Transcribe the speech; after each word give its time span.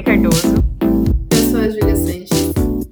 Gabi 0.00 0.02
Cardoso. 0.02 0.54
Eu 1.30 1.50
sou 1.50 1.60
a 1.60 1.68
Júlia 1.68 1.96
Sanches. 1.96 2.30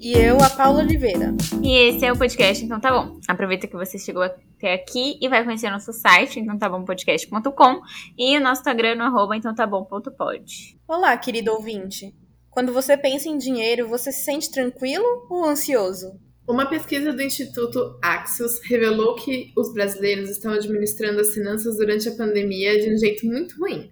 E 0.01 0.13
eu, 0.13 0.39
a 0.43 0.51
Paula 0.51 0.81
Oliveira. 0.81 1.35
E 1.63 1.89
esse 1.89 2.05
é 2.05 2.13
o 2.13 2.19
podcast 2.19 2.65
Então 2.65 2.81
Tá 2.81 2.91
Bom. 2.91 3.19
Aproveita 3.27 3.67
que 3.67 3.77
você 3.77 3.99
chegou 3.99 4.23
até 4.23 4.75
aqui 4.75 5.19
e 5.21 5.29
vai 5.29 5.45
conhecer 5.45 5.71
nosso 5.71 5.93
site, 5.93 6.39
então 6.39 6.59
tá 6.59 6.69
bom 6.69 6.85
podcast.com 6.85 7.81
e 8.17 8.37
o 8.37 8.41
nosso 8.41 8.61
Instagram 8.61 8.97
no 8.97 9.05
arroba 9.05 9.37
então 9.37 9.55
tá 9.55 9.67
bom.pod. 9.67 10.79
Olá, 10.87 11.17
querido 11.17 11.53
ouvinte. 11.53 12.15
Quando 12.51 12.73
você 12.73 12.97
pensa 12.97 13.29
em 13.29 13.39
dinheiro, 13.39 13.89
você 13.89 14.13
se 14.13 14.25
sente 14.25 14.51
tranquilo 14.51 15.27
ou 15.31 15.45
ansioso? 15.45 16.13
Uma 16.47 16.67
pesquisa 16.67 17.13
do 17.13 17.23
Instituto 17.23 17.99
Axios 18.03 18.61
revelou 18.65 19.15
que 19.15 19.53
os 19.57 19.73
brasileiros 19.73 20.31
estão 20.31 20.53
administrando 20.53 21.21
as 21.21 21.33
finanças 21.33 21.77
durante 21.77 22.09
a 22.09 22.17
pandemia 22.17 22.79
de 22.81 22.93
um 22.93 22.99
jeito 22.99 23.27
muito 23.27 23.59
ruim. 23.59 23.91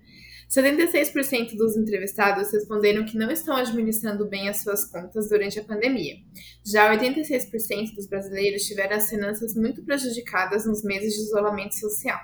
76% 0.48 1.56
dos 1.56 1.76
entrevistados 1.76 2.52
responderam 2.52 3.04
que 3.04 3.18
não 3.18 3.30
estão 3.30 3.56
administrando 3.56 4.28
bem 4.28 4.48
as 4.48 4.62
suas 4.62 4.84
contas 4.84 5.28
durante 5.28 5.58
a 5.58 5.64
pandemia. 5.64 6.14
Já 6.64 6.96
86% 6.96 7.94
dos 7.94 8.06
brasileiros 8.06 8.62
tiveram 8.62 8.96
as 8.96 9.10
finanças 9.10 9.54
muito 9.54 9.84
prejudicadas 9.84 10.64
nos 10.64 10.84
meses 10.84 11.14
de 11.14 11.22
isolamento 11.22 11.74
social. 11.74 12.20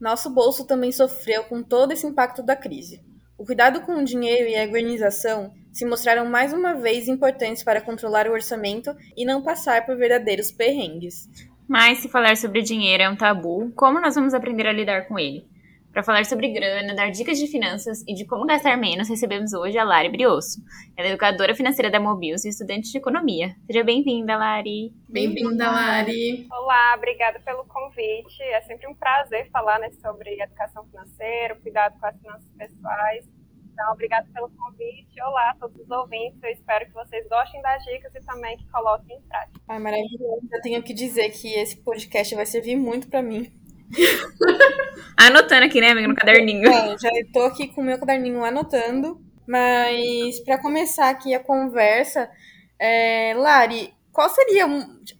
Nosso 0.00 0.30
bolso 0.30 0.66
também 0.66 0.92
sofreu 0.92 1.44
com 1.44 1.62
todo 1.62 1.92
esse 1.92 2.06
impacto 2.06 2.42
da 2.42 2.56
crise. 2.56 3.00
O 3.36 3.44
cuidado 3.44 3.80
com 3.80 3.96
o 3.96 4.04
dinheiro 4.04 4.48
e 4.48 4.56
a 4.56 4.62
organização 4.62 5.52
se 5.72 5.84
mostraram 5.84 6.26
mais 6.28 6.52
uma 6.52 6.74
vez 6.74 7.08
importantes 7.08 7.64
para 7.64 7.80
controlar 7.80 8.28
o 8.28 8.32
orçamento 8.32 8.94
e 9.16 9.24
não 9.24 9.42
passar 9.42 9.84
por 9.84 9.96
verdadeiros 9.96 10.52
perrengues. 10.52 11.28
Mas 11.66 11.98
se 11.98 12.08
falar 12.08 12.36
sobre 12.36 12.62
dinheiro 12.62 13.02
é 13.02 13.08
um 13.08 13.16
tabu, 13.16 13.72
como 13.74 14.00
nós 14.00 14.14
vamos 14.14 14.34
aprender 14.34 14.66
a 14.66 14.72
lidar 14.72 15.08
com 15.08 15.18
ele? 15.18 15.51
Para 15.92 16.02
falar 16.02 16.24
sobre 16.24 16.48
grana, 16.48 16.94
dar 16.94 17.10
dicas 17.10 17.38
de 17.38 17.46
finanças 17.46 18.02
e 18.08 18.14
de 18.14 18.24
como 18.24 18.46
gastar 18.46 18.78
menos, 18.78 19.10
recebemos 19.10 19.52
hoje 19.52 19.76
a 19.76 19.84
Lari 19.84 20.08
Brioso. 20.08 20.62
Ela 20.96 21.08
é 21.08 21.10
educadora 21.10 21.54
financeira 21.54 21.90
da 21.90 22.00
Mobius 22.00 22.46
e 22.46 22.48
estudante 22.48 22.90
de 22.90 22.96
economia. 22.96 23.54
Seja 23.66 23.84
bem-vinda, 23.84 24.34
Lari. 24.34 24.94
Bem-vinda, 25.06 25.70
Lari. 25.70 26.48
Olá, 26.50 26.94
obrigada 26.96 27.38
pelo 27.40 27.66
convite. 27.66 28.42
É 28.42 28.62
sempre 28.62 28.88
um 28.88 28.94
prazer 28.94 29.50
falar 29.50 29.78
né, 29.80 29.90
sobre 30.00 30.40
educação 30.40 30.82
financeira, 30.86 31.56
cuidado 31.56 32.00
com 32.00 32.06
as 32.06 32.18
finanças 32.18 32.48
pessoais. 32.56 33.28
Então, 33.70 33.92
obrigada 33.92 34.26
pelo 34.32 34.48
convite. 34.48 35.20
Olá 35.22 35.50
a 35.50 35.54
todos 35.56 35.78
os 35.78 35.90
ouvintes. 35.90 36.42
Eu 36.42 36.50
espero 36.52 36.86
que 36.86 36.92
vocês 36.92 37.28
gostem 37.28 37.60
das 37.60 37.82
dicas 37.84 38.14
e 38.14 38.20
também 38.24 38.56
que 38.56 38.66
coloquem 38.70 39.16
em 39.16 39.22
prática. 39.28 39.60
Ai, 39.68 39.78
maravilhoso. 39.78 40.48
Eu 40.50 40.60
tenho 40.62 40.82
que 40.82 40.94
dizer 40.94 41.28
que 41.30 41.52
esse 41.52 41.82
podcast 41.82 42.34
vai 42.34 42.46
servir 42.46 42.76
muito 42.76 43.08
para 43.08 43.22
mim. 43.22 43.52
Anotando 45.16 45.66
aqui, 45.66 45.80
né, 45.80 45.90
amiga, 45.90 46.08
no 46.08 46.14
caderninho. 46.14 46.68
É, 46.68 46.96
já 46.98 47.10
tô 47.32 47.42
aqui 47.42 47.68
com 47.68 47.80
o 47.80 47.84
meu 47.84 47.98
caderninho 47.98 48.44
anotando. 48.44 49.20
Mas 49.46 50.40
para 50.40 50.58
começar 50.58 51.10
aqui 51.10 51.34
a 51.34 51.40
conversa, 51.40 52.30
é, 52.78 53.34
Lari, 53.36 53.92
qual 54.12 54.28
seria 54.28 54.66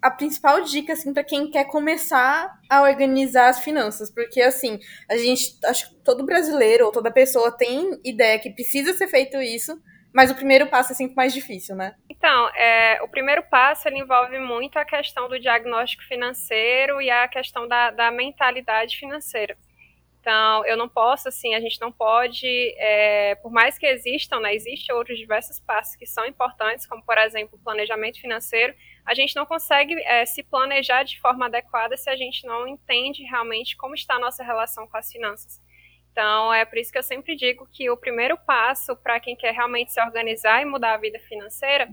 a 0.01 0.11
principal 0.11 0.63
dica 0.63 0.93
assim 0.93 1.13
para 1.13 1.25
quem 1.25 1.51
quer 1.51 1.65
começar 1.65 2.53
a 2.69 2.83
organizar 2.83 3.49
as 3.49 3.61
finanças? 3.61 4.11
Porque 4.11 4.41
assim, 4.41 4.79
a 5.11 5.17
gente, 5.17 5.57
acho 5.65 5.91
que 5.91 5.97
todo 6.05 6.27
brasileiro 6.27 6.87
ou 6.87 6.93
toda 6.93 7.11
pessoa 7.11 7.51
tem 7.51 7.99
ideia 8.05 8.39
que 8.39 8.51
precisa 8.51 8.93
ser 8.95 9.09
feito 9.09 9.41
isso, 9.41 9.81
mas 10.13 10.31
o 10.31 10.35
primeiro 10.35 10.67
passo 10.67 10.93
é 10.93 10.95
sempre 10.95 11.17
mais 11.17 11.33
difícil, 11.33 11.75
né? 11.75 11.95
Então, 12.09 12.49
é, 12.55 13.01
o 13.03 13.09
primeiro 13.09 13.43
passo 13.45 13.89
ele 13.89 13.99
envolve 13.99 14.39
muito 14.39 14.79
a 14.79 14.85
questão 14.85 15.29
do 15.29 15.39
diagnóstico 15.39 16.05
financeiro 16.05 17.01
e 17.01 17.11
a 17.11 17.27
questão 17.29 17.67
da, 17.67 17.91
da 17.91 18.11
mentalidade 18.11 18.99
financeira. 18.99 19.57
Então, 20.23 20.65
eu 20.67 20.77
não 20.77 20.89
posso, 20.89 21.29
assim, 21.29 21.53
a 21.53 21.61
gente 21.61 21.81
não 21.81 21.91
pode, 21.91 22.47
é, 22.79 23.35
por 23.43 23.51
mais 23.51 23.77
que 23.77 23.85
existam, 23.85 24.39
né, 24.39 24.55
existem 24.55 24.95
outros 24.95 25.19
diversos 25.19 25.59
passos 25.59 25.97
que 25.97 26.07
são 26.07 26.25
importantes, 26.25 26.87
como, 26.87 27.05
por 27.05 27.19
exemplo, 27.19 27.59
o 27.59 27.65
planejamento 27.65 28.21
financeiro, 28.21 28.73
a 29.05 29.15
gente 29.15 29.35
não 29.35 29.45
consegue 29.45 30.01
é, 30.03 30.25
se 30.25 30.45
planejar 30.45 31.03
de 31.03 31.21
forma 31.21 31.47
adequada 31.47 31.97
se 31.97 32.09
a 32.09 32.15
gente 32.15 32.47
não 32.47 32.69
entende 32.69 33.25
realmente 33.25 33.77
como 33.77 33.97
está 33.97 34.15
a 34.15 34.21
nossa 34.21 34.45
relação 34.45 34.87
com 34.87 34.97
as 34.97 35.11
finanças. 35.11 35.61
Então, 36.13 36.53
é 36.53 36.65
por 36.67 36.79
isso 36.79 36.93
que 36.93 36.99
eu 36.99 37.03
sempre 37.03 37.35
digo 37.35 37.67
que 37.73 37.91
o 37.91 37.97
primeiro 37.97 38.37
passo 38.37 38.95
para 38.95 39.19
quem 39.19 39.35
quer 39.35 39.53
realmente 39.53 39.93
se 39.93 40.01
organizar 40.01 40.61
e 40.61 40.67
mudar 40.67 40.93
a 40.93 40.99
vida 40.99 41.19
financeira 41.19 41.89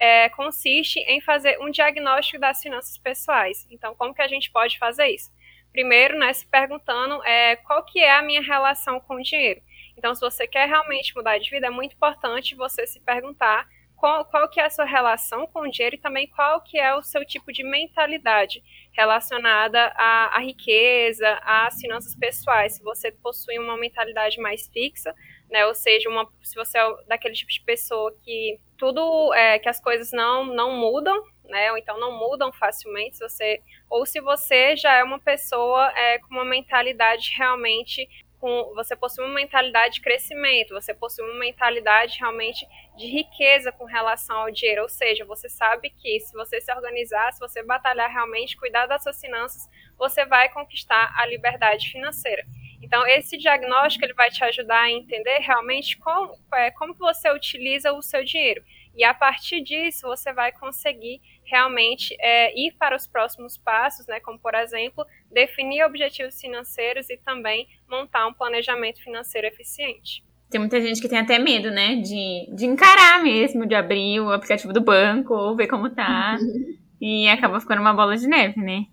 é, 0.00 0.30
consiste 0.30 1.00
em 1.00 1.20
fazer 1.20 1.58
um 1.60 1.70
diagnóstico 1.70 2.40
das 2.40 2.62
finanças 2.62 2.96
pessoais. 2.96 3.66
Então, 3.70 3.94
como 3.94 4.14
que 4.14 4.22
a 4.22 4.28
gente 4.28 4.50
pode 4.50 4.78
fazer 4.78 5.08
isso? 5.08 5.30
Primeiro, 5.70 6.18
né, 6.18 6.32
se 6.32 6.46
perguntando 6.46 7.22
é, 7.24 7.56
qual 7.56 7.84
que 7.84 8.00
é 8.00 8.16
a 8.16 8.22
minha 8.22 8.40
relação 8.40 8.98
com 9.00 9.16
o 9.16 9.22
dinheiro. 9.22 9.60
Então, 9.96 10.14
se 10.14 10.20
você 10.20 10.46
quer 10.46 10.66
realmente 10.66 11.14
mudar 11.14 11.36
de 11.38 11.50
vida, 11.50 11.66
é 11.66 11.70
muito 11.70 11.94
importante 11.94 12.54
você 12.54 12.86
se 12.86 13.00
perguntar 13.00 13.68
qual, 13.96 14.24
qual 14.24 14.48
que 14.48 14.60
é 14.60 14.64
a 14.64 14.70
sua 14.70 14.86
relação 14.86 15.46
com 15.46 15.60
o 15.60 15.70
dinheiro 15.70 15.96
e 15.96 16.00
também 16.00 16.26
qual 16.28 16.62
que 16.62 16.78
é 16.78 16.94
o 16.94 17.02
seu 17.02 17.24
tipo 17.24 17.52
de 17.52 17.64
mentalidade 17.64 18.62
relacionada 18.98 19.92
à, 19.94 20.36
à 20.36 20.40
riqueza, 20.40 21.38
às 21.44 21.80
finanças 21.80 22.16
pessoais. 22.16 22.74
Se 22.74 22.82
você 22.82 23.12
possui 23.12 23.56
uma 23.56 23.76
mentalidade 23.76 24.40
mais 24.40 24.66
fixa, 24.72 25.14
né, 25.48 25.64
ou 25.66 25.72
seja, 25.72 26.08
uma, 26.08 26.28
se 26.42 26.56
você 26.56 26.76
é 26.76 26.96
daquele 27.06 27.34
tipo 27.34 27.52
de 27.52 27.60
pessoa 27.60 28.12
que 28.24 28.58
tudo, 28.76 29.32
é, 29.34 29.56
que 29.60 29.68
as 29.68 29.80
coisas 29.80 30.10
não, 30.10 30.44
não 30.46 30.72
mudam, 30.72 31.16
né, 31.44 31.70
ou 31.70 31.78
então 31.78 31.98
não 32.00 32.18
mudam 32.18 32.52
facilmente, 32.52 33.18
se 33.18 33.22
você, 33.22 33.62
ou 33.88 34.04
se 34.04 34.20
você 34.20 34.76
já 34.76 34.96
é 34.96 35.04
uma 35.04 35.20
pessoa 35.20 35.92
é, 35.96 36.18
com 36.18 36.34
uma 36.34 36.44
mentalidade 36.44 37.32
realmente 37.38 38.08
com, 38.40 38.72
você 38.74 38.96
possui 38.96 39.24
uma 39.24 39.34
mentalidade 39.34 39.94
de 39.94 40.00
crescimento, 40.00 40.74
você 40.74 40.94
possui 40.94 41.24
uma 41.24 41.38
mentalidade 41.38 42.18
realmente 42.18 42.66
de 42.96 43.06
riqueza 43.06 43.72
com 43.72 43.84
relação 43.84 44.36
ao 44.36 44.50
dinheiro, 44.50 44.82
ou 44.82 44.88
seja, 44.88 45.24
você 45.24 45.48
sabe 45.48 45.90
que 45.90 46.20
se 46.20 46.32
você 46.32 46.60
se 46.60 46.72
organizar, 46.72 47.32
se 47.32 47.40
você 47.40 47.62
batalhar 47.62 48.10
realmente, 48.10 48.56
cuidar 48.56 48.86
das 48.86 49.02
suas 49.02 49.20
finanças, 49.20 49.68
você 49.96 50.24
vai 50.24 50.48
conquistar 50.48 51.12
a 51.16 51.26
liberdade 51.26 51.90
financeira. 51.90 52.44
Então, 52.80 53.06
esse 53.06 53.36
diagnóstico 53.36 54.04
ele 54.04 54.14
vai 54.14 54.30
te 54.30 54.42
ajudar 54.44 54.82
a 54.82 54.90
entender 54.90 55.38
realmente 55.38 55.98
como, 55.98 56.38
é, 56.54 56.70
como 56.70 56.94
você 56.94 57.30
utiliza 57.30 57.92
o 57.92 58.02
seu 58.02 58.24
dinheiro. 58.24 58.62
E 58.94 59.04
a 59.04 59.14
partir 59.14 59.60
disso, 59.60 60.06
você 60.06 60.32
vai 60.32 60.52
conseguir 60.52 61.20
realmente 61.50 62.16
é, 62.20 62.58
ir 62.58 62.72
para 62.78 62.96
os 62.96 63.06
próximos 63.06 63.56
passos, 63.56 64.06
né, 64.06 64.20
como, 64.20 64.38
por 64.38 64.54
exemplo, 64.54 65.06
definir 65.30 65.84
objetivos 65.84 66.40
financeiros 66.40 67.08
e 67.10 67.16
também 67.16 67.66
montar 67.88 68.26
um 68.26 68.32
planejamento 68.32 69.02
financeiro 69.02 69.46
eficiente. 69.46 70.24
Tem 70.50 70.60
muita 70.60 70.80
gente 70.80 71.00
que 71.00 71.08
tem 71.08 71.18
até 71.18 71.38
medo, 71.38 71.70
né, 71.70 71.96
de, 71.96 72.48
de 72.54 72.66
encarar 72.66 73.22
mesmo, 73.22 73.66
de 73.66 73.74
abrir 73.74 74.20
o 74.20 74.32
aplicativo 74.32 74.72
do 74.72 74.80
banco 74.80 75.34
ou 75.34 75.56
ver 75.56 75.66
como 75.66 75.90
tá. 75.90 76.36
e 77.00 77.28
acaba 77.28 77.60
ficando 77.60 77.80
uma 77.80 77.94
bola 77.94 78.16
de 78.16 78.26
neve, 78.26 78.60
né? 78.60 78.86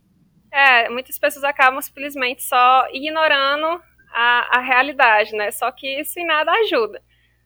É, 0.51 0.89
muitas 0.89 1.19
pessoas 1.19 1.43
acabam 1.43 1.81
simplesmente 1.81 2.43
só 2.43 2.87
ignorando 2.93 3.81
a, 4.13 4.57
a 4.57 4.61
realidade, 4.61 5.35
né? 5.35 5.51
Só 5.51 5.69
que 5.71 5.99
isso 5.99 6.17
em 6.19 6.25
nada 6.25 6.51
ajuda. 6.51 7.01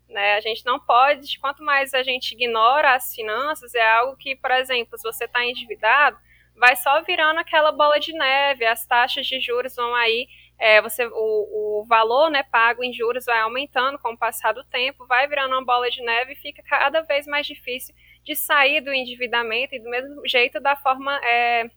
Né? 0.09 0.35
A 0.35 0.41
gente 0.41 0.65
não 0.65 0.79
pode, 0.79 1.39
quanto 1.39 1.63
mais 1.63 1.93
a 1.93 2.01
gente 2.01 2.31
ignora 2.33 2.95
as 2.95 3.13
finanças, 3.13 3.75
é 3.75 3.91
algo 3.91 4.17
que, 4.17 4.35
por 4.35 4.51
exemplo, 4.51 4.97
se 4.97 5.03
você 5.03 5.25
está 5.25 5.45
endividado, 5.45 6.17
vai 6.55 6.75
só 6.75 7.01
virando 7.01 7.39
aquela 7.39 7.71
bola 7.71 7.99
de 7.99 8.11
neve, 8.11 8.65
as 8.65 8.85
taxas 8.85 9.27
de 9.27 9.39
juros 9.39 9.75
vão 9.75 9.93
aí, 9.95 10.27
é, 10.57 10.81
você, 10.81 11.05
o, 11.05 11.79
o 11.81 11.85
valor 11.85 12.29
né, 12.29 12.43
pago 12.43 12.83
em 12.83 12.91
juros 12.91 13.25
vai 13.25 13.39
aumentando 13.39 13.97
com 13.97 14.11
o 14.11 14.17
passar 14.17 14.53
do 14.53 14.63
tempo, 14.65 15.07
vai 15.07 15.25
virando 15.27 15.53
uma 15.53 15.63
bola 15.63 15.89
de 15.89 16.01
neve 16.01 16.33
e 16.33 16.35
fica 16.35 16.61
cada 16.63 17.01
vez 17.01 17.25
mais 17.25 17.47
difícil 17.47 17.95
de 18.23 18.35
sair 18.35 18.81
do 18.81 18.91
endividamento 18.91 19.73
e 19.73 19.79
do 19.79 19.89
mesmo 19.89 20.27
jeito, 20.27 20.59
da 20.59 20.75
forma 20.75 21.15
é, 21.23 21.69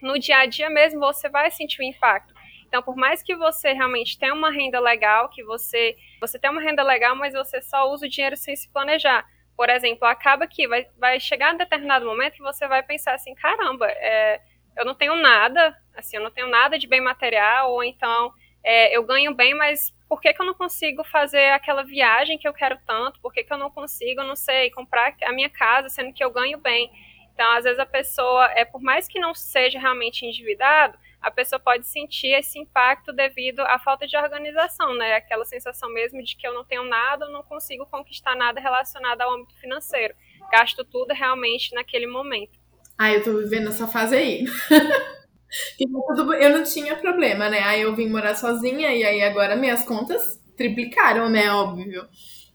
no 0.00 0.18
dia 0.18 0.38
a 0.38 0.46
dia 0.46 0.70
mesmo, 0.70 1.00
você 1.00 1.28
vai 1.28 1.50
sentir 1.50 1.80
o 1.80 1.84
impacto. 1.84 2.33
Então, 2.74 2.82
por 2.82 2.96
mais 2.96 3.22
que 3.22 3.36
você 3.36 3.72
realmente 3.72 4.18
tenha 4.18 4.34
uma 4.34 4.50
renda 4.50 4.80
legal, 4.80 5.28
que 5.28 5.44
você, 5.44 5.96
você 6.20 6.40
tem 6.40 6.50
uma 6.50 6.60
renda 6.60 6.82
legal, 6.82 7.14
mas 7.14 7.32
você 7.32 7.62
só 7.62 7.88
usa 7.88 8.04
o 8.04 8.08
dinheiro 8.08 8.36
sem 8.36 8.56
se 8.56 8.68
planejar. 8.68 9.24
Por 9.56 9.70
exemplo, 9.70 10.08
acaba 10.08 10.44
que 10.44 10.66
vai, 10.66 10.84
vai 10.98 11.20
chegar 11.20 11.54
um 11.54 11.56
determinado 11.56 12.04
momento 12.04 12.34
que 12.34 12.42
você 12.42 12.66
vai 12.66 12.82
pensar 12.82 13.14
assim, 13.14 13.32
caramba, 13.36 13.86
é, 13.88 14.40
eu 14.76 14.84
não 14.84 14.92
tenho 14.92 15.14
nada, 15.14 15.72
assim, 15.94 16.16
eu 16.16 16.22
não 16.24 16.32
tenho 16.32 16.48
nada 16.48 16.76
de 16.76 16.88
bem 16.88 17.00
material, 17.00 17.70
ou 17.70 17.84
então 17.84 18.32
é, 18.64 18.96
eu 18.96 19.04
ganho 19.04 19.32
bem, 19.32 19.54
mas 19.54 19.94
por 20.08 20.20
que, 20.20 20.34
que 20.34 20.42
eu 20.42 20.46
não 20.46 20.54
consigo 20.54 21.04
fazer 21.04 21.52
aquela 21.52 21.84
viagem 21.84 22.36
que 22.36 22.48
eu 22.48 22.52
quero 22.52 22.76
tanto? 22.84 23.20
Por 23.20 23.32
que, 23.32 23.44
que 23.44 23.52
eu 23.52 23.58
não 23.58 23.70
consigo, 23.70 24.24
não 24.24 24.34
sei, 24.34 24.72
comprar 24.72 25.14
a 25.22 25.32
minha 25.32 25.48
casa, 25.48 25.88
sendo 25.88 26.12
que 26.12 26.24
eu 26.24 26.32
ganho 26.32 26.58
bem? 26.58 26.90
Então, 27.32 27.48
às 27.52 27.62
vezes 27.62 27.78
a 27.78 27.86
pessoa, 27.86 28.50
é 28.56 28.64
por 28.64 28.82
mais 28.82 29.06
que 29.06 29.20
não 29.20 29.32
seja 29.32 29.78
realmente 29.78 30.26
endividado, 30.26 30.98
a 31.24 31.30
pessoa 31.30 31.58
pode 31.58 31.86
sentir 31.86 32.38
esse 32.38 32.58
impacto 32.58 33.10
devido 33.10 33.60
à 33.60 33.78
falta 33.78 34.06
de 34.06 34.14
organização, 34.14 34.94
né? 34.94 35.14
Aquela 35.14 35.46
sensação 35.46 35.90
mesmo 35.90 36.22
de 36.22 36.36
que 36.36 36.46
eu 36.46 36.52
não 36.52 36.62
tenho 36.66 36.84
nada, 36.84 37.24
eu 37.24 37.32
não 37.32 37.42
consigo 37.42 37.86
conquistar 37.86 38.36
nada 38.36 38.60
relacionado 38.60 39.22
ao 39.22 39.32
âmbito 39.32 39.58
financeiro. 39.58 40.14
Gasto 40.52 40.84
tudo 40.84 41.14
realmente 41.14 41.74
naquele 41.74 42.06
momento. 42.06 42.60
Ah, 42.98 43.10
eu 43.10 43.24
tô 43.24 43.38
vivendo 43.38 43.68
essa 43.68 43.88
fase 43.88 44.14
aí. 44.14 44.44
eu 45.80 46.50
não 46.50 46.62
tinha 46.62 46.94
problema, 46.94 47.48
né? 47.48 47.60
Aí 47.60 47.80
eu 47.80 47.96
vim 47.96 48.10
morar 48.10 48.34
sozinha 48.34 48.92
e 48.92 49.02
aí 49.02 49.22
agora 49.22 49.56
minhas 49.56 49.82
contas 49.82 50.38
triplicaram, 50.54 51.30
né? 51.30 51.50
Óbvio. 51.50 52.06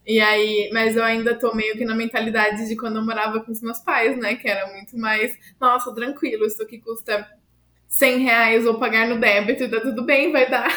E 0.05 0.19
aí, 0.19 0.69
mas 0.71 0.95
eu 0.95 1.03
ainda 1.03 1.33
tô 1.33 1.55
meio 1.55 1.75
que 1.75 1.85
na 1.85 1.95
mentalidade 1.95 2.67
de 2.67 2.75
quando 2.75 2.97
eu 2.97 3.05
morava 3.05 3.43
com 3.43 3.51
os 3.51 3.63
meus 3.63 3.79
pais, 3.79 4.15
né? 4.15 4.35
Que 4.35 4.47
era 4.47 4.71
muito 4.71 4.95
mais, 4.95 5.35
nossa, 5.59 5.91
tranquilo, 5.91 6.45
isso 6.45 6.61
aqui 6.61 6.77
custa 6.79 7.27
100 7.89 8.19
reais, 8.19 8.63
vou 8.63 8.79
pagar 8.79 9.07
no 9.07 9.19
débito 9.19 9.63
e 9.63 9.69
tá 9.69 9.81
tudo 9.81 10.05
bem, 10.05 10.31
vai 10.31 10.49
dar. 10.49 10.69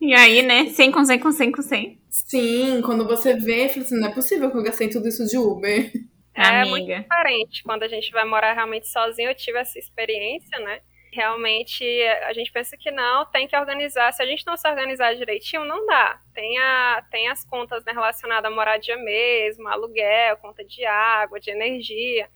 E 0.00 0.14
aí, 0.14 0.42
né? 0.42 0.66
100 0.66 0.92
com 0.92 1.04
100 1.04 1.18
com 1.18 1.32
100 1.32 1.52
com 1.52 1.62
100. 1.62 1.98
Sim, 2.08 2.82
quando 2.82 3.06
você 3.06 3.34
vê, 3.34 3.68
fala 3.68 3.82
assim, 3.82 4.00
não 4.00 4.08
é 4.08 4.14
possível 4.14 4.50
que 4.50 4.56
eu 4.56 4.62
gastei 4.62 4.88
tudo 4.88 5.08
isso 5.08 5.26
de 5.26 5.36
Uber. 5.36 5.90
É 6.34 6.42
Amiga. 6.42 6.70
muito 6.70 6.86
diferente. 6.86 7.62
Quando 7.64 7.82
a 7.82 7.88
gente 7.88 8.12
vai 8.12 8.24
morar 8.24 8.52
realmente 8.52 8.86
sozinho, 8.86 9.30
eu 9.30 9.34
tive 9.34 9.58
essa 9.58 9.78
experiência, 9.78 10.58
né? 10.60 10.80
Realmente, 11.12 11.84
a 12.26 12.32
gente 12.32 12.52
pensa 12.52 12.76
que 12.76 12.90
não, 12.90 13.26
tem 13.26 13.48
que 13.48 13.56
organizar. 13.56 14.12
Se 14.12 14.22
a 14.22 14.26
gente 14.26 14.46
não 14.46 14.56
se 14.56 14.68
organizar 14.68 15.16
direitinho, 15.16 15.64
não 15.64 15.84
dá. 15.86 16.20
Tem, 16.32 16.58
a, 16.58 17.04
tem 17.10 17.28
as 17.28 17.42
contas 17.44 17.84
né, 17.84 17.92
relacionadas 17.92 18.50
à 18.50 18.54
moradia 18.54 18.96
mesmo, 18.96 19.66
aluguel, 19.66 20.36
conta 20.36 20.64
de 20.64 20.84
água, 20.84 21.40
de 21.40 21.50
energia. 21.50 22.28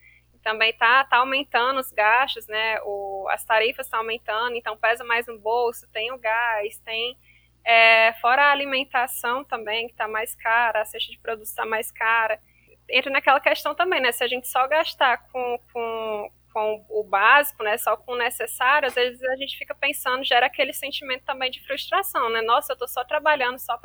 Também 0.43 0.73
tá, 0.73 1.05
tá 1.05 1.19
aumentando 1.19 1.79
os 1.79 1.91
gastos, 1.93 2.47
né? 2.49 2.81
O, 2.83 3.27
as 3.31 3.45
tarifas 3.45 3.87
estão 3.87 4.01
aumentando, 4.01 4.57
então 4.57 4.77
pesa 4.77 5.05
mais 5.05 5.27
no 5.27 5.39
bolso, 5.39 5.87
tem 5.93 6.13
o 6.13 6.19
gás, 6.19 6.79
tem 6.81 7.17
é, 7.65 8.13
fora 8.15 8.47
a 8.47 8.51
alimentação 8.51 9.45
também, 9.45 9.87
que 9.87 9.93
está 9.93 10.09
mais 10.09 10.35
cara, 10.35 10.83
a 10.83 10.85
cesta 10.85 11.11
de 11.11 11.19
produtos 11.19 11.51
está 11.51 11.65
mais 11.65 11.91
cara. 11.91 12.41
Entra 12.89 13.11
naquela 13.11 13.41
questão 13.41 13.75
também, 13.75 14.01
né? 14.01 14.11
Se 14.13 14.25
a 14.25 14.29
gente 14.29 14.49
só 14.49 14.67
gastar 14.67 15.19
com, 15.31 15.59
com, 15.73 16.31
com 16.53 16.85
o 16.89 17.05
básico, 17.05 17.63
né? 17.63 17.79
Só 17.79 17.97
com 17.97 18.13
o 18.13 18.19
necessário, 18.19 18.89
às 18.89 18.95
vezes 18.95 19.23
a 19.23 19.37
gente 19.37 19.57
fica 19.57 19.75
pensando, 19.75 20.25
gera 20.25 20.47
aquele 20.47 20.73
sentimento 20.73 21.25
também 21.25 21.51
de 21.51 21.65
frustração, 21.65 22.29
né? 22.31 22.43
Nossa, 22.43 22.73
eu 22.73 22.75
estou 22.75 22.89
só 22.89 23.05
trabalhando 23.05 23.59
só 23.59 23.79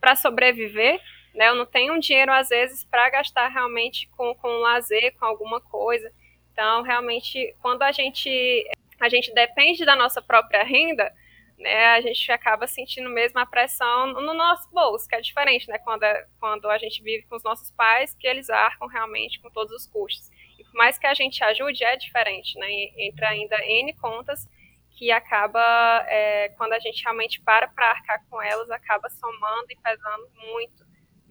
para 0.00 0.14
sobreviver, 0.16 1.00
né? 1.34 1.48
Eu 1.48 1.54
não 1.54 1.66
tenho 1.66 1.98
dinheiro, 1.98 2.32
às 2.32 2.48
vezes, 2.48 2.84
para 2.84 3.10
gastar 3.10 3.48
realmente 3.48 4.08
com, 4.16 4.34
com 4.36 4.48
lazer, 4.58 5.14
com 5.18 5.24
alguma 5.24 5.60
coisa. 5.60 6.10
Então, 6.52 6.82
realmente, 6.82 7.54
quando 7.60 7.82
a 7.82 7.90
gente, 7.90 8.30
a 9.00 9.08
gente 9.08 9.34
depende 9.34 9.84
da 9.84 9.96
nossa 9.96 10.22
própria 10.22 10.62
renda, 10.62 11.12
né, 11.58 11.86
a 11.86 12.00
gente 12.00 12.30
acaba 12.30 12.66
sentindo 12.66 13.08
mesmo 13.10 13.38
a 13.38 13.46
pressão 13.46 14.08
no 14.08 14.34
nosso 14.34 14.68
bolso, 14.70 15.08
que 15.08 15.14
é 15.14 15.20
diferente, 15.20 15.68
né, 15.68 15.78
quando, 15.78 16.02
é, 16.04 16.26
quando 16.38 16.68
a 16.68 16.78
gente 16.78 17.02
vive 17.02 17.24
com 17.26 17.36
os 17.36 17.42
nossos 17.42 17.70
pais, 17.72 18.14
que 18.14 18.26
eles 18.26 18.50
arcam 18.50 18.86
realmente 18.88 19.40
com 19.40 19.50
todos 19.50 19.72
os 19.72 19.86
custos. 19.86 20.30
E 20.58 20.64
por 20.64 20.74
mais 20.74 20.98
que 20.98 21.06
a 21.06 21.14
gente 21.14 21.42
ajude, 21.42 21.84
é 21.84 21.96
diferente, 21.96 22.58
né, 22.58 22.66
entra 22.98 23.28
ainda 23.28 23.56
N 23.64 23.92
contas 23.94 24.48
que 24.90 25.10
acaba, 25.10 26.04
é, 26.08 26.50
quando 26.50 26.72
a 26.72 26.78
gente 26.78 27.02
realmente 27.02 27.40
para 27.40 27.66
para 27.66 27.90
arcar 27.90 28.24
com 28.30 28.40
elas, 28.40 28.70
acaba 28.70 29.08
somando 29.10 29.66
e 29.70 29.76
pesando 29.76 30.28
muito 30.52 30.83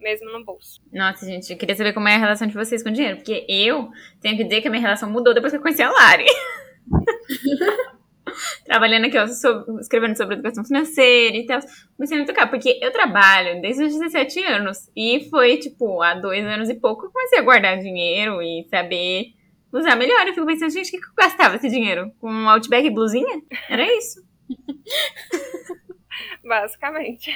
mesmo 0.04 0.30
no 0.30 0.44
bolso. 0.44 0.82
Nossa, 0.92 1.24
gente, 1.24 1.50
eu 1.50 1.58
queria 1.58 1.74
saber 1.74 1.94
como 1.94 2.06
é 2.06 2.14
a 2.14 2.18
relação 2.18 2.46
de 2.46 2.54
vocês 2.54 2.82
com 2.82 2.90
o 2.90 2.92
dinheiro, 2.92 3.16
porque 3.16 3.46
eu 3.48 3.88
tenho 4.20 4.36
que 4.36 4.44
dizer 4.44 4.60
que 4.60 4.68
a 4.68 4.70
minha 4.70 4.82
relação 4.82 5.10
mudou 5.10 5.32
depois 5.32 5.50
que 5.50 5.56
eu 5.56 5.62
conheci 5.62 5.82
a 5.82 5.90
Lari. 5.90 6.26
trabalhando 8.64 9.06
aqui, 9.06 9.18
ó, 9.18 9.26
sobre, 9.26 9.80
escrevendo 9.80 10.16
sobre 10.16 10.34
educação 10.34 10.64
financeira 10.64 11.36
e 11.36 11.46
tal. 11.46 11.60
Comecei 11.96 12.18
a 12.18 12.20
me 12.20 12.26
tocar, 12.26 12.48
porque 12.48 12.78
eu 12.82 12.92
trabalho 12.92 13.60
desde 13.60 13.84
os 13.84 13.92
17 13.94 14.44
anos. 14.44 14.90
E 14.94 15.28
foi, 15.30 15.56
tipo, 15.56 16.02
há 16.02 16.14
dois 16.14 16.44
anos 16.44 16.68
e 16.68 16.74
pouco 16.74 17.06
eu 17.06 17.10
comecei 17.10 17.38
a 17.38 17.42
guardar 17.42 17.78
dinheiro 17.78 18.42
e 18.42 18.66
saber 18.68 19.32
usar 19.72 19.96
melhor. 19.96 20.26
Eu 20.26 20.34
fico 20.34 20.46
pensando, 20.46 20.70
gente, 20.70 20.88
o 20.88 20.90
que, 20.90 21.00
que 21.00 21.06
eu 21.06 21.14
gastava 21.16 21.56
esse 21.56 21.68
dinheiro? 21.68 22.12
Com 22.20 22.30
um 22.30 22.48
Outback 22.48 22.86
e 22.86 22.90
blusinha? 22.90 23.42
Era 23.68 23.84
isso. 23.96 24.22
Basicamente. 26.44 27.32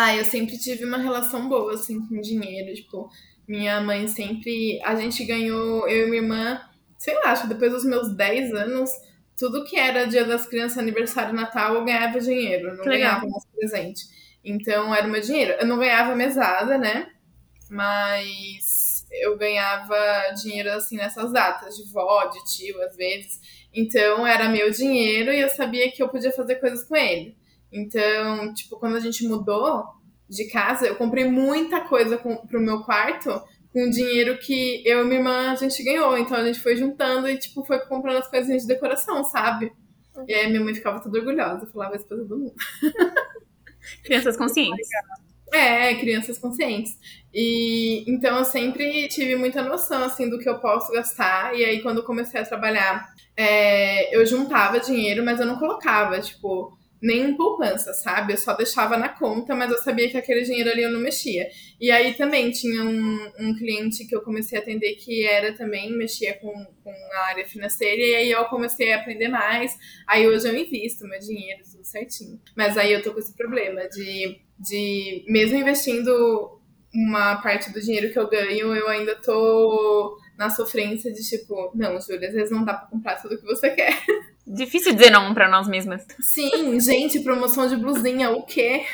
Ah, 0.00 0.14
eu 0.14 0.24
sempre 0.24 0.56
tive 0.56 0.84
uma 0.84 0.98
relação 0.98 1.48
boa, 1.48 1.74
assim, 1.74 2.06
com 2.06 2.20
dinheiro. 2.20 2.72
Tipo, 2.72 3.10
minha 3.48 3.80
mãe 3.80 4.06
sempre. 4.06 4.80
A 4.84 4.94
gente 4.94 5.24
ganhou, 5.24 5.88
eu 5.88 6.06
e 6.06 6.10
minha 6.10 6.22
irmã, 6.22 6.60
sei 6.96 7.14
lá, 7.14 7.32
acho 7.32 7.42
que 7.42 7.48
depois 7.48 7.72
dos 7.72 7.84
meus 7.84 8.14
10 8.14 8.54
anos 8.54 8.90
tudo 9.36 9.64
que 9.64 9.76
era 9.76 10.06
dia 10.06 10.24
das 10.24 10.46
crianças, 10.46 10.78
aniversário, 10.78 11.34
Natal, 11.34 11.74
eu 11.74 11.84
ganhava 11.84 12.20
dinheiro, 12.20 12.76
não 12.76 12.84
ganhava 12.84 13.26
mais 13.26 13.44
presente. 13.46 14.04
Então 14.44 14.94
era 14.94 15.06
o 15.06 15.10
meu 15.10 15.20
dinheiro. 15.20 15.54
Eu 15.60 15.66
não 15.66 15.78
ganhava 15.78 16.14
mesada, 16.14 16.78
né? 16.78 17.10
Mas 17.70 19.04
eu 19.10 19.36
ganhava 19.36 19.96
dinheiro 20.40 20.70
assim 20.72 20.96
nessas 20.96 21.32
datas, 21.32 21.76
de 21.76 21.92
vó, 21.92 22.24
de 22.26 22.44
tio, 22.44 22.80
às 22.82 22.96
vezes. 22.96 23.40
Então 23.74 24.26
era 24.26 24.48
meu 24.48 24.70
dinheiro 24.70 25.32
e 25.32 25.40
eu 25.40 25.48
sabia 25.48 25.90
que 25.90 26.02
eu 26.02 26.08
podia 26.08 26.30
fazer 26.32 26.56
coisas 26.56 26.84
com 26.84 26.94
ele. 26.96 27.37
Então, 27.72 28.52
tipo, 28.54 28.78
quando 28.78 28.96
a 28.96 29.00
gente 29.00 29.26
mudou 29.26 29.84
de 30.28 30.46
casa, 30.48 30.86
eu 30.86 30.96
comprei 30.96 31.24
muita 31.24 31.80
coisa 31.80 32.18
com, 32.18 32.36
pro 32.46 32.60
meu 32.60 32.82
quarto 32.82 33.42
com 33.72 33.90
dinheiro 33.90 34.38
que 34.38 34.82
eu 34.86 35.02
e 35.02 35.04
minha 35.04 35.20
irmã 35.20 35.52
a 35.52 35.54
gente 35.54 35.82
ganhou. 35.82 36.16
Então 36.18 36.36
a 36.36 36.44
gente 36.44 36.60
foi 36.60 36.76
juntando 36.76 37.28
e, 37.28 37.38
tipo, 37.38 37.64
foi 37.64 37.78
comprando 37.80 38.18
as 38.18 38.28
coisinhas 38.28 38.62
de 38.62 38.68
decoração, 38.68 39.22
sabe? 39.24 39.72
Uhum. 40.16 40.24
E 40.26 40.34
aí 40.34 40.48
minha 40.48 40.62
mãe 40.62 40.74
ficava 40.74 41.00
toda 41.00 41.18
orgulhosa, 41.18 41.66
falava 41.66 41.96
isso 41.96 42.06
pra 42.06 42.16
todo 42.16 42.38
mundo. 42.38 42.54
Crianças 44.04 44.36
conscientes. 44.36 44.88
É, 45.52 45.94
crianças 45.94 46.36
conscientes. 46.36 46.98
E 47.32 48.04
então 48.06 48.36
eu 48.36 48.44
sempre 48.44 49.08
tive 49.08 49.34
muita 49.34 49.62
noção 49.62 50.04
assim 50.04 50.28
do 50.28 50.38
que 50.38 50.48
eu 50.48 50.58
posso 50.58 50.92
gastar. 50.92 51.56
E 51.56 51.64
aí 51.64 51.82
quando 51.82 51.98
eu 51.98 52.04
comecei 52.04 52.38
a 52.38 52.44
trabalhar, 52.44 53.08
é, 53.34 54.14
eu 54.14 54.26
juntava 54.26 54.78
dinheiro, 54.78 55.24
mas 55.24 55.40
eu 55.40 55.46
não 55.46 55.58
colocava, 55.58 56.20
tipo, 56.20 56.76
nem 57.00 57.36
poupança, 57.36 57.92
sabe? 57.92 58.32
Eu 58.32 58.38
só 58.38 58.54
deixava 58.54 58.96
na 58.96 59.08
conta, 59.08 59.54
mas 59.54 59.70
eu 59.70 59.78
sabia 59.78 60.10
que 60.10 60.16
aquele 60.16 60.42
dinheiro 60.42 60.70
ali 60.70 60.82
eu 60.82 60.90
não 60.90 61.00
mexia. 61.00 61.48
E 61.80 61.90
aí 61.90 62.14
também 62.14 62.50
tinha 62.50 62.82
um, 62.82 63.32
um 63.38 63.54
cliente 63.56 64.04
que 64.04 64.14
eu 64.14 64.20
comecei 64.20 64.58
a 64.58 64.62
atender 64.62 64.94
que 64.94 65.24
era 65.26 65.52
também, 65.54 65.96
mexia 65.96 66.34
com, 66.34 66.52
com 66.82 66.90
a 66.90 67.26
área 67.26 67.46
financeira, 67.46 68.02
e 68.02 68.14
aí 68.14 68.30
eu 68.30 68.44
comecei 68.46 68.92
a 68.92 68.96
aprender 68.96 69.28
mais. 69.28 69.76
Aí 70.06 70.26
hoje 70.26 70.48
eu 70.48 70.56
invisto 70.56 71.06
meu 71.06 71.18
dinheiro, 71.20 71.62
tudo 71.70 71.84
certinho. 71.84 72.40
Mas 72.56 72.76
aí 72.76 72.92
eu 72.92 73.02
tô 73.02 73.12
com 73.12 73.20
esse 73.20 73.36
problema 73.36 73.88
de, 73.88 74.40
de 74.58 75.24
mesmo 75.28 75.56
investindo 75.56 76.58
uma 76.92 77.36
parte 77.36 77.70
do 77.72 77.80
dinheiro 77.80 78.12
que 78.12 78.18
eu 78.18 78.28
ganho, 78.28 78.74
eu 78.74 78.88
ainda 78.88 79.14
tô 79.14 80.18
na 80.36 80.50
sofrência 80.50 81.12
de 81.12 81.22
tipo, 81.28 81.70
não, 81.74 82.00
Júlia, 82.00 82.28
às 82.28 82.34
vezes 82.34 82.50
não 82.50 82.64
dá 82.64 82.74
pra 82.74 82.88
comprar 82.88 83.20
tudo 83.20 83.38
que 83.38 83.44
você 83.44 83.70
quer. 83.70 83.92
Difícil 84.48 84.94
dizer 84.94 85.10
não 85.10 85.34
pra 85.34 85.48
nós 85.48 85.68
mesmas. 85.68 86.06
Sim, 86.20 86.80
gente, 86.80 87.20
promoção 87.20 87.68
de 87.68 87.76
blusinha, 87.76 88.30
o 88.30 88.44
quê? 88.44 88.84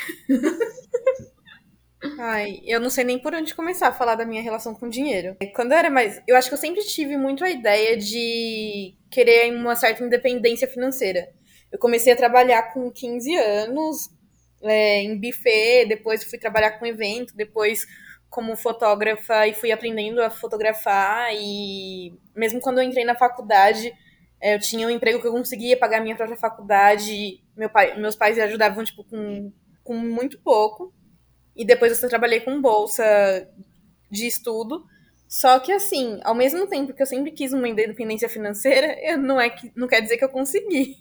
Ai, 2.18 2.60
eu 2.66 2.80
não 2.80 2.90
sei 2.90 3.04
nem 3.04 3.18
por 3.18 3.34
onde 3.34 3.54
começar 3.54 3.88
a 3.88 3.92
falar 3.92 4.14
da 4.14 4.26
minha 4.26 4.42
relação 4.42 4.74
com 4.74 4.88
dinheiro. 4.88 5.36
Quando 5.54 5.72
eu 5.72 5.78
era 5.78 5.90
mais. 5.90 6.20
Eu 6.26 6.36
acho 6.36 6.48
que 6.48 6.54
eu 6.54 6.58
sempre 6.58 6.82
tive 6.82 7.16
muito 7.16 7.44
a 7.44 7.50
ideia 7.50 7.96
de 7.96 8.94
querer 9.10 9.52
uma 9.54 9.74
certa 9.74 10.04
independência 10.04 10.68
financeira. 10.68 11.28
Eu 11.72 11.78
comecei 11.78 12.12
a 12.12 12.16
trabalhar 12.16 12.74
com 12.74 12.90
15 12.90 13.34
anos 13.36 14.10
é, 14.62 15.02
em 15.02 15.18
buffet, 15.18 15.86
depois 15.86 16.24
fui 16.24 16.38
trabalhar 16.38 16.72
com 16.72 16.86
evento, 16.86 17.34
depois 17.34 17.86
como 18.28 18.56
fotógrafa 18.56 19.46
e 19.46 19.54
fui 19.54 19.72
aprendendo 19.72 20.20
a 20.20 20.28
fotografar. 20.28 21.32
E 21.32 22.12
mesmo 22.36 22.60
quando 22.60 22.78
eu 22.78 22.84
entrei 22.84 23.04
na 23.04 23.14
faculdade, 23.14 23.88
é, 23.88 23.94
eu 24.44 24.58
tinha 24.58 24.86
um 24.86 24.90
emprego 24.90 25.20
que 25.22 25.26
eu 25.26 25.32
conseguia 25.32 25.74
pagar 25.74 26.02
minha 26.02 26.14
própria 26.14 26.36
faculdade. 26.36 27.42
Meu 27.56 27.70
pai, 27.70 27.98
meus 27.98 28.14
pais 28.14 28.38
ajudavam, 28.38 28.84
tipo, 28.84 29.02
com, 29.02 29.50
com 29.82 29.94
muito 29.96 30.38
pouco. 30.38 30.92
E 31.56 31.64
depois 31.64 32.02
eu 32.02 32.08
trabalhei 32.10 32.40
com 32.40 32.60
bolsa 32.60 33.48
de 34.10 34.26
estudo. 34.26 34.84
Só 35.26 35.58
que, 35.58 35.72
assim, 35.72 36.20
ao 36.22 36.34
mesmo 36.34 36.66
tempo 36.66 36.92
que 36.92 37.02
eu 37.02 37.06
sempre 37.06 37.32
quis 37.32 37.54
uma 37.54 37.66
independência 37.66 38.28
financeira, 38.28 38.94
não, 39.16 39.40
é 39.40 39.48
que, 39.48 39.72
não 39.74 39.88
quer 39.88 40.02
dizer 40.02 40.18
que 40.18 40.24
eu 40.24 40.28
consegui. 40.28 40.98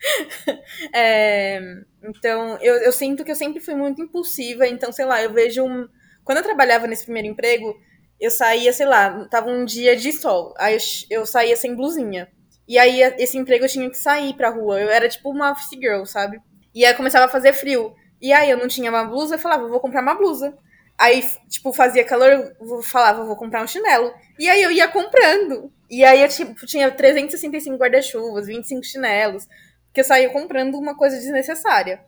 é, 0.94 1.60
então, 2.02 2.56
eu, 2.62 2.76
eu 2.76 2.92
sinto 2.92 3.24
que 3.24 3.30
eu 3.30 3.36
sempre 3.36 3.60
fui 3.60 3.74
muito 3.74 4.00
impulsiva. 4.00 4.66
Então, 4.66 4.90
sei 4.90 5.04
lá, 5.04 5.22
eu 5.22 5.34
vejo 5.34 5.62
um. 5.62 5.86
Quando 6.24 6.38
eu 6.38 6.44
trabalhava 6.44 6.86
nesse 6.86 7.04
primeiro 7.04 7.28
emprego, 7.28 7.76
eu 8.18 8.30
saía, 8.30 8.72
sei 8.72 8.86
lá, 8.86 9.26
tava 9.26 9.50
um 9.50 9.66
dia 9.66 9.94
de 9.94 10.12
sol. 10.12 10.54
Aí 10.56 10.78
eu, 11.10 11.20
eu 11.20 11.26
saía 11.26 11.56
sem 11.56 11.76
blusinha. 11.76 12.34
E 12.68 12.78
aí, 12.78 13.00
esse 13.18 13.38
emprego 13.38 13.64
eu 13.64 13.68
tinha 13.68 13.88
que 13.88 13.98
sair 13.98 14.34
pra 14.34 14.50
rua. 14.50 14.80
Eu 14.80 14.90
era 14.90 15.08
tipo 15.08 15.30
uma 15.30 15.52
office 15.52 15.78
girl, 15.78 16.04
sabe? 16.04 16.40
E 16.74 16.84
aí 16.84 16.94
começava 16.94 17.26
a 17.26 17.28
fazer 17.28 17.52
frio. 17.52 17.94
E 18.20 18.32
aí 18.32 18.50
eu 18.50 18.56
não 18.58 18.68
tinha 18.68 18.90
uma 18.90 19.04
blusa, 19.04 19.34
eu 19.34 19.38
falava, 19.38 19.68
vou 19.68 19.80
comprar 19.80 20.02
uma 20.02 20.14
blusa. 20.14 20.56
Aí, 20.98 21.22
tipo, 21.48 21.72
fazia 21.72 22.04
calor, 22.04 22.54
eu 22.60 22.82
falava, 22.82 23.24
vou 23.24 23.36
comprar 23.36 23.62
um 23.62 23.66
chinelo. 23.66 24.12
E 24.38 24.48
aí 24.48 24.62
eu 24.62 24.70
ia 24.70 24.88
comprando. 24.88 25.70
E 25.90 26.04
aí 26.04 26.22
eu 26.22 26.28
tipo, 26.28 26.66
tinha 26.66 26.90
365 26.90 27.76
guarda-chuvas, 27.76 28.46
25 28.46 28.82
chinelos. 28.84 29.46
Porque 29.86 30.00
eu 30.00 30.04
saía 30.04 30.30
comprando 30.30 30.74
uma 30.76 30.96
coisa 30.96 31.16
desnecessária. 31.16 32.00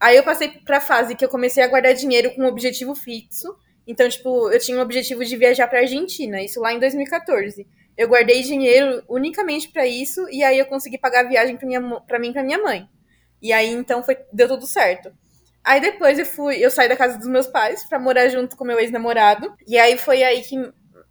Aí 0.00 0.16
eu 0.16 0.22
passei 0.22 0.48
pra 0.48 0.80
fase 0.80 1.14
que 1.14 1.24
eu 1.24 1.28
comecei 1.28 1.62
a 1.62 1.68
guardar 1.68 1.94
dinheiro 1.94 2.32
com 2.34 2.42
um 2.42 2.46
objetivo 2.46 2.94
fixo. 2.94 3.56
Então, 3.86 4.08
tipo, 4.08 4.50
eu 4.50 4.60
tinha 4.60 4.78
o 4.78 4.82
objetivo 4.82 5.24
de 5.24 5.36
viajar 5.36 5.66
pra 5.66 5.80
Argentina, 5.80 6.42
isso 6.42 6.60
lá 6.60 6.72
em 6.72 6.78
2014. 6.78 7.66
Eu 7.98 8.06
guardei 8.06 8.42
dinheiro 8.42 9.02
unicamente 9.08 9.68
para 9.70 9.84
isso 9.84 10.24
e 10.30 10.44
aí 10.44 10.56
eu 10.56 10.66
consegui 10.66 10.96
pagar 10.96 11.24
a 11.24 11.28
viagem 11.28 11.56
para 11.56 11.66
minha 11.66 11.82
para 12.02 12.20
mim 12.20 12.28
e 12.28 12.32
para 12.32 12.44
minha 12.44 12.62
mãe. 12.62 12.88
E 13.42 13.52
aí 13.52 13.68
então 13.70 14.04
foi 14.04 14.16
deu 14.32 14.46
tudo 14.46 14.68
certo. 14.68 15.12
Aí 15.64 15.80
depois 15.80 16.16
eu 16.16 16.24
fui, 16.24 16.64
eu 16.64 16.70
saí 16.70 16.88
da 16.88 16.96
casa 16.96 17.18
dos 17.18 17.26
meus 17.26 17.48
pais 17.48 17.84
para 17.88 17.98
morar 17.98 18.28
junto 18.28 18.56
com 18.56 18.64
meu 18.64 18.78
ex-namorado. 18.78 19.52
E 19.66 19.76
aí 19.76 19.98
foi 19.98 20.22
aí 20.22 20.42
que 20.42 20.56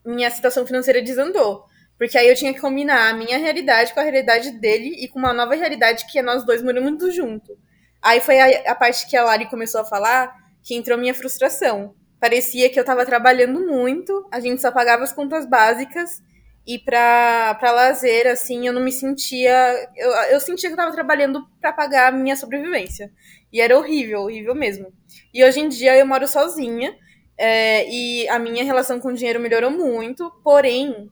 minha 0.06 0.32
situação 0.32 0.66
financeira 0.66 1.02
desandou. 1.02 1.66
Porque 1.98 2.18
aí 2.18 2.30
eu 2.30 2.36
tinha 2.36 2.54
que 2.54 2.62
combinar 2.62 3.10
a 3.10 3.14
minha 3.14 3.38
realidade 3.38 3.94
com 3.94 4.00
a 4.00 4.04
realidade 4.04 4.52
dele 4.52 4.96
e 4.98 5.10
com 5.10 5.20
uma 5.20 5.34
nova 5.34 5.56
realidade 5.56 6.08
que 6.10 6.18
é 6.18 6.22
nós 6.22 6.46
dois 6.46 6.64
morando 6.64 7.12
junto. 7.12 7.58
Aí 8.02 8.22
foi 8.22 8.40
a, 8.40 8.72
a 8.72 8.76
parte 8.76 9.10
que 9.10 9.18
a 9.18 9.26
Lari 9.26 9.50
começou 9.50 9.82
a 9.82 9.86
falar 9.86 10.34
que 10.64 10.74
entrou 10.74 10.98
minha 10.98 11.14
frustração. 11.14 11.94
Parecia 12.18 12.70
que 12.70 12.80
eu 12.80 12.86
tava 12.86 13.06
trabalhando 13.06 13.60
muito, 13.68 14.26
a 14.32 14.40
gente 14.40 14.62
só 14.62 14.72
pagava 14.72 15.04
as 15.04 15.12
contas 15.12 15.46
básicas 15.46 16.26
e 16.68 16.78
pra 16.78 17.58
lazer, 17.62 18.28
assim, 18.28 18.68
eu 18.68 18.74
não 18.74 18.82
me 18.82 18.92
sentia. 18.92 19.90
Eu, 19.96 20.12
eu 20.32 20.40
sentia 20.42 20.70
que 20.70 20.74
eu 20.74 20.78
tava 20.78 20.92
trabalhando 20.92 21.48
para 21.62 21.72
pagar 21.72 22.10
a 22.10 22.12
minha 22.12 22.36
sobrevivência. 22.36 23.10
E 23.54 23.62
era 23.62 23.78
horrível, 23.78 24.24
horrível 24.24 24.54
mesmo. 24.54 24.92
E 25.34 25.42
hoje 25.46 25.62
em 25.62 25.70
dia 25.70 25.96
eu 25.96 26.06
moro 26.06 26.28
sozinha. 26.28 26.94
É, 27.40 27.88
e 27.90 28.28
a 28.28 28.38
minha 28.38 28.66
relação 28.66 29.00
com 29.00 29.10
o 29.10 29.14
dinheiro 29.14 29.40
melhorou 29.40 29.70
muito, 29.70 30.30
porém, 30.44 31.10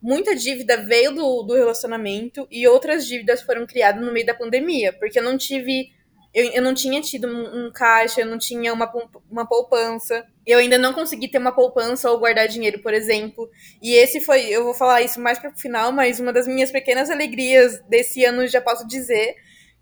muita 0.00 0.34
dívida 0.34 0.76
veio 0.76 1.12
do, 1.12 1.42
do 1.42 1.54
relacionamento 1.54 2.46
e 2.48 2.66
outras 2.66 3.04
dívidas 3.06 3.42
foram 3.42 3.66
criadas 3.66 4.00
no 4.04 4.12
meio 4.12 4.24
da 4.24 4.34
pandemia, 4.34 4.92
porque 4.92 5.18
eu 5.18 5.22
não 5.24 5.36
tive 5.36 5.88
eu, 6.34 6.50
eu 6.50 6.62
não 6.62 6.74
tinha 6.74 7.00
tido 7.00 7.28
um, 7.28 7.66
um, 7.66 7.72
caixa, 7.72 8.20
eu 8.20 8.26
não 8.26 8.36
tinha 8.36 8.72
uma, 8.72 8.92
uma 9.30 9.46
poupança. 9.46 10.26
Eu 10.44 10.58
ainda 10.58 10.76
não 10.76 10.92
consegui 10.92 11.28
ter 11.28 11.38
uma 11.38 11.52
poupança 11.52 12.10
ou 12.10 12.18
guardar 12.18 12.48
dinheiro, 12.48 12.80
por 12.80 12.92
exemplo. 12.92 13.48
E 13.80 13.94
esse 13.94 14.20
foi, 14.20 14.46
eu 14.48 14.64
vou 14.64 14.74
falar 14.74 15.02
isso 15.02 15.20
mais 15.20 15.38
para 15.38 15.50
o 15.50 15.58
final, 15.58 15.92
mas 15.92 16.18
uma 16.18 16.32
das 16.32 16.48
minhas 16.48 16.72
pequenas 16.72 17.08
alegrias 17.08 17.80
desse 17.88 18.24
ano, 18.24 18.48
já 18.48 18.60
posso 18.60 18.84
dizer, 18.86 19.36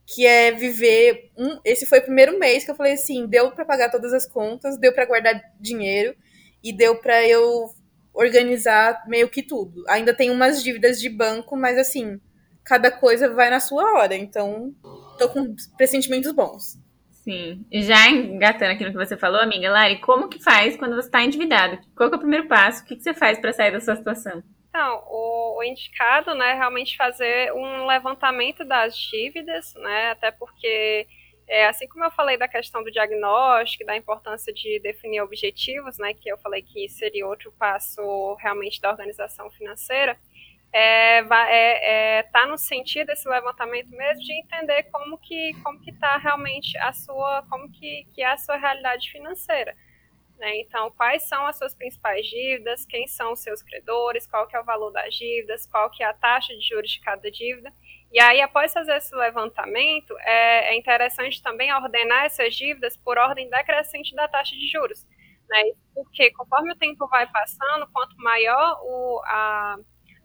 que 0.06 0.26
é 0.26 0.52
viver. 0.52 1.30
Um, 1.38 1.58
esse 1.64 1.86
foi 1.86 2.00
o 2.00 2.02
primeiro 2.02 2.38
mês 2.38 2.64
que 2.64 2.70
eu 2.70 2.76
falei 2.76 2.92
assim: 2.92 3.26
deu 3.26 3.50
para 3.52 3.64
pagar 3.64 3.90
todas 3.90 4.12
as 4.12 4.26
contas, 4.26 4.76
deu 4.76 4.92
para 4.92 5.06
guardar 5.06 5.40
dinheiro 5.58 6.14
e 6.62 6.70
deu 6.70 6.96
para 6.96 7.26
eu 7.26 7.70
organizar 8.12 9.04
meio 9.08 9.30
que 9.30 9.42
tudo. 9.42 9.84
Ainda 9.88 10.12
tem 10.12 10.30
umas 10.30 10.62
dívidas 10.62 11.00
de 11.00 11.08
banco, 11.08 11.56
mas 11.56 11.78
assim, 11.78 12.20
cada 12.62 12.90
coisa 12.90 13.32
vai 13.32 13.48
na 13.48 13.58
sua 13.58 13.94
hora. 13.94 14.14
Então, 14.14 14.74
tô 15.18 15.28
com 15.28 15.54
pressentimentos 15.76 16.32
bons. 16.32 16.78
Sim. 17.10 17.64
Já 17.72 18.08
engatando 18.08 18.72
aqui 18.72 18.84
no 18.84 18.90
que 18.90 18.96
você 18.96 19.16
falou, 19.16 19.40
amiga, 19.40 19.70
Lari, 19.70 20.00
como 20.00 20.28
que 20.28 20.42
faz 20.42 20.76
quando 20.76 20.96
você 20.96 21.06
está 21.06 21.22
endividado? 21.22 21.78
Qual 21.96 22.10
é 22.10 22.16
o 22.16 22.18
primeiro 22.18 22.48
passo? 22.48 22.82
O 22.82 22.86
que, 22.86 22.96
que 22.96 23.02
você 23.02 23.14
faz 23.14 23.38
para 23.38 23.52
sair 23.52 23.70
da 23.70 23.80
sua 23.80 23.94
situação? 23.94 24.42
Então, 24.68 25.04
o, 25.06 25.58
o, 25.58 25.62
indicado 25.62 26.34
né, 26.34 26.52
é 26.52 26.54
realmente 26.54 26.96
fazer 26.96 27.52
um 27.52 27.86
levantamento 27.86 28.64
das 28.64 28.96
dívidas, 28.96 29.74
né, 29.74 30.12
até 30.12 30.30
porque, 30.30 31.06
é, 31.46 31.66
assim 31.66 31.86
como 31.86 32.04
eu 32.04 32.10
falei 32.10 32.38
da 32.38 32.48
questão 32.48 32.82
do 32.82 32.90
diagnóstico, 32.90 33.84
da 33.84 33.94
importância 33.94 34.50
de 34.50 34.80
definir 34.80 35.20
objetivos, 35.20 35.98
né, 35.98 36.14
que 36.14 36.26
eu 36.26 36.38
falei 36.38 36.62
que 36.62 36.88
seria 36.88 37.26
outro 37.26 37.52
passo 37.52 38.34
realmente 38.40 38.80
da 38.80 38.90
organização 38.90 39.50
financeira, 39.50 40.16
é, 40.72 41.18
é, 41.18 42.18
é, 42.18 42.22
tá 42.22 42.46
no 42.46 42.56
sentido 42.56 43.08
desse 43.08 43.28
levantamento 43.28 43.90
mesmo 43.90 44.22
de 44.22 44.32
entender 44.32 44.84
como 44.84 45.18
que 45.18 45.52
como 45.62 45.78
que 45.80 45.90
está 45.90 46.16
realmente 46.16 46.78
a 46.78 46.92
sua 46.94 47.44
como 47.50 47.70
que, 47.70 48.06
que 48.14 48.22
é 48.22 48.26
a 48.26 48.38
sua 48.38 48.56
realidade 48.56 49.10
financeira 49.10 49.76
né? 50.38 50.60
então 50.60 50.90
quais 50.92 51.28
são 51.28 51.46
as 51.46 51.58
suas 51.58 51.74
principais 51.74 52.26
dívidas 52.26 52.86
quem 52.86 53.06
são 53.06 53.32
os 53.32 53.42
seus 53.42 53.62
credores 53.62 54.26
qual 54.26 54.48
que 54.48 54.56
é 54.56 54.60
o 54.60 54.64
valor 54.64 54.90
das 54.90 55.14
dívidas 55.14 55.66
qual 55.66 55.90
que 55.90 56.02
é 56.02 56.06
a 56.06 56.14
taxa 56.14 56.54
de 56.56 56.66
juros 56.66 56.90
de 56.90 57.00
cada 57.00 57.30
dívida 57.30 57.70
e 58.10 58.18
aí 58.18 58.40
após 58.40 58.72
fazer 58.72 58.96
esse 58.96 59.14
levantamento 59.14 60.18
é, 60.20 60.72
é 60.72 60.76
interessante 60.78 61.42
também 61.42 61.70
ordenar 61.70 62.24
essas 62.24 62.54
dívidas 62.54 62.96
por 62.96 63.18
ordem 63.18 63.50
decrescente 63.50 64.14
da 64.14 64.26
taxa 64.26 64.56
de 64.56 64.66
juros 64.68 65.06
né? 65.50 65.64
porque 65.94 66.30
conforme 66.30 66.72
o 66.72 66.76
tempo 66.76 67.06
vai 67.08 67.30
passando 67.30 67.86
quanto 67.92 68.16
maior 68.16 68.80
o 68.82 69.20
a 69.26 69.76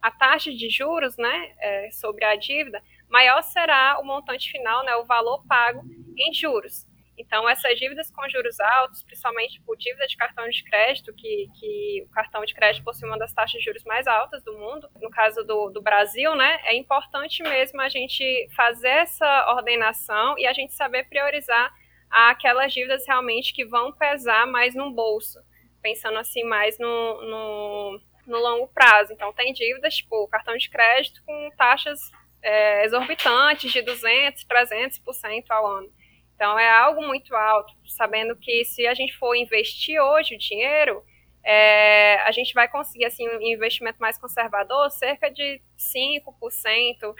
a 0.01 0.11
taxa 0.11 0.51
de 0.51 0.69
juros 0.69 1.17
né, 1.17 1.53
é, 1.59 1.91
sobre 1.91 2.23
a 2.25 2.35
dívida, 2.35 2.81
maior 3.09 3.41
será 3.41 3.99
o 3.99 4.05
montante 4.05 4.51
final, 4.51 4.83
né, 4.83 4.95
o 4.95 5.05
valor 5.05 5.43
pago 5.47 5.83
em 6.17 6.33
juros. 6.33 6.85
Então, 7.17 7.49
essas 7.49 7.79
dívidas 7.79 8.11
com 8.11 8.29
juros 8.29 8.59
altos, 8.59 9.01
principalmente 9.01 9.59
por 9.61 9.75
dívida 9.75 10.05
de 10.05 10.15
cartão 10.15 10.47
de 10.49 10.63
crédito, 10.63 11.11
que, 11.15 11.47
que 11.59 12.03
o 12.05 12.09
cartão 12.11 12.45
de 12.45 12.53
crédito 12.53 12.83
possui 12.83 13.07
uma 13.07 13.17
das 13.17 13.33
taxas 13.33 13.59
de 13.59 13.65
juros 13.65 13.83
mais 13.85 14.05
altas 14.05 14.43
do 14.43 14.55
mundo, 14.55 14.87
no 15.01 15.09
caso 15.09 15.43
do, 15.43 15.69
do 15.69 15.81
Brasil, 15.81 16.35
né, 16.35 16.59
é 16.63 16.75
importante 16.75 17.41
mesmo 17.41 17.81
a 17.81 17.89
gente 17.89 18.47
fazer 18.55 18.89
essa 18.89 19.51
ordenação 19.55 20.37
e 20.37 20.45
a 20.45 20.53
gente 20.53 20.73
saber 20.73 21.05
priorizar 21.09 21.73
aquelas 22.09 22.71
dívidas 22.71 23.03
realmente 23.07 23.53
que 23.53 23.65
vão 23.65 23.91
pesar 23.91 24.45
mais 24.45 24.75
no 24.75 24.91
bolso, 24.91 25.39
pensando 25.81 26.19
assim 26.19 26.43
mais 26.43 26.77
no, 26.77 27.21
no 27.23 28.01
no 28.27 28.37
longo 28.37 28.67
prazo. 28.67 29.13
Então, 29.13 29.33
tem 29.33 29.53
dívidas, 29.53 29.95
tipo, 29.95 30.27
cartão 30.27 30.55
de 30.57 30.69
crédito 30.69 31.23
com 31.25 31.49
taxas 31.57 31.99
é, 32.41 32.85
exorbitantes 32.85 33.71
de 33.71 33.81
200%, 33.81 34.45
300% 34.47 35.45
ao 35.49 35.65
ano. 35.65 35.91
Então, 36.35 36.57
é 36.59 36.69
algo 36.69 37.01
muito 37.01 37.35
alto, 37.35 37.73
sabendo 37.87 38.35
que 38.35 38.63
se 38.63 38.85
a 38.85 38.93
gente 38.93 39.17
for 39.17 39.35
investir 39.35 39.99
hoje 39.99 40.35
o 40.35 40.37
dinheiro, 40.37 41.03
é, 41.43 42.19
a 42.21 42.31
gente 42.31 42.53
vai 42.53 42.67
conseguir, 42.67 43.05
assim, 43.05 43.27
um 43.27 43.41
investimento 43.41 43.97
mais 43.99 44.17
conservador, 44.17 44.91
cerca 44.91 45.31
de 45.31 45.61
5%, 45.77 47.15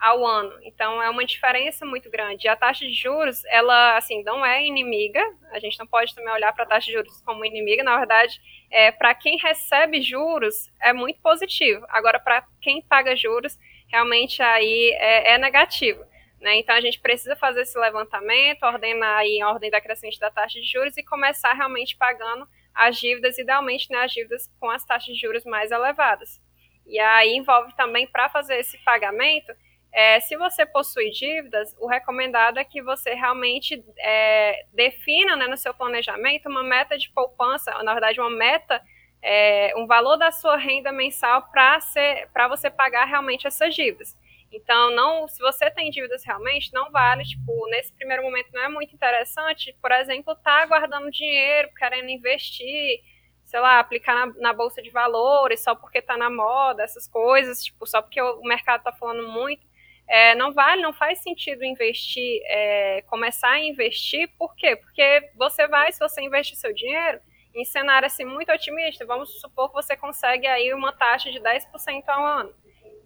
ao 0.00 0.24
ano. 0.26 0.58
Então 0.62 1.02
é 1.02 1.08
uma 1.08 1.24
diferença 1.24 1.84
muito 1.86 2.10
grande. 2.10 2.46
E 2.46 2.48
a 2.48 2.56
taxa 2.56 2.84
de 2.84 2.92
juros, 2.92 3.44
ela 3.46 3.96
assim, 3.96 4.22
não 4.22 4.44
é 4.44 4.64
inimiga. 4.66 5.22
A 5.52 5.58
gente 5.58 5.78
não 5.78 5.86
pode 5.86 6.14
também 6.14 6.32
olhar 6.32 6.52
para 6.52 6.64
a 6.64 6.66
taxa 6.66 6.86
de 6.86 6.92
juros 6.92 7.22
como 7.22 7.44
inimiga. 7.44 7.82
Na 7.82 7.96
verdade, 7.96 8.40
é, 8.70 8.90
para 8.90 9.14
quem 9.14 9.38
recebe 9.38 10.02
juros 10.02 10.70
é 10.80 10.92
muito 10.92 11.20
positivo. 11.20 11.84
Agora, 11.88 12.18
para 12.18 12.46
quem 12.60 12.82
paga 12.82 13.16
juros, 13.16 13.58
realmente 13.88 14.42
aí 14.42 14.90
é, 14.98 15.34
é 15.34 15.38
negativo. 15.38 16.04
Né? 16.40 16.58
Então 16.58 16.74
a 16.74 16.80
gente 16.80 17.00
precisa 17.00 17.34
fazer 17.34 17.62
esse 17.62 17.78
levantamento, 17.78 18.64
ordenar 18.64 19.18
aí 19.18 19.38
em 19.38 19.44
ordem 19.44 19.70
da 19.70 19.80
crescente 19.80 20.20
da 20.20 20.30
taxa 20.30 20.60
de 20.60 20.66
juros 20.66 20.96
e 20.96 21.02
começar 21.02 21.54
realmente 21.54 21.96
pagando 21.96 22.46
as 22.74 22.98
dívidas, 22.98 23.38
idealmente 23.38 23.90
né, 23.90 24.00
as 24.00 24.12
dívidas 24.12 24.52
com 24.60 24.68
as 24.68 24.84
taxas 24.84 25.14
de 25.14 25.20
juros 25.20 25.44
mais 25.44 25.70
elevadas. 25.70 26.42
E 26.86 26.98
aí 26.98 27.34
envolve 27.34 27.74
também 27.76 28.06
para 28.06 28.28
fazer 28.28 28.58
esse 28.58 28.76
pagamento 28.84 29.54
é, 29.94 30.18
se 30.18 30.36
você 30.36 30.66
possui 30.66 31.10
dívidas, 31.10 31.72
o 31.78 31.86
recomendado 31.86 32.58
é 32.58 32.64
que 32.64 32.82
você 32.82 33.14
realmente 33.14 33.80
é, 33.96 34.66
defina 34.72 35.36
né, 35.36 35.46
no 35.46 35.56
seu 35.56 35.72
planejamento 35.72 36.48
uma 36.48 36.64
meta 36.64 36.98
de 36.98 37.08
poupança, 37.10 37.70
na 37.84 37.92
verdade, 37.92 38.20
uma 38.20 38.28
meta, 38.28 38.82
é, 39.22 39.72
um 39.76 39.86
valor 39.86 40.16
da 40.16 40.32
sua 40.32 40.56
renda 40.56 40.90
mensal 40.90 41.48
para 41.52 42.48
você 42.48 42.68
pagar 42.68 43.04
realmente 43.04 43.46
essas 43.46 43.72
dívidas. 43.72 44.18
Então, 44.50 44.90
não, 44.90 45.28
se 45.28 45.38
você 45.38 45.70
tem 45.70 45.90
dívidas 45.90 46.24
realmente, 46.24 46.72
não 46.72 46.90
vale, 46.90 47.22
tipo, 47.22 47.68
nesse 47.68 47.92
primeiro 47.92 48.24
momento 48.24 48.48
não 48.52 48.62
é 48.62 48.68
muito 48.68 48.92
interessante, 48.92 49.76
por 49.80 49.92
exemplo, 49.92 50.32
estar 50.32 50.62
tá 50.62 50.66
guardando 50.66 51.08
dinheiro, 51.08 51.70
querendo 51.78 52.08
investir, 52.08 53.00
sei 53.44 53.60
lá, 53.60 53.78
aplicar 53.78 54.26
na, 54.26 54.34
na, 54.40 54.52
bolsa 54.52 54.82
de 54.82 54.90
valores 54.90 55.60
só 55.60 55.72
porque 55.72 55.98
está 55.98 56.16
na 56.16 56.30
moda, 56.30 56.82
essas 56.82 57.06
coisas, 57.06 57.62
tipo, 57.62 57.86
só 57.86 58.02
porque 58.02 58.20
o 58.20 58.42
mercado 58.42 58.78
está 58.78 58.90
falando 58.92 59.28
muito 59.28 59.72
é, 60.06 60.34
não 60.34 60.52
vale, 60.52 60.82
não 60.82 60.92
faz 60.92 61.20
sentido 61.20 61.64
investir, 61.64 62.40
é, 62.44 63.02
começar 63.02 63.50
a 63.50 63.60
investir, 63.60 64.28
por 64.38 64.54
quê? 64.54 64.76
Porque 64.76 65.30
você 65.36 65.66
vai, 65.66 65.92
se 65.92 65.98
você 65.98 66.20
investir 66.22 66.56
seu 66.56 66.72
dinheiro, 66.74 67.20
em 67.54 67.64
cenário 67.64 68.06
assim 68.06 68.24
muito 68.24 68.52
otimista, 68.52 69.06
vamos 69.06 69.40
supor 69.40 69.68
que 69.68 69.74
você 69.74 69.96
consegue 69.96 70.46
aí 70.46 70.74
uma 70.74 70.92
taxa 70.92 71.30
de 71.30 71.40
10% 71.40 72.02
ao 72.08 72.24
ano. 72.24 72.54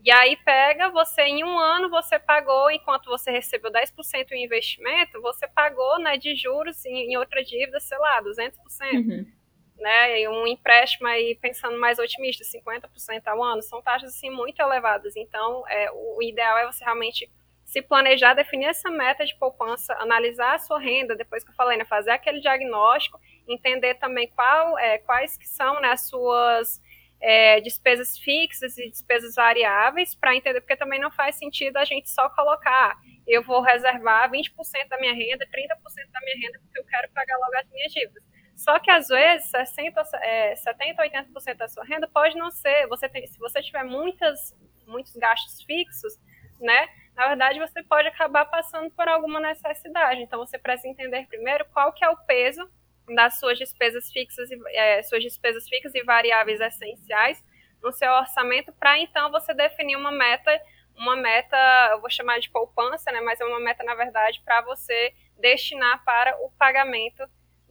E 0.05 0.11
aí 0.11 0.37
pega, 0.37 0.89
você 0.91 1.23
em 1.23 1.45
um 1.45 1.59
ano 1.59 1.91
você 1.91 2.19
pagou, 2.19 2.71
enquanto 2.71 3.07
você 3.07 3.31
recebeu 3.31 3.71
10% 3.71 4.33
em 4.33 4.45
investimento, 4.45 5.21
você 5.21 5.47
pagou 5.47 5.99
né, 5.99 6.17
de 6.17 6.35
juros 6.35 6.85
em, 6.87 7.13
em 7.13 7.17
outra 7.17 7.45
dívida, 7.45 7.79
sei 7.79 7.99
lá, 7.99 8.23
200%. 8.23 8.53
Uhum 8.95 9.38
né, 9.79 10.21
e 10.21 10.29
um 10.29 10.47
empréstimo 10.47 11.07
aí 11.07 11.35
pensando 11.41 11.79
mais 11.79 11.99
otimista, 11.99 12.45
50% 12.45 13.27
ao 13.27 13.43
ano, 13.43 13.63
são 13.63 13.81
taxas 13.81 14.15
assim 14.15 14.31
muito 14.31 14.61
elevadas. 14.61 15.17
Então, 15.17 15.65
é, 15.69 15.91
o 15.93 16.23
ideal 16.23 16.59
é 16.59 16.67
você 16.67 16.85
realmente 16.85 17.31
se 17.65 17.83
planejar, 17.83 18.33
definir 18.33 18.67
essa 18.67 18.91
meta 18.91 19.27
de 19.27 19.37
poupança, 19.37 19.93
analisar 20.01 20.55
a 20.55 20.59
sua 20.59 20.79
renda, 20.79 21.15
depois 21.15 21.45
que 21.45 21.51
eu 21.51 21.55
falei, 21.55 21.77
né, 21.77 21.85
fazer 21.85 22.11
aquele 22.11 22.41
diagnóstico, 22.41 23.21
entender 23.47 23.95
também 23.97 24.27
qual, 24.29 24.79
é, 24.79 24.99
quais 24.99 25.37
que 25.37 25.47
são 25.47 25.79
né, 25.81 25.91
as 25.91 26.09
suas 26.09 26.81
é, 27.21 27.61
despesas 27.61 28.17
fixas 28.17 28.79
e 28.79 28.89
despesas 28.89 29.35
variáveis, 29.35 30.15
para 30.15 30.35
entender, 30.35 30.63
porque 30.63 30.77
também 30.77 30.99
não 30.99 31.11
faz 31.11 31.37
sentido 31.37 31.77
a 31.77 31.85
gente 31.85 32.09
só 32.09 32.31
colocar, 32.31 32.97
eu 33.27 33.43
vou 33.43 33.61
reservar 33.61 34.31
20% 34.31 34.89
da 34.89 34.99
minha 34.99 35.13
renda, 35.13 35.47
30% 35.47 36.11
da 36.11 36.21
minha 36.21 36.37
renda, 36.47 36.59
porque 36.61 36.79
eu 36.79 36.85
quero 36.85 37.13
pagar 37.13 37.37
logo 37.37 37.55
as 37.55 37.69
minhas 37.71 37.93
dívidas 37.93 38.28
só 38.59 38.79
que 38.81 38.91
às 38.91 39.07
vezes 39.07 39.51
60, 39.51 40.03
é, 40.21 40.57
70, 40.57 41.03
80% 41.03 41.55
da 41.55 41.69
sua 41.69 41.85
renda 41.85 42.09
pode 42.09 42.37
não 42.37 42.51
ser. 42.51 42.89
Você 42.89 43.09
tem, 43.09 43.25
se 43.27 43.39
você 43.39 43.63
tiver 43.63 43.85
muitas, 43.85 44.53
muitos 44.85 45.15
gastos 45.15 45.63
fixos, 45.63 46.19
né? 46.61 46.89
na 47.19 47.27
verdade 47.27 47.59
você 47.59 47.83
pode 47.83 48.07
acabar 48.07 48.45
passando 48.45 48.91
por 48.91 49.09
alguma 49.09 49.41
necessidade. 49.41 50.23
Então 50.23 50.39
você 50.39 50.57
precisa 50.59 50.89
entender 50.89 51.27
primeiro 51.29 51.65
qual 51.67 51.93
que 51.93 52.05
é 52.05 52.09
o 52.09 52.17
peso 52.17 52.69
das 53.15 53.39
suas 53.39 53.59
despesas 53.59 54.11
fixas 54.13 54.51
e 54.51 54.59
é, 54.75 55.03
suas 55.03 55.23
despesas 55.23 55.69
fixas 55.69 55.95
e 55.95 56.03
variáveis 56.05 56.61
essenciais 56.61 57.45
no 57.83 57.93
seu 57.93 58.11
orçamento 58.13 58.73
para 58.73 58.99
então 58.99 59.31
você 59.31 59.55
definir 59.55 59.97
uma 59.97 60.13
meta, 60.13 60.51
uma 60.97 61.17
meta, 61.17 61.57
eu 61.93 62.01
vou 62.01 62.11
chamar 62.11 62.39
de 62.39 62.51
poupança, 62.51 63.11
né, 63.11 63.21
mas 63.21 63.41
é 63.41 63.45
uma 63.45 63.61
meta 63.61 63.83
na 63.83 63.95
verdade 63.95 64.43
para 64.45 64.63
você 64.63 65.15
destinar 65.39 66.05
para 66.05 66.37
o 66.43 66.51
pagamento 66.59 67.25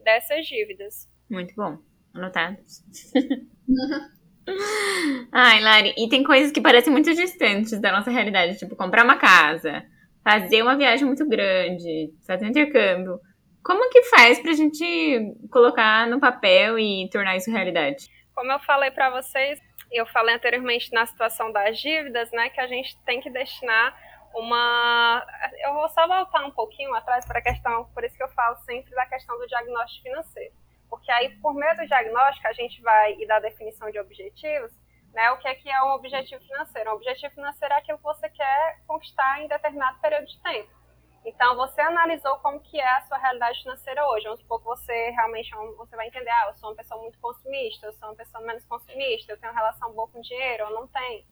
dessas 0.07 0.45
dívidas. 0.45 1.09
Muito 1.29 1.53
bom. 1.53 1.77
Anotados. 2.15 2.81
Ai, 5.33 5.59
Lari, 5.59 5.93
e 5.97 6.07
tem 6.07 6.23
coisas 6.23 6.53
que 6.53 6.61
parecem 6.61 6.93
muito 6.93 7.13
distantes 7.13 7.77
da 7.81 7.91
nossa 7.91 8.09
realidade, 8.09 8.57
tipo 8.57 8.77
comprar 8.77 9.03
uma 9.03 9.17
casa, 9.17 9.83
fazer 10.23 10.61
uma 10.61 10.77
viagem 10.77 11.05
muito 11.05 11.27
grande, 11.27 12.13
fazer 12.25 12.45
um 12.45 12.49
intercâmbio. 12.49 13.19
Como 13.61 13.89
que 13.89 14.03
faz 14.03 14.39
pra 14.39 14.53
gente 14.53 15.19
colocar 15.51 16.07
no 16.07 16.21
papel 16.21 16.79
e 16.79 17.09
tornar 17.11 17.35
isso 17.35 17.51
realidade? 17.51 18.07
Como 18.33 18.49
eu 18.49 18.59
falei 18.59 18.89
para 18.89 19.09
vocês, 19.09 19.59
eu 19.91 20.05
falei 20.05 20.35
anteriormente 20.35 20.93
na 20.93 21.05
situação 21.05 21.51
das 21.51 21.77
dívidas, 21.77 22.31
né, 22.31 22.49
que 22.49 22.61
a 22.61 22.67
gente 22.67 22.97
tem 23.03 23.19
que 23.19 23.29
destinar 23.29 23.93
uma. 24.33 25.25
Eu 25.59 25.73
vou 25.73 25.89
só 25.89 26.07
voltar 26.07 26.45
um 26.45 26.51
pouquinho 26.51 26.93
atrás 26.95 27.25
para 27.25 27.39
a 27.39 27.41
questão, 27.41 27.85
por 27.93 28.03
isso 28.03 28.15
que 28.15 28.23
eu 28.23 28.29
falo 28.29 28.55
sempre 28.57 28.93
da 28.95 29.05
questão 29.05 29.37
do 29.37 29.47
diagnóstico 29.47 30.03
financeiro. 30.03 30.53
Porque 30.89 31.11
aí, 31.11 31.29
por 31.37 31.53
meio 31.53 31.75
do 31.75 31.85
diagnóstico, 31.85 32.47
a 32.47 32.53
gente 32.53 32.81
vai 32.81 33.15
e 33.19 33.27
da 33.27 33.39
definição 33.39 33.91
de 33.91 33.99
objetivos, 33.99 34.71
né, 35.13 35.31
o 35.31 35.37
que 35.37 35.47
é 35.47 35.55
que 35.55 35.69
é 35.69 35.83
um 35.83 35.93
objetivo 35.93 36.43
financeiro? 36.43 36.91
Um 36.91 36.93
objetivo 36.93 37.33
financeiro 37.33 37.73
é 37.73 37.77
aquilo 37.77 37.97
que 37.97 38.03
você 38.03 38.29
quer 38.29 38.79
conquistar 38.87 39.41
em 39.41 39.47
determinado 39.47 39.99
período 39.99 40.27
de 40.27 40.39
tempo. 40.41 40.77
Então, 41.25 41.57
você 41.57 41.81
analisou 41.81 42.37
como 42.37 42.59
que 42.59 42.79
é 42.79 42.89
a 42.89 43.01
sua 43.01 43.17
realidade 43.17 43.59
financeira 43.61 44.07
hoje. 44.07 44.25
Vamos 44.25 44.39
supor 44.39 44.59
que 44.59 44.65
você 44.65 45.09
realmente 45.09 45.53
é 45.53 45.57
você 45.57 45.95
vai 45.95 46.07
entender, 46.07 46.29
ah, 46.29 46.45
eu 46.47 46.53
sou 46.53 46.69
uma 46.69 46.75
pessoa 46.75 47.01
muito 47.01 47.19
consumista, 47.19 47.87
eu 47.87 47.93
sou 47.93 48.07
uma 48.07 48.15
pessoa 48.15 48.41
menos 48.45 48.63
consumista, 48.65 49.33
eu 49.33 49.37
tenho 49.37 49.53
relação 49.53 49.91
boa 49.91 50.07
com 50.07 50.21
dinheiro, 50.21 50.63
eu 50.63 50.69
não 50.71 50.87
tenho. 50.87 51.25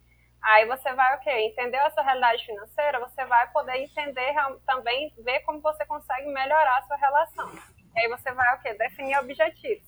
Aí 0.46 0.64
você 0.68 0.94
vai, 0.94 1.16
ok, 1.16 1.48
entendeu 1.48 1.84
a 1.84 1.90
sua 1.90 2.04
realidade 2.04 2.46
financeira, 2.46 3.00
você 3.00 3.26
vai 3.26 3.52
poder 3.52 3.78
entender 3.78 4.32
também, 4.68 5.12
ver 5.18 5.40
como 5.40 5.60
você 5.60 5.84
consegue 5.88 6.28
melhorar 6.28 6.78
a 6.78 6.84
sua 6.84 6.98
relação. 6.98 7.52
E 7.96 8.00
aí 8.00 8.08
você 8.08 8.32
vai, 8.32 8.54
ok, 8.54 8.78
definir 8.78 9.18
objetivos. 9.18 9.88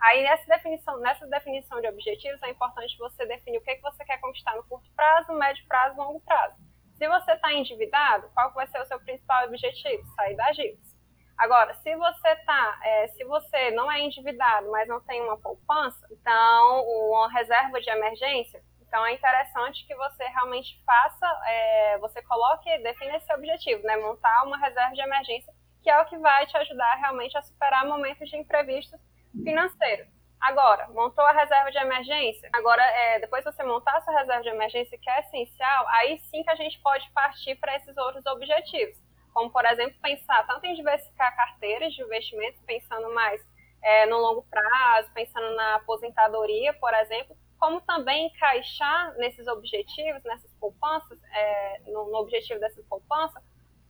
Aí 0.00 0.22
nessa 0.22 0.46
definição, 0.46 1.00
nessa 1.00 1.26
definição 1.26 1.80
de 1.80 1.88
objetivos 1.88 2.40
é 2.44 2.50
importante 2.50 2.96
você 2.98 3.26
definir 3.26 3.58
o 3.58 3.62
que, 3.62 3.74
que 3.74 3.82
você 3.82 4.04
quer 4.04 4.20
conquistar 4.20 4.54
no 4.54 4.62
curto 4.64 4.88
prazo, 4.94 5.32
médio 5.32 5.66
prazo 5.66 5.96
longo 5.96 6.20
prazo. 6.20 6.54
Se 6.94 7.08
você 7.08 7.32
está 7.32 7.52
endividado, 7.52 8.30
qual 8.32 8.52
vai 8.52 8.68
ser 8.68 8.80
o 8.80 8.86
seu 8.86 9.00
principal 9.00 9.46
objetivo? 9.46 10.06
Sair 10.14 10.36
das 10.36 10.54
dívidas. 10.54 10.96
Agora, 11.36 11.74
se 11.74 11.96
você 11.96 12.36
tá, 12.46 12.78
é, 12.82 13.08
se 13.08 13.24
você 13.24 13.72
não 13.72 13.90
é 13.90 14.00
endividado, 14.00 14.70
mas 14.70 14.86
não 14.86 15.00
tem 15.00 15.20
uma 15.20 15.36
poupança, 15.36 16.06
então 16.12 16.84
uma 16.86 17.28
reserva 17.32 17.80
de 17.80 17.90
emergência, 17.90 18.62
então 18.86 19.04
é 19.04 19.12
interessante 19.12 19.86
que 19.86 19.94
você 19.94 20.24
realmente 20.24 20.82
faça, 20.84 21.26
é, 21.46 21.98
você 21.98 22.22
coloque, 22.22 22.78
defina 22.78 23.16
esse 23.16 23.32
objetivo, 23.32 23.82
né? 23.82 23.96
Montar 23.96 24.44
uma 24.44 24.58
reserva 24.58 24.94
de 24.94 25.00
emergência 25.00 25.52
que 25.86 25.90
é 25.90 26.00
o 26.00 26.06
que 26.06 26.18
vai 26.18 26.44
te 26.48 26.56
ajudar 26.56 26.96
realmente 26.96 27.38
a 27.38 27.42
superar 27.42 27.86
momentos 27.86 28.28
de 28.28 28.36
imprevistos 28.36 29.00
financeiros. 29.44 30.08
Agora, 30.40 30.88
montou 30.88 31.24
a 31.24 31.30
reserva 31.30 31.70
de 31.70 31.78
emergência. 31.78 32.50
Agora, 32.52 32.82
é, 32.82 33.20
depois 33.20 33.44
você 33.44 33.62
montar 33.62 33.98
essa 33.98 34.10
reserva 34.10 34.42
de 34.42 34.48
emergência, 34.48 34.98
que 34.98 35.08
é 35.08 35.20
essencial, 35.20 35.86
aí 35.90 36.18
sim 36.24 36.42
que 36.42 36.50
a 36.50 36.56
gente 36.56 36.80
pode 36.80 37.08
partir 37.12 37.54
para 37.60 37.76
esses 37.76 37.96
outros 37.96 38.26
objetivos. 38.26 38.98
Como, 39.32 39.48
por 39.48 39.64
exemplo, 39.64 39.94
pensar 40.02 40.44
tanto 40.48 40.66
em 40.66 40.74
diversificar 40.74 41.36
carteiras 41.36 41.94
de 41.94 42.02
investimentos, 42.02 42.60
pensando 42.66 43.14
mais 43.14 43.40
é, 43.80 44.06
no 44.06 44.18
longo 44.18 44.42
prazo, 44.42 45.08
pensando 45.14 45.54
na 45.54 45.76
aposentadoria, 45.76 46.74
por 46.74 46.92
exemplo, 46.94 47.36
como 47.58 47.80
também 47.80 48.26
encaixar 48.26 49.14
nesses 49.16 49.46
objetivos, 49.46 50.22
nessas 50.24 50.52
poupanças, 50.54 51.18
é, 51.32 51.80
no, 51.86 52.10
no 52.10 52.18
objetivo 52.18 52.60
dessas 52.60 52.84
poupanças, 52.86 53.42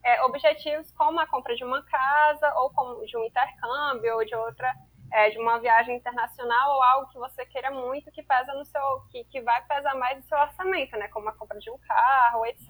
é, 0.04 0.22
objetivos 0.22 0.90
como 0.92 1.18
a 1.18 1.26
compra 1.26 1.56
de 1.56 1.64
uma 1.64 1.82
casa, 1.82 2.54
ou 2.56 2.70
como 2.70 3.04
de 3.04 3.16
um 3.16 3.24
intercâmbio, 3.24 4.14
ou 4.14 4.24
de 4.24 4.34
outra, 4.34 4.72
é, 5.12 5.30
de 5.30 5.38
uma 5.38 5.58
viagem 5.58 5.96
internacional, 5.96 6.76
ou 6.76 6.82
algo 6.82 7.10
que 7.10 7.18
você 7.18 7.44
queira 7.46 7.70
muito, 7.70 8.12
que 8.12 8.22
pesa 8.22 8.54
no 8.54 8.64
seu, 8.64 9.00
que, 9.10 9.24
que 9.24 9.40
vai 9.40 9.64
pesar 9.66 9.94
mais 9.96 10.16
no 10.16 10.22
seu 10.24 10.38
orçamento, 10.38 10.96
né? 10.96 11.08
Como 11.08 11.28
a 11.28 11.32
compra 11.32 11.58
de 11.58 11.70
um 11.70 11.78
carro, 11.78 12.46
etc. 12.46 12.68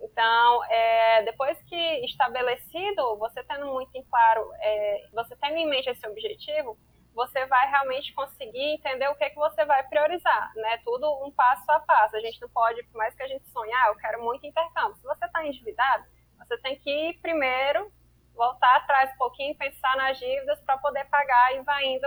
Então, 0.00 0.64
é, 0.64 1.22
depois 1.22 1.60
que 1.62 2.04
estabelecido, 2.04 3.16
você 3.18 3.42
tendo 3.44 3.66
muito 3.66 3.94
em 3.94 4.02
claro, 4.04 4.50
é, 4.60 5.08
você 5.12 5.36
tendo 5.36 5.56
em 5.56 5.68
mente 5.68 5.88
esse 5.88 6.06
objetivo, 6.06 6.76
você 7.14 7.44
vai 7.46 7.68
realmente 7.68 8.12
conseguir 8.14 8.74
entender 8.74 9.08
o 9.08 9.14
que 9.16 9.24
é 9.24 9.30
que 9.30 9.36
você 9.36 9.64
vai 9.64 9.82
priorizar, 9.88 10.52
né? 10.54 10.78
Tudo 10.84 11.24
um 11.24 11.30
passo 11.30 11.70
a 11.70 11.80
passo. 11.80 12.16
A 12.16 12.20
gente 12.20 12.40
não 12.40 12.48
pode, 12.48 12.82
por 12.84 12.98
mais 12.98 13.14
que 13.14 13.22
a 13.22 13.28
gente 13.28 13.48
sonhe, 13.50 13.72
ah, 13.72 13.88
eu 13.88 13.96
quero 13.96 14.22
muito 14.22 14.46
intercâmbio. 14.46 14.96
Se 14.96 15.02
você 15.02 15.24
está 15.24 15.44
endividado, 15.44 16.04
você 16.38 16.56
tem 16.58 16.78
que 16.78 16.90
ir 16.90 17.20
primeiro, 17.20 17.92
voltar 18.34 18.76
atrás 18.76 19.12
um 19.14 19.18
pouquinho, 19.18 19.56
pensar 19.56 19.96
nas 19.96 20.18
dívidas 20.18 20.60
para 20.60 20.78
poder 20.78 21.04
pagar 21.06 21.56
e 21.56 21.62
vai 21.62 21.84
indo 21.86 22.06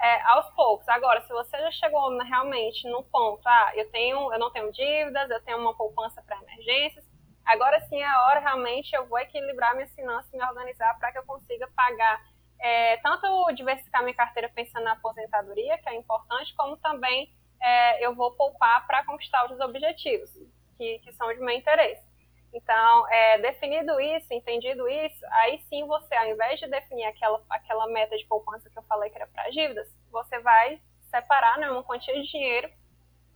é, 0.00 0.22
aos 0.22 0.48
poucos. 0.50 0.88
Agora, 0.88 1.20
se 1.22 1.28
você 1.32 1.58
já 1.58 1.70
chegou 1.72 2.16
realmente 2.18 2.88
no 2.88 3.02
ponto, 3.04 3.46
ah, 3.46 3.72
eu 3.74 3.90
tenho, 3.90 4.32
eu 4.32 4.38
não 4.38 4.50
tenho 4.50 4.72
dívidas, 4.72 5.30
eu 5.30 5.40
tenho 5.42 5.58
uma 5.58 5.74
poupança 5.74 6.22
para 6.22 6.40
emergências, 6.42 7.04
agora 7.44 7.80
sim 7.82 8.00
é 8.00 8.06
a 8.06 8.26
hora 8.26 8.40
realmente 8.40 8.94
eu 8.94 9.06
vou 9.06 9.18
equilibrar 9.18 9.74
minhas 9.74 9.94
finanças, 9.94 10.30
me 10.32 10.42
organizar 10.42 10.98
para 10.98 11.12
que 11.12 11.18
eu 11.18 11.24
consiga 11.24 11.68
pagar 11.74 12.22
é, 12.60 12.96
tanto 12.98 13.52
diversificar 13.52 14.02
minha 14.02 14.14
carteira 14.14 14.50
pensando 14.54 14.84
na 14.84 14.92
aposentadoria, 14.92 15.78
que 15.78 15.88
é 15.88 15.94
importante, 15.94 16.54
como 16.54 16.76
também 16.76 17.32
é, 17.60 18.04
eu 18.04 18.14
vou 18.14 18.32
poupar 18.32 18.86
para 18.86 19.04
conquistar 19.04 19.50
os 19.50 19.58
objetivos, 19.60 20.30
que, 20.76 20.98
que 21.00 21.12
são 21.12 21.32
de 21.32 21.40
meu 21.40 21.54
interesse. 21.54 22.08
Então, 22.52 23.08
é, 23.08 23.38
definido 23.38 24.00
isso, 24.00 24.32
entendido 24.34 24.88
isso, 24.88 25.24
aí 25.32 25.60
sim 25.68 25.86
você, 25.86 26.14
ao 26.14 26.26
invés 26.26 26.58
de 26.58 26.66
definir 26.66 27.04
aquela, 27.04 27.40
aquela 27.48 27.86
meta 27.86 28.16
de 28.16 28.26
poupança 28.26 28.68
que 28.68 28.76
eu 28.76 28.82
falei 28.82 29.08
que 29.08 29.16
era 29.16 29.26
para 29.28 29.50
dívidas, 29.50 29.88
você 30.10 30.38
vai 30.40 30.80
separar 31.10 31.58
né, 31.58 31.70
uma 31.70 31.84
quantia 31.84 32.14
de 32.14 32.28
dinheiro 32.28 32.70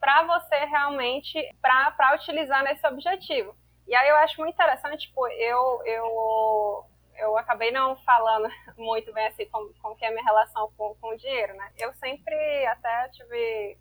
para 0.00 0.24
você 0.24 0.56
realmente, 0.66 1.38
para 1.62 2.14
utilizar 2.14 2.62
nesse 2.64 2.86
objetivo. 2.86 3.56
E 3.86 3.94
aí 3.94 4.08
eu 4.08 4.16
acho 4.16 4.40
muito 4.40 4.54
interessante, 4.54 5.08
tipo, 5.08 5.26
eu, 5.28 5.82
eu, 5.84 6.86
eu 7.16 7.36
acabei 7.36 7.70
não 7.70 7.96
falando 7.96 8.48
muito 8.76 9.12
bem 9.12 9.26
assim 9.26 9.46
como, 9.46 9.72
como 9.74 9.96
que 9.96 10.04
é 10.04 10.08
a 10.08 10.10
minha 10.10 10.24
relação 10.24 10.72
com, 10.76 10.94
com 10.96 11.08
o 11.08 11.16
dinheiro, 11.16 11.54
né? 11.54 11.72
Eu 11.78 11.92
sempre 11.94 12.66
até 12.66 13.08
tive 13.08 13.78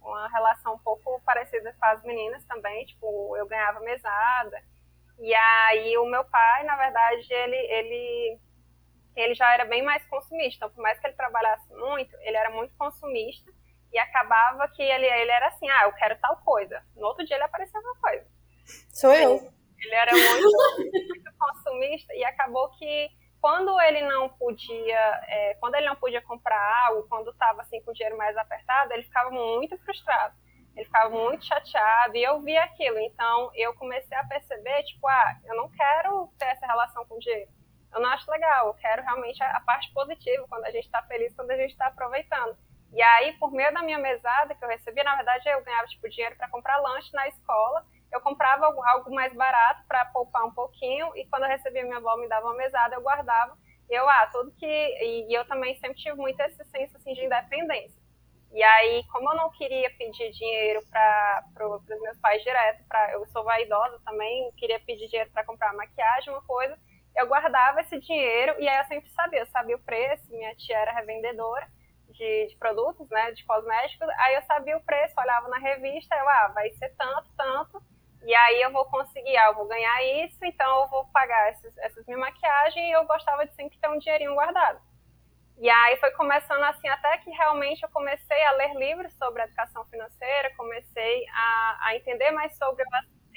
uma 0.00 0.28
relação 0.28 0.74
um 0.74 0.78
pouco 0.78 1.20
parecida 1.24 1.74
com 1.78 1.84
as 1.86 2.02
meninas 2.04 2.44
também, 2.44 2.86
tipo, 2.86 3.36
eu 3.36 3.46
ganhava 3.46 3.80
mesada, 3.80 4.62
e 5.18 5.34
aí 5.34 5.96
o 5.98 6.06
meu 6.06 6.24
pai, 6.24 6.64
na 6.64 6.76
verdade, 6.76 7.26
ele, 7.32 7.56
ele, 7.56 8.38
ele 9.16 9.34
já 9.34 9.52
era 9.52 9.64
bem 9.64 9.82
mais 9.82 10.06
consumista. 10.06 10.58
Então, 10.58 10.70
por 10.70 10.82
mais 10.82 10.98
que 11.00 11.06
ele 11.06 11.16
trabalhasse 11.16 11.72
muito, 11.72 12.14
ele 12.20 12.36
era 12.36 12.50
muito 12.50 12.74
consumista 12.76 13.50
e 13.92 13.98
acabava 13.98 14.68
que 14.68 14.82
ele, 14.82 15.06
ele 15.06 15.30
era 15.30 15.48
assim, 15.48 15.68
ah, 15.70 15.84
eu 15.84 15.92
quero 15.92 16.18
tal 16.20 16.36
coisa. 16.38 16.82
No 16.94 17.06
outro 17.06 17.24
dia 17.24 17.36
ele 17.36 17.44
aparecia 17.44 17.80
outra 17.80 18.00
coisa. 18.00 18.26
Sou 18.92 19.12
eu. 19.12 19.55
Ele 19.86 19.94
era 19.94 20.12
muito, 20.12 21.38
consumista 21.38 22.14
e 22.14 22.24
acabou 22.24 22.70
que 22.70 23.08
quando 23.40 23.80
ele 23.82 24.02
não 24.02 24.28
podia, 24.28 25.20
é, 25.28 25.54
quando 25.60 25.76
ele 25.76 25.86
não 25.86 25.96
podia 25.96 26.20
comprar 26.22 26.86
algo, 26.86 27.06
quando 27.08 27.30
estava 27.30 27.62
assim 27.62 27.80
com 27.82 27.90
o 27.90 27.94
dinheiro 27.94 28.16
mais 28.16 28.36
apertado, 28.36 28.92
ele 28.92 29.04
ficava 29.04 29.30
muito 29.30 29.76
frustrado 29.78 30.34
ele 30.76 30.84
ficava 30.84 31.08
muito 31.08 31.44
chateado 31.44 32.16
e 32.16 32.22
eu 32.22 32.38
via 32.40 32.62
aquilo. 32.62 32.98
Então 32.98 33.50
eu 33.54 33.74
comecei 33.74 34.16
a 34.16 34.24
perceber, 34.24 34.82
tipo, 34.84 35.08
ah, 35.08 35.36
eu 35.44 35.56
não 35.56 35.70
quero 35.70 36.30
ter 36.38 36.46
essa 36.46 36.66
relação 36.66 37.04
com 37.06 37.16
o 37.16 37.18
dinheiro. 37.18 37.50
Eu 37.92 38.00
não 38.00 38.10
acho 38.10 38.30
legal, 38.30 38.68
eu 38.68 38.74
quero 38.74 39.02
realmente 39.02 39.42
a, 39.42 39.56
a 39.56 39.60
parte 39.60 39.90
positiva, 39.94 40.44
quando 40.48 40.66
a 40.66 40.70
gente 40.70 40.84
está 40.84 41.02
feliz, 41.04 41.34
quando 41.34 41.50
a 41.50 41.56
gente 41.56 41.70
está 41.70 41.86
aproveitando. 41.86 42.54
E 42.92 43.00
aí, 43.00 43.32
por 43.34 43.50
meio 43.50 43.72
da 43.72 43.82
minha 43.82 43.98
mesada 43.98 44.54
que 44.54 44.62
eu 44.62 44.68
recebia, 44.68 45.02
na 45.02 45.16
verdade 45.16 45.48
eu 45.48 45.64
ganhava 45.64 45.86
tipo 45.86 46.08
dinheiro 46.10 46.36
para 46.36 46.48
comprar 46.48 46.76
lanche 46.76 47.10
na 47.14 47.26
escola. 47.26 47.84
Eu 48.16 48.20
comprava 48.22 48.66
algo, 48.66 49.14
mais 49.14 49.32
barato 49.34 49.84
para 49.86 50.06
poupar 50.06 50.44
um 50.44 50.50
pouquinho 50.50 51.14
e 51.14 51.26
quando 51.26 51.42
eu 51.42 51.48
recebia 51.50 51.84
minha 51.84 51.98
avó 51.98 52.16
me 52.16 52.28
dava 52.28 52.46
uma 52.46 52.56
mesada, 52.56 52.94
eu 52.94 53.02
guardava. 53.02 53.56
E 53.88 53.94
eu, 53.94 54.08
ah, 54.08 54.26
tudo 54.32 54.50
que 54.52 54.66
e, 54.66 55.30
e 55.30 55.34
eu 55.34 55.46
também 55.46 55.76
sempre 55.76 55.98
tive 55.98 56.16
muito 56.16 56.40
esse 56.40 56.64
senso 56.64 56.96
assim 56.96 57.12
de 57.12 57.24
independência. 57.24 58.00
E 58.52 58.62
aí, 58.62 59.04
como 59.12 59.30
eu 59.30 59.36
não 59.36 59.50
queria 59.50 59.90
pedir 59.98 60.30
dinheiro 60.32 60.80
para 60.90 61.44
pro, 61.52 61.74
os 61.74 61.86
meus 61.86 62.18
pais 62.20 62.42
direto, 62.42 62.82
pra, 62.88 63.12
eu 63.12 63.26
sou 63.26 63.44
vaidosa 63.44 64.00
também, 64.04 64.50
queria 64.56 64.80
pedir 64.80 65.08
dinheiro 65.08 65.30
para 65.30 65.44
comprar 65.44 65.74
maquiagem, 65.74 66.32
uma 66.32 66.42
coisa, 66.42 66.78
eu 67.14 67.26
guardava 67.26 67.82
esse 67.82 68.00
dinheiro 68.00 68.54
e 68.58 68.66
aí 68.66 68.78
eu 68.78 68.84
sempre 68.84 69.10
sabia, 69.10 69.40
eu 69.40 69.46
sabia 69.46 69.76
o 69.76 69.82
preço, 69.82 70.30
minha 70.30 70.54
tia 70.56 70.78
era 70.78 70.92
revendedora 70.92 71.68
de, 72.08 72.46
de 72.46 72.56
produtos, 72.56 73.08
né, 73.10 73.32
de 73.32 73.44
cosméticos, 73.44 74.08
aí 74.18 74.34
eu 74.34 74.42
sabia 74.42 74.76
o 74.76 74.82
preço, 74.82 75.14
olhava 75.18 75.48
na 75.48 75.58
revista, 75.58 76.14
eu, 76.16 76.28
ah, 76.28 76.48
vai 76.54 76.70
ser 76.72 76.94
tanto, 76.96 77.28
tanto, 77.36 77.82
e 78.26 78.34
aí 78.34 78.60
eu 78.60 78.72
vou 78.72 78.84
conseguir, 78.86 79.36
ah, 79.36 79.46
eu 79.46 79.54
vou 79.54 79.66
ganhar 79.66 80.02
isso, 80.24 80.44
então 80.44 80.82
eu 80.82 80.88
vou 80.88 81.04
pagar 81.06 81.48
essas, 81.50 81.78
essas 81.78 82.04
minhas 82.06 82.20
maquiagens 82.20 82.88
e 82.88 82.90
eu 82.90 83.06
gostava 83.06 83.46
de 83.46 83.54
sempre 83.54 83.78
ter 83.78 83.88
um 83.88 83.98
dinheirinho 83.98 84.34
guardado. 84.34 84.80
E 85.58 85.70
aí 85.70 85.96
foi 85.98 86.10
começando 86.10 86.62
assim, 86.64 86.88
até 86.88 87.16
que 87.18 87.30
realmente 87.30 87.82
eu 87.82 87.88
comecei 87.88 88.44
a 88.44 88.52
ler 88.52 88.74
livros 88.74 89.14
sobre 89.14 89.42
educação 89.42 89.84
financeira, 89.86 90.54
comecei 90.56 91.24
a, 91.28 91.78
a 91.82 91.96
entender 91.96 92.30
mais 92.32 92.56
sobre 92.58 92.82
o 92.82 92.86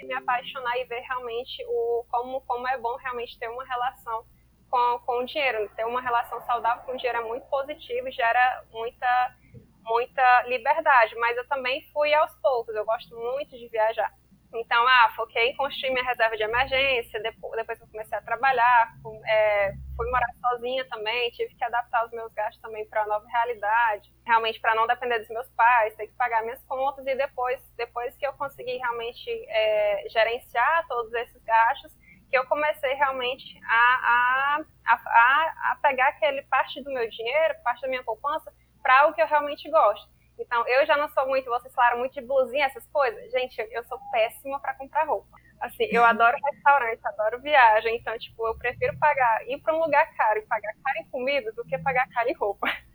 e 0.01 0.05
me 0.05 0.13
apaixonar 0.13 0.77
e 0.79 0.85
ver 0.85 1.01
realmente 1.01 1.63
o, 1.67 2.05
como, 2.09 2.41
como 2.41 2.67
é 2.67 2.77
bom 2.77 2.95
realmente 2.95 3.37
ter 3.37 3.49
uma 3.49 3.65
relação 3.65 4.25
com, 4.69 4.99
com 5.05 5.19
o 5.19 5.25
dinheiro. 5.25 5.69
Ter 5.75 5.85
uma 5.85 6.01
relação 6.01 6.41
saudável 6.41 6.83
com 6.83 6.93
o 6.93 6.97
dinheiro 6.97 7.19
é 7.19 7.23
muito 7.23 7.45
positivo 7.47 8.07
e 8.07 8.11
gera 8.11 8.63
muita, 8.71 9.35
muita 9.83 10.43
liberdade. 10.43 11.15
Mas 11.15 11.37
eu 11.37 11.47
também 11.47 11.81
fui 11.91 12.13
aos 12.13 12.33
poucos, 12.35 12.75
eu 12.75 12.85
gosto 12.85 13.15
muito 13.15 13.57
de 13.57 13.67
viajar. 13.67 14.13
Então, 14.53 14.87
ah, 14.87 15.11
foquei 15.15 15.49
em 15.49 15.55
construir 15.55 15.91
minha 15.91 16.03
reserva 16.03 16.35
de 16.35 16.43
emergência, 16.43 17.21
depois, 17.21 17.55
depois 17.55 17.77
que 17.77 17.83
eu 17.83 17.89
comecei 17.89 18.17
a 18.17 18.21
trabalhar, 18.21 18.93
é, 19.27 19.73
fui 19.95 20.09
morar 20.09 20.27
sozinha 20.41 20.83
também, 20.89 21.29
tive 21.31 21.53
que 21.53 21.63
adaptar 21.63 22.05
os 22.05 22.11
meus 22.11 22.33
gastos 22.33 22.59
também 22.59 22.87
para 22.89 23.03
a 23.03 23.07
nova 23.07 23.27
realidade, 23.27 24.11
realmente 24.25 24.59
para 24.59 24.73
não 24.73 24.87
depender 24.87 25.19
dos 25.19 25.29
meus 25.29 25.47
pais, 25.49 25.95
ter 25.95 26.07
que 26.07 26.13
pagar 26.13 26.41
minhas 26.41 26.63
contas, 26.63 27.05
e 27.05 27.15
depois, 27.15 27.61
depois 27.77 28.15
que 28.17 28.25
eu 28.25 28.33
consegui 28.33 28.77
realmente 28.77 29.29
é, 29.49 30.05
gerenciar 30.09 30.87
todos 30.87 31.13
esses 31.13 31.43
gastos, 31.43 31.93
que 32.27 32.37
eu 32.37 32.45
comecei 32.47 32.93
realmente 32.95 33.59
a, 33.67 34.57
a, 34.57 34.65
a, 34.87 35.71
a 35.71 35.75
pegar 35.81 36.09
aquele 36.09 36.41
parte 36.43 36.81
do 36.83 36.91
meu 36.91 37.07
dinheiro, 37.09 37.55
parte 37.63 37.81
da 37.81 37.87
minha 37.87 38.03
poupança, 38.03 38.51
para 38.81 39.01
algo 39.01 39.13
que 39.13 39.21
eu 39.21 39.27
realmente 39.27 39.69
gosto. 39.69 40.09
Então, 40.39 40.65
eu 40.67 40.85
já 40.85 40.97
não 40.97 41.09
sou 41.09 41.27
muito, 41.27 41.49
vocês 41.49 41.73
falaram 41.73 41.99
muito 41.99 42.13
de 42.13 42.21
blusinha, 42.21 42.65
essas 42.65 42.87
coisas. 42.87 43.31
Gente, 43.31 43.59
eu 43.71 43.83
sou 43.83 43.99
péssima 44.11 44.59
para 44.59 44.73
comprar 44.73 45.05
roupa. 45.05 45.37
Assim, 45.59 45.83
eu 45.91 46.05
adoro 46.05 46.37
restaurante, 46.43 47.01
adoro 47.03 47.41
viagem. 47.41 47.97
Então, 47.97 48.17
tipo, 48.17 48.47
eu 48.47 48.57
prefiro 48.57 48.97
pagar, 48.97 49.47
ir 49.47 49.59
para 49.61 49.75
um 49.75 49.79
lugar 49.79 50.13
caro 50.15 50.39
e 50.39 50.45
pagar 50.47 50.73
caro 50.83 50.99
em 50.99 51.09
comida 51.09 51.51
do 51.51 51.65
que 51.65 51.77
pagar 51.77 52.07
caro 52.09 52.29
em 52.29 52.35
roupa. 52.35 52.67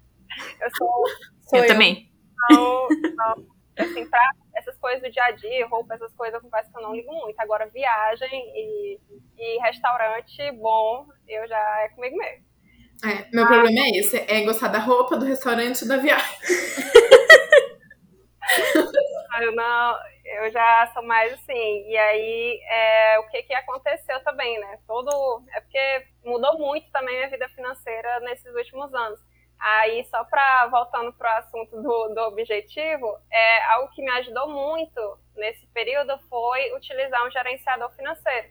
Eu 0.60 0.68
sou. 0.76 1.04
sou 1.48 1.58
eu, 1.60 1.64
eu, 1.64 1.68
também. 1.68 2.10
Então, 2.32 2.88
então, 2.90 3.46
assim, 3.78 4.08
pra 4.08 4.20
essas 4.56 4.76
coisas 4.78 5.00
do 5.00 5.10
dia 5.10 5.24
a 5.24 5.30
dia, 5.30 5.66
roupa, 5.66 5.94
essas 5.94 6.12
coisas, 6.14 6.34
eu 6.34 6.40
confesso 6.40 6.72
que 6.72 6.78
eu 6.78 6.82
não 6.82 6.94
ligo 6.94 7.12
muito. 7.12 7.38
Agora, 7.38 7.68
viagem 7.68 8.42
e, 8.54 8.98
e 9.36 9.58
restaurante 9.60 10.50
bom, 10.52 11.06
eu 11.28 11.46
já 11.46 11.82
é 11.82 11.88
comigo 11.90 12.16
mesmo. 12.16 12.44
É, 13.04 13.28
meu 13.32 13.44
ah, 13.44 13.48
problema 13.48 13.86
é 13.86 13.90
esse, 13.98 14.16
é 14.16 14.42
gostar 14.44 14.68
da 14.68 14.78
roupa, 14.78 15.16
do 15.16 15.26
restaurante 15.26 15.82
e 15.82 15.88
da 15.88 15.98
viagem. 15.98 16.38
eu 19.42 19.52
não, 19.54 19.98
eu 20.24 20.50
já 20.50 20.90
sou 20.94 21.02
mais 21.02 21.32
assim. 21.34 21.88
E 21.88 21.96
aí, 21.96 22.60
é, 22.66 23.18
o 23.18 23.28
que 23.28 23.42
que 23.42 23.54
aconteceu 23.54 24.22
também, 24.24 24.58
né? 24.58 24.78
Todo, 24.86 25.42
é 25.52 25.60
porque 25.60 26.06
mudou 26.24 26.58
muito 26.58 26.90
também 26.90 27.24
a 27.24 27.28
vida 27.28 27.48
financeira 27.50 28.20
nesses 28.20 28.54
últimos 28.54 28.92
anos. 28.94 29.20
Aí, 29.60 30.04
só 30.04 30.24
para 30.24 30.66
voltando 30.68 31.12
para 31.12 31.34
o 31.34 31.38
assunto 31.38 31.82
do, 31.82 32.08
do 32.08 32.20
objetivo, 32.22 33.18
é 33.30 33.64
algo 33.72 33.92
que 33.92 34.02
me 34.02 34.10
ajudou 34.12 34.48
muito 34.48 35.18
nesse 35.36 35.66
período 35.68 36.18
foi 36.28 36.72
utilizar 36.74 37.26
um 37.26 37.30
gerenciador 37.30 37.90
financeiro. 37.94 38.48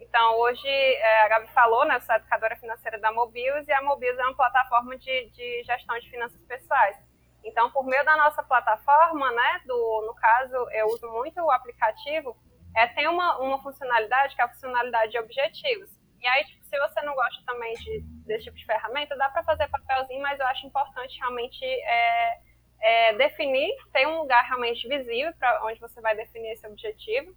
Então, 0.00 0.38
hoje, 0.38 0.66
é, 0.66 1.22
a 1.22 1.28
Gabi 1.28 1.48
falou, 1.52 1.84
né, 1.84 1.96
eu 1.96 2.00
sou 2.00 2.14
educadora 2.14 2.56
financeira 2.56 2.98
da 2.98 3.12
Mobius 3.12 3.68
e 3.68 3.72
a 3.72 3.82
Mobius 3.82 4.18
é 4.18 4.22
uma 4.22 4.34
plataforma 4.34 4.96
de, 4.96 5.30
de 5.30 5.62
gestão 5.64 5.98
de 5.98 6.10
finanças 6.10 6.42
pessoais. 6.44 6.96
Então, 7.44 7.70
por 7.70 7.84
meio 7.86 8.04
da 8.04 8.16
nossa 8.16 8.42
plataforma, 8.42 9.30
né, 9.30 9.60
do, 9.66 10.04
no 10.06 10.14
caso, 10.14 10.54
eu 10.72 10.86
uso 10.86 11.08
muito 11.10 11.40
o 11.40 11.50
aplicativo, 11.50 12.36
é, 12.76 12.86
tem 12.88 13.06
uma, 13.08 13.38
uma 13.38 13.62
funcionalidade 13.62 14.34
que 14.34 14.42
é 14.42 14.44
a 14.44 14.48
funcionalidade 14.48 15.12
de 15.12 15.18
objetivos. 15.18 15.90
E 16.20 16.26
aí, 16.26 16.44
tipo, 16.44 16.64
se 16.64 16.78
você 16.78 17.00
não 17.02 17.14
gosta 17.14 17.42
também 17.46 17.72
de, 17.74 18.00
desse 18.26 18.44
tipo 18.44 18.56
de 18.56 18.66
ferramenta, 18.66 19.16
dá 19.16 19.28
para 19.30 19.42
fazer 19.42 19.68
papelzinho, 19.68 20.22
mas 20.22 20.38
eu 20.38 20.46
acho 20.46 20.66
importante 20.66 21.18
realmente 21.18 21.64
é, 21.64 22.40
é, 22.80 23.14
definir, 23.14 23.74
tem 23.92 24.06
um 24.06 24.18
lugar 24.18 24.44
realmente 24.44 24.86
visível 24.86 25.32
para 25.38 25.64
onde 25.64 25.80
você 25.80 26.00
vai 26.00 26.14
definir 26.14 26.52
esse 26.52 26.66
objetivo. 26.66 27.34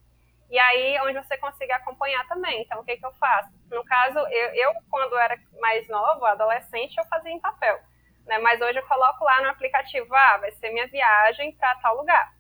E 0.54 0.60
aí, 0.60 1.00
onde 1.02 1.18
você 1.18 1.36
consiga 1.40 1.78
acompanhar 1.78 2.28
também. 2.28 2.62
Então, 2.62 2.80
o 2.80 2.86
que, 2.86 2.96
que 2.96 3.04
eu 3.04 3.12
faço? 3.14 3.50
No 3.72 3.84
caso, 3.84 4.20
eu, 4.20 4.54
eu 4.54 4.72
quando 4.88 5.18
era 5.18 5.36
mais 5.60 5.88
nova, 5.88 6.30
adolescente, 6.30 6.96
eu 6.96 7.06
fazia 7.08 7.32
em 7.32 7.40
papel. 7.40 7.80
Né? 8.28 8.38
Mas 8.38 8.62
hoje 8.62 8.78
eu 8.78 8.86
coloco 8.86 9.26
lá 9.26 9.42
no 9.42 9.50
aplicativo, 9.50 10.14
ah, 10.14 10.38
vai 10.38 10.52
ser 10.52 10.70
minha 10.70 10.86
viagem 10.86 11.56
para 11.56 11.74
tal 11.78 11.98
lugar. 11.98 12.36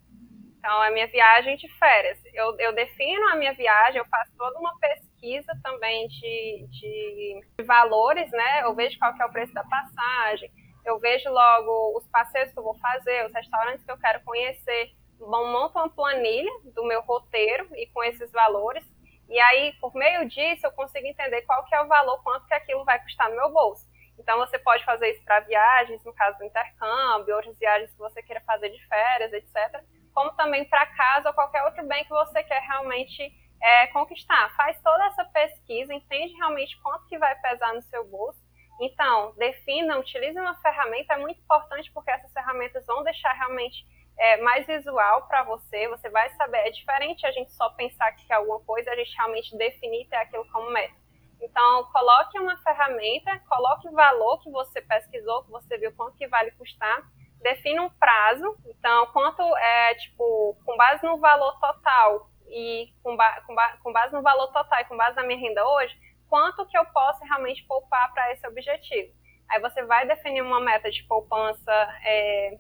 Então, 0.60 0.84
é 0.84 0.92
minha 0.92 1.08
viagem 1.08 1.58
de 1.58 1.68
férias. 1.80 2.20
Eu, 2.36 2.56
eu 2.60 2.72
defino 2.76 3.30
a 3.30 3.36
minha 3.36 3.54
viagem, 3.56 3.98
eu 3.98 4.06
faço 4.06 4.32
toda 4.38 4.60
uma 4.60 4.78
pesquisa 4.78 5.52
também 5.64 6.08
de, 6.08 6.68
de 6.70 7.64
valores, 7.64 8.30
né? 8.30 8.62
Eu 8.62 8.76
vejo 8.76 9.00
qual 9.00 9.16
que 9.16 9.24
é 9.24 9.26
o 9.26 9.32
preço 9.32 9.56
da 9.56 9.64
passagem, 9.64 10.52
eu 10.86 11.00
vejo 11.00 11.32
logo 11.32 11.98
os 11.98 12.08
passeios 12.10 12.54
que 12.54 12.60
eu 12.60 12.64
vou 12.64 12.78
fazer, 12.78 13.26
os 13.26 13.34
restaurantes 13.34 13.84
que 13.84 13.92
eu 13.92 13.98
quero 13.98 14.24
conhecer. 14.24 14.92
Monto 15.28 15.78
uma 15.78 15.90
planilha 15.90 16.52
do 16.74 16.84
meu 16.84 17.02
roteiro 17.02 17.68
e 17.76 17.88
com 17.88 18.04
esses 18.04 18.32
valores. 18.32 18.84
E 19.30 19.40
aí, 19.40 19.74
por 19.80 19.94
meio 19.96 20.28
disso, 20.28 20.66
eu 20.66 20.72
consigo 20.72 21.08
entender 21.08 21.42
qual 21.44 21.64
que 21.66 21.74
é 21.74 21.82
o 21.82 21.88
valor, 21.88 22.22
quanto 22.24 22.46
que 22.46 22.54
aquilo 22.54 22.84
vai 22.84 23.02
custar 23.02 23.30
no 23.30 23.36
meu 23.36 23.50
bolso. 23.52 23.88
Então, 24.20 24.38
você 24.38 24.60
pode 24.60 24.84
fazer 24.86 25.12
isso 25.12 25.24
para 25.24 25.40
viagens, 25.42 26.04
no 26.04 26.14
caso 26.14 26.38
do 26.38 26.46
intercâmbio, 26.46 27.36
outras 27.36 27.58
viagens 27.58 27.92
que 27.92 27.98
você 27.98 28.22
queira 28.22 28.42
fazer 28.42 28.70
de 28.70 28.88
férias, 28.88 29.34
etc. 29.34 29.84
Como 30.14 30.32
também 30.34 30.66
para 30.66 30.86
casa 30.86 31.30
ou 31.30 31.34
qualquer 31.34 31.64
outro 31.64 31.86
bem 31.88 32.04
que 32.04 32.10
você 32.12 32.44
quer 32.44 32.62
realmente 32.62 33.34
é, 33.62 33.88
conquistar. 33.88 34.54
Faz 34.56 34.80
toda 34.82 35.06
essa 35.06 35.26
pesquisa, 35.26 35.94
entende 35.94 36.34
realmente 36.36 36.80
quanto 36.82 37.08
que 37.08 37.18
vai 37.18 37.36
pesar 37.40 37.74
no 37.74 37.82
seu 37.82 38.06
bolso. 38.06 38.40
Então, 38.82 39.34
defina, 39.38 39.98
utilize 39.98 40.40
uma 40.40 40.56
ferramenta, 40.56 41.14
é 41.14 41.18
muito 41.18 41.40
importante 41.40 41.92
porque 41.92 42.12
essas 42.12 42.32
ferramentas 42.34 42.86
vão 42.86 43.04
deixar 43.04 43.32
realmente 43.34 43.86
é, 44.18 44.38
mais 44.38 44.66
visual 44.66 45.28
para 45.28 45.44
você, 45.44 45.88
você 45.88 46.10
vai 46.10 46.30
saber, 46.32 46.60
é 46.60 46.72
diferente 46.72 47.26
a 47.26 47.32
gente 47.32 47.52
só 47.52 47.70
pensar 47.72 48.12
que 48.14 48.32
é 48.32 48.36
alguma 48.36 48.60
coisa, 48.62 48.92
a 48.92 48.96
gente 48.96 49.16
realmente 49.16 49.58
definir 49.58 50.08
ter 50.08 50.18
aquilo 50.18 50.48
como 50.52 50.72
meta. 50.72 50.94
Então, 51.42 51.84
coloque 51.92 52.40
uma 52.40 52.56
ferramenta, 52.58 53.38
coloque 53.50 53.88
o 53.90 53.92
valor 53.92 54.42
que 54.42 54.50
você 54.50 54.82
pesquisou, 54.82 55.44
que 55.44 55.52
você 55.52 55.78
viu 55.78 55.94
quanto 55.94 56.18
que 56.18 56.28
vale 56.28 56.52
custar, 56.52 57.04
defina 57.42 57.82
um 57.82 57.90
prazo, 57.90 58.56
então, 58.66 59.08
quanto 59.08 59.42
é, 59.58 59.96
tipo, 59.96 60.58
com 60.66 60.78
base 60.78 61.04
no 61.04 61.18
valor 61.18 61.60
total 61.60 62.30
e 62.48 62.94
com, 63.04 63.18
ba 63.18 63.42
com, 63.42 63.54
ba 63.54 63.78
com 63.84 63.92
base 63.92 64.14
no 64.14 64.22
valor 64.22 64.48
total 64.54 64.80
e 64.80 64.86
com 64.86 64.96
base 64.96 65.16
na 65.18 65.24
minha 65.24 65.40
renda 65.40 65.68
hoje, 65.68 65.94
quanto 66.30 66.66
que 66.66 66.78
eu 66.78 66.86
posso 66.86 67.24
realmente 67.26 67.66
poupar 67.66 68.14
para 68.14 68.32
esse 68.32 68.48
objetivo. 68.48 69.14
Aí 69.50 69.60
você 69.60 69.84
vai 69.84 70.08
definir 70.08 70.42
uma 70.42 70.62
meta 70.62 70.90
de 70.90 71.04
poupança 71.04 71.72
é, 72.06 72.58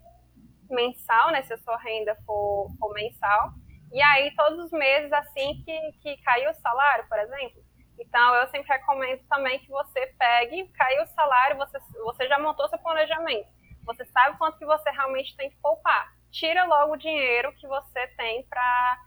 mensal, 0.73 1.31
né, 1.31 1.41
se 1.43 1.53
a 1.53 1.57
sua 1.57 1.77
renda 1.77 2.15
for, 2.25 2.69
for 2.79 2.93
mensal, 2.93 3.53
e 3.91 4.01
aí 4.01 4.33
todos 4.35 4.65
os 4.65 4.71
meses, 4.71 5.11
assim 5.13 5.61
que, 5.63 5.91
que 6.01 6.17
caiu 6.23 6.49
o 6.49 6.55
salário, 6.55 7.07
por 7.07 7.19
exemplo, 7.19 7.63
então, 7.99 8.35
eu 8.35 8.47
sempre 8.47 8.71
recomendo 8.71 9.23
também 9.27 9.59
que 9.59 9.69
você 9.69 10.07
pegue, 10.17 10.67
caiu 10.73 11.03
o 11.03 11.07
salário, 11.07 11.57
você, 11.57 11.79
você 12.03 12.27
já 12.27 12.39
montou 12.39 12.67
seu 12.67 12.79
planejamento. 12.79 13.47
Você 13.85 14.05
sabe 14.05 14.37
quanto 14.37 14.57
que 14.57 14.65
você 14.65 14.89
realmente 14.91 15.35
tem 15.35 15.49
que 15.49 15.57
poupar. 15.57 16.13
Tira 16.31 16.63
logo 16.65 16.93
o 16.93 16.97
dinheiro 16.97 17.53
que 17.53 17.67
você 17.67 18.07
tem 18.17 18.43
para. 18.47 18.97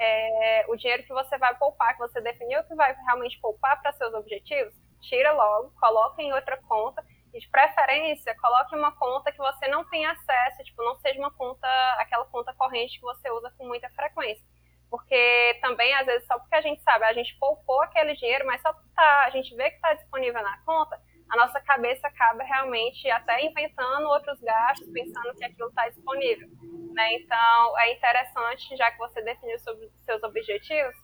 É, 0.00 0.64
o 0.68 0.76
dinheiro 0.76 1.04
que 1.04 1.12
você 1.12 1.38
vai 1.38 1.54
poupar, 1.56 1.94
que 1.94 2.00
você 2.00 2.20
definiu 2.20 2.62
que 2.64 2.74
vai 2.74 2.92
realmente 3.04 3.38
poupar 3.40 3.80
para 3.80 3.92
seus 3.92 4.12
objetivos, 4.14 4.74
tira 5.00 5.30
logo, 5.30 5.72
coloca 5.78 6.20
em 6.20 6.32
outra 6.32 6.56
conta. 6.62 7.04
De 7.38 7.48
preferência, 7.48 8.34
coloque 8.40 8.74
uma 8.74 8.92
conta 8.92 9.30
que 9.30 9.38
você 9.38 9.68
não 9.68 9.84
tem 9.84 10.06
acesso, 10.06 10.64
tipo, 10.64 10.82
não 10.82 10.96
seja 10.96 11.18
uma 11.18 11.30
conta, 11.30 11.68
aquela 11.98 12.24
conta 12.26 12.54
corrente 12.54 12.98
que 12.98 13.04
você 13.04 13.30
usa 13.30 13.52
com 13.56 13.66
muita 13.66 13.90
frequência 13.90 14.44
porque 14.90 15.58
também, 15.60 15.92
às 15.94 16.06
vezes, 16.06 16.26
só 16.26 16.38
porque 16.38 16.54
a 16.54 16.60
gente 16.60 16.82
sabe, 16.82 17.04
a 17.04 17.12
gente 17.12 17.36
poupou 17.38 17.82
aquele 17.82 18.14
dinheiro, 18.14 18.46
mas 18.46 18.60
só 18.62 18.72
tá, 18.94 19.24
a 19.24 19.30
gente 19.30 19.54
vê 19.54 19.70
que 19.70 19.76
está 19.76 19.94
disponível 19.94 20.42
na 20.42 20.58
conta, 20.64 21.00
a 21.28 21.36
nossa 21.36 21.60
cabeça 21.60 22.06
acaba 22.06 22.42
realmente 22.44 23.10
até 23.10 23.44
inventando 23.44 24.06
outros 24.06 24.40
gastos, 24.40 24.88
pensando 24.92 25.34
que 25.34 25.44
aquilo 25.44 25.68
está 25.68 25.88
disponível. 25.88 26.48
Né? 26.94 27.14
Então, 27.14 27.78
é 27.80 27.92
interessante, 27.92 28.76
já 28.76 28.90
que 28.92 28.98
você 28.98 29.20
definiu 29.22 29.58
sobre 29.58 29.90
seus 30.02 30.22
objetivos, 30.22 30.94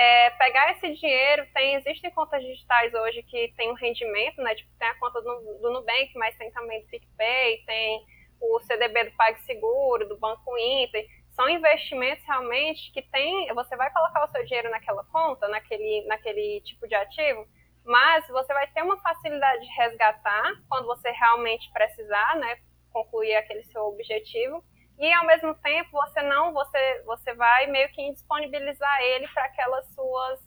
é, 0.00 0.30
pegar 0.30 0.72
esse 0.72 0.94
dinheiro, 0.94 1.46
tem, 1.52 1.74
existem 1.74 2.10
contas 2.10 2.42
digitais 2.42 2.94
hoje 2.94 3.22
que 3.24 3.52
tem 3.56 3.70
um 3.70 3.74
rendimento, 3.74 4.40
né? 4.40 4.54
Tipo, 4.54 4.70
tem 4.78 4.88
a 4.88 4.98
conta 4.98 5.20
do, 5.20 5.58
do 5.60 5.70
Nubank, 5.70 6.12
mas 6.14 6.36
tem 6.36 6.50
também 6.52 6.80
do 6.80 6.86
PicPay, 6.86 7.62
tem 7.66 8.04
o 8.40 8.60
CDB 8.60 9.04
do 9.04 9.16
PagSeguro, 9.16 10.08
do 10.08 10.18
Banco 10.18 10.56
Inter 10.56 11.06
são 11.40 11.48
investimentos 11.48 12.22
realmente 12.26 12.92
que 12.92 13.00
tem, 13.00 13.52
você 13.54 13.74
vai 13.74 13.90
colocar 13.90 14.24
o 14.24 14.28
seu 14.28 14.44
dinheiro 14.44 14.70
naquela 14.70 15.02
conta, 15.04 15.48
naquele, 15.48 16.04
naquele 16.06 16.60
tipo 16.60 16.86
de 16.86 16.94
ativo, 16.94 17.46
mas 17.82 18.26
você 18.28 18.52
vai 18.52 18.66
ter 18.66 18.82
uma 18.82 19.00
facilidade 19.00 19.64
de 19.64 19.72
resgatar 19.72 20.52
quando 20.68 20.86
você 20.86 21.10
realmente 21.10 21.70
precisar, 21.72 22.36
né, 22.36 22.58
concluir 22.92 23.34
aquele 23.36 23.64
seu 23.64 23.82
objetivo. 23.84 24.62
E 25.00 25.12
ao 25.14 25.26
mesmo 25.26 25.54
tempo 25.54 25.90
você 25.92 26.20
não, 26.20 26.52
você, 26.52 27.02
você 27.06 27.32
vai 27.32 27.66
meio 27.68 27.88
que 27.88 28.02
indisponibilizar 28.02 29.00
ele 29.00 29.26
para 29.28 29.46
aquelas 29.46 29.86
suas 29.94 30.38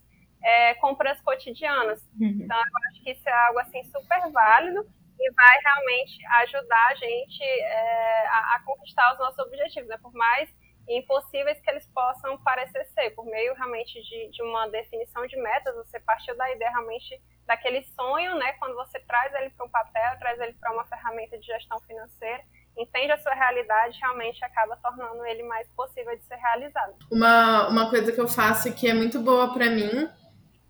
é, 0.43 0.75
compras 0.75 1.19
cotidianas. 1.21 2.07
Uhum. 2.21 2.37
Então 2.41 2.57
eu 2.57 2.87
acho 2.87 3.03
que 3.03 3.11
isso 3.11 3.27
é 3.27 3.33
algo 3.47 3.57
assim 3.57 3.83
super 3.85 4.31
válido 4.31 4.85
e 5.19 5.31
vai 5.31 5.57
realmente 5.63 6.25
ajudar 6.41 6.87
a 6.87 6.95
gente 6.95 7.43
é, 7.43 8.27
a, 8.27 8.55
a, 8.55 8.63
conquistar 8.63 9.13
os 9.13 9.19
nossos 9.19 9.39
objetivos, 9.39 9.89
né? 9.89 9.97
Por 9.97 10.13
mais 10.13 10.53
impossíveis 10.87 11.59
que 11.59 11.69
eles 11.71 11.87
possam 11.87 12.37
parecer 12.43 12.85
ser, 12.93 13.09
por 13.11 13.25
meio 13.25 13.55
realmente 13.55 13.99
de, 14.03 14.29
de 14.29 14.43
uma 14.43 14.67
definição 14.67 15.25
de 15.25 15.37
metas, 15.37 15.73
você 15.75 15.99
partiu 16.01 16.37
da 16.37 16.51
ideia 16.51 16.69
realmente 16.69 17.19
daquele 17.47 17.81
sonho, 17.83 18.35
né? 18.35 18.53
Quando 18.53 18.75
você 18.75 18.99
traz 18.99 19.33
ele 19.33 19.49
para 19.49 19.65
um 19.65 19.69
papel, 19.69 20.19
traz 20.19 20.39
ele 20.39 20.53
para 20.53 20.73
uma 20.73 20.85
ferramenta 20.85 21.39
de 21.39 21.47
gestão 21.47 21.79
financeira, 21.81 22.43
entende 22.77 23.11
a 23.11 23.17
sua 23.17 23.33
realidade, 23.33 23.99
realmente 23.99 24.43
acaba 24.43 24.75
tornando 24.77 25.25
ele 25.25 25.43
mais 25.43 25.67
possível 25.75 26.15
de 26.15 26.23
ser 26.23 26.35
realizado. 26.35 26.93
Uma, 27.11 27.67
uma 27.67 27.89
coisa 27.89 28.11
que 28.11 28.19
eu 28.19 28.27
faço 28.27 28.73
que 28.73 28.87
é 28.87 28.93
muito 28.93 29.19
boa 29.19 29.53
para 29.53 29.69
mim 29.69 30.09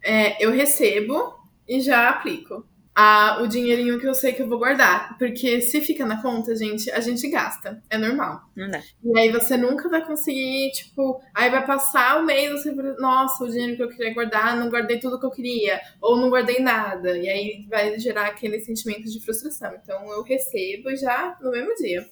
é 0.04 0.44
eu 0.44 0.52
recebo 0.52 1.34
e 1.68 1.80
já 1.80 2.10
aplico 2.10 2.66
a, 2.96 3.42
o 3.42 3.48
dinheirinho 3.48 4.00
que 4.00 4.08
eu 4.08 4.14
sei 4.14 4.34
que 4.34 4.42
eu 4.42 4.48
vou 4.48 4.60
guardar. 4.60 5.18
Porque 5.18 5.62
se 5.62 5.82
fica 5.82 6.06
na 6.06 6.22
conta, 6.22 6.56
gente, 6.56 6.90
a 6.92 7.00
gente 7.00 7.28
gasta. 7.30 7.82
É 7.90 7.98
normal. 7.98 8.42
Não 8.56 8.70
dá. 8.70 8.82
E 9.04 9.20
aí 9.20 9.32
você 9.32 9.58
nunca 9.58 9.90
vai 9.90 10.06
conseguir, 10.06 10.72
tipo, 10.72 11.20
aí 11.34 11.50
vai 11.50 11.66
passar 11.66 12.20
o 12.20 12.26
mês, 12.26 12.52
você 12.52 12.72
nossa, 13.00 13.44
o 13.44 13.50
dinheiro 13.50 13.76
que 13.76 13.84
eu 13.84 13.90
queria 13.90 14.14
guardar, 14.14 14.58
não 14.58 14.70
guardei 14.70 15.00
tudo 15.00 15.20
que 15.20 15.26
eu 15.26 15.32
queria, 15.32 15.82
ou 16.02 16.18
não 16.18 16.30
guardei 16.30 16.60
nada. 16.60 17.18
E 17.18 17.28
aí 17.28 17.66
vai 17.70 17.98
gerar 17.98 18.28
aquele 18.28 18.60
sentimento 18.60 19.10
de 19.10 19.24
frustração. 19.24 19.74
Então 19.82 20.12
eu 20.12 20.24
recebo 20.24 20.96
já 20.96 21.38
no 21.42 21.52
mesmo 21.52 21.74
dia. 21.76 22.06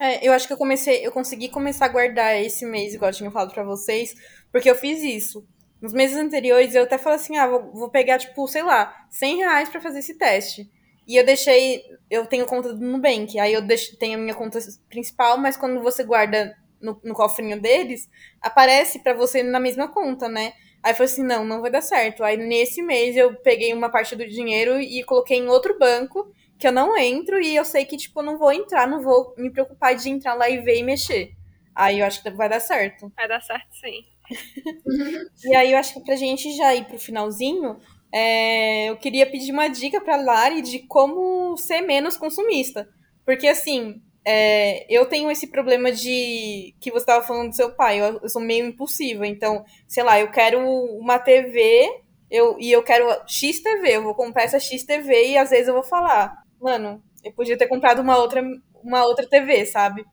É, 0.00 0.26
eu 0.26 0.32
acho 0.32 0.46
que 0.46 0.52
eu 0.52 0.56
comecei, 0.56 1.04
eu 1.04 1.10
consegui 1.10 1.48
começar 1.48 1.86
a 1.86 1.88
guardar 1.88 2.40
esse 2.40 2.64
mês, 2.64 2.94
igual 2.94 3.10
eu 3.10 3.16
tinha 3.16 3.30
falado 3.32 3.52
pra 3.52 3.64
vocês, 3.64 4.14
porque 4.52 4.70
eu 4.70 4.76
fiz 4.76 5.02
isso. 5.02 5.44
Nos 5.80 5.92
meses 5.92 6.16
anteriores, 6.16 6.74
eu 6.74 6.82
até 6.82 6.98
falei 6.98 7.16
assim, 7.18 7.36
ah, 7.36 7.46
vou, 7.46 7.72
vou 7.72 7.88
pegar, 7.88 8.18
tipo, 8.18 8.46
sei 8.48 8.62
lá, 8.62 9.06
100 9.10 9.36
reais 9.38 9.68
pra 9.68 9.80
fazer 9.80 10.00
esse 10.00 10.14
teste. 10.18 10.68
E 11.06 11.16
eu 11.16 11.24
deixei, 11.24 11.82
eu 12.10 12.26
tenho 12.26 12.44
conta 12.46 12.74
do 12.74 12.84
Nubank, 12.84 13.38
aí 13.38 13.52
eu 13.52 13.62
deixo, 13.62 13.96
tenho 13.96 14.18
a 14.18 14.20
minha 14.20 14.34
conta 14.34 14.58
principal, 14.90 15.38
mas 15.38 15.56
quando 15.56 15.80
você 15.80 16.02
guarda 16.04 16.54
no, 16.80 17.00
no 17.02 17.14
cofrinho 17.14 17.60
deles, 17.60 18.10
aparece 18.42 18.98
para 18.98 19.14
você 19.14 19.42
na 19.42 19.60
mesma 19.60 19.88
conta, 19.88 20.28
né? 20.28 20.52
Aí 20.82 20.92
eu 20.92 20.96
falei 20.96 21.12
assim, 21.12 21.22
não, 21.22 21.44
não 21.44 21.60
vai 21.62 21.70
dar 21.70 21.80
certo. 21.80 22.24
Aí 22.24 22.36
nesse 22.36 22.82
mês 22.82 23.16
eu 23.16 23.34
peguei 23.36 23.72
uma 23.72 23.88
parte 23.88 24.14
do 24.16 24.26
dinheiro 24.26 24.80
e 24.80 25.02
coloquei 25.04 25.38
em 25.38 25.48
outro 25.48 25.78
banco, 25.78 26.30
que 26.58 26.66
eu 26.66 26.72
não 26.72 26.96
entro, 26.96 27.40
e 27.40 27.54
eu 27.54 27.64
sei 27.64 27.84
que, 27.84 27.96
tipo, 27.96 28.20
não 28.20 28.36
vou 28.36 28.52
entrar, 28.52 28.86
não 28.86 29.00
vou 29.00 29.32
me 29.38 29.50
preocupar 29.50 29.94
de 29.94 30.10
entrar 30.10 30.34
lá 30.34 30.50
e 30.50 30.58
ver 30.58 30.78
e 30.78 30.82
mexer. 30.82 31.32
Aí 31.74 32.00
eu 32.00 32.06
acho 32.06 32.20
que 32.22 32.30
vai 32.30 32.48
dar 32.48 32.60
certo. 32.60 33.12
Vai 33.16 33.28
dar 33.28 33.40
certo, 33.40 33.72
sim 33.80 34.04
e 35.44 35.54
aí 35.54 35.72
eu 35.72 35.78
acho 35.78 35.94
que 35.94 36.00
pra 36.00 36.16
gente 36.16 36.56
já 36.56 36.74
ir 36.74 36.84
pro 36.86 36.98
finalzinho, 36.98 37.78
é, 38.12 38.90
eu 38.90 38.96
queria 38.96 39.30
pedir 39.30 39.52
uma 39.52 39.68
dica 39.68 40.00
pra 40.00 40.16
Lari 40.16 40.62
de 40.62 40.80
como 40.80 41.56
ser 41.56 41.80
menos 41.80 42.16
consumista. 42.16 42.88
Porque 43.24 43.46
assim, 43.46 44.00
é, 44.24 44.86
eu 44.88 45.06
tenho 45.06 45.30
esse 45.30 45.46
problema 45.46 45.92
de 45.92 46.74
que 46.80 46.90
você 46.90 46.98
estava 46.98 47.26
falando 47.26 47.50
do 47.50 47.56
seu 47.56 47.74
pai, 47.74 48.00
eu, 48.00 48.20
eu, 48.22 48.28
sou 48.28 48.42
meio 48.42 48.66
impulsiva, 48.66 49.26
então, 49.26 49.64
sei 49.86 50.02
lá, 50.02 50.18
eu 50.18 50.30
quero 50.30 50.60
uma 50.98 51.18
TV 51.18 51.88
eu, 52.30 52.58
e 52.60 52.70
eu 52.70 52.82
quero 52.82 53.06
X 53.26 53.60
TV, 53.60 53.96
eu 53.96 54.02
vou 54.02 54.14
comprar 54.14 54.44
essa 54.44 54.60
X 54.60 54.84
TV 54.84 55.30
e 55.30 55.38
às 55.38 55.50
vezes 55.50 55.68
eu 55.68 55.74
vou 55.74 55.82
falar, 55.82 56.42
mano, 56.60 57.02
eu 57.24 57.32
podia 57.32 57.56
ter 57.56 57.66
comprado 57.66 58.00
uma 58.00 58.18
outra, 58.18 58.42
uma 58.82 59.04
outra 59.04 59.26
TV, 59.26 59.64
sabe? 59.64 60.04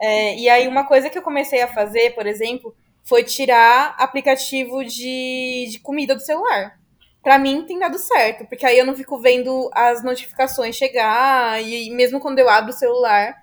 É, 0.00 0.36
e 0.36 0.48
aí 0.48 0.68
uma 0.68 0.86
coisa 0.86 1.08
que 1.08 1.16
eu 1.16 1.22
comecei 1.22 1.62
a 1.62 1.72
fazer, 1.72 2.14
por 2.14 2.26
exemplo, 2.26 2.74
foi 3.04 3.22
tirar 3.22 3.94
aplicativo 3.98 4.82
de, 4.84 5.68
de 5.70 5.78
comida 5.80 6.14
do 6.14 6.20
celular. 6.20 6.78
Para 7.22 7.38
mim 7.38 7.64
tem 7.66 7.78
dado 7.78 7.98
certo, 7.98 8.46
porque 8.46 8.66
aí 8.66 8.78
eu 8.78 8.84
não 8.84 8.96
fico 8.96 9.18
vendo 9.18 9.70
as 9.72 10.02
notificações 10.02 10.74
chegar 10.74 11.62
e 11.62 11.90
mesmo 11.90 12.18
quando 12.18 12.38
eu 12.38 12.48
abro 12.48 12.70
o 12.70 12.76
celular, 12.76 13.36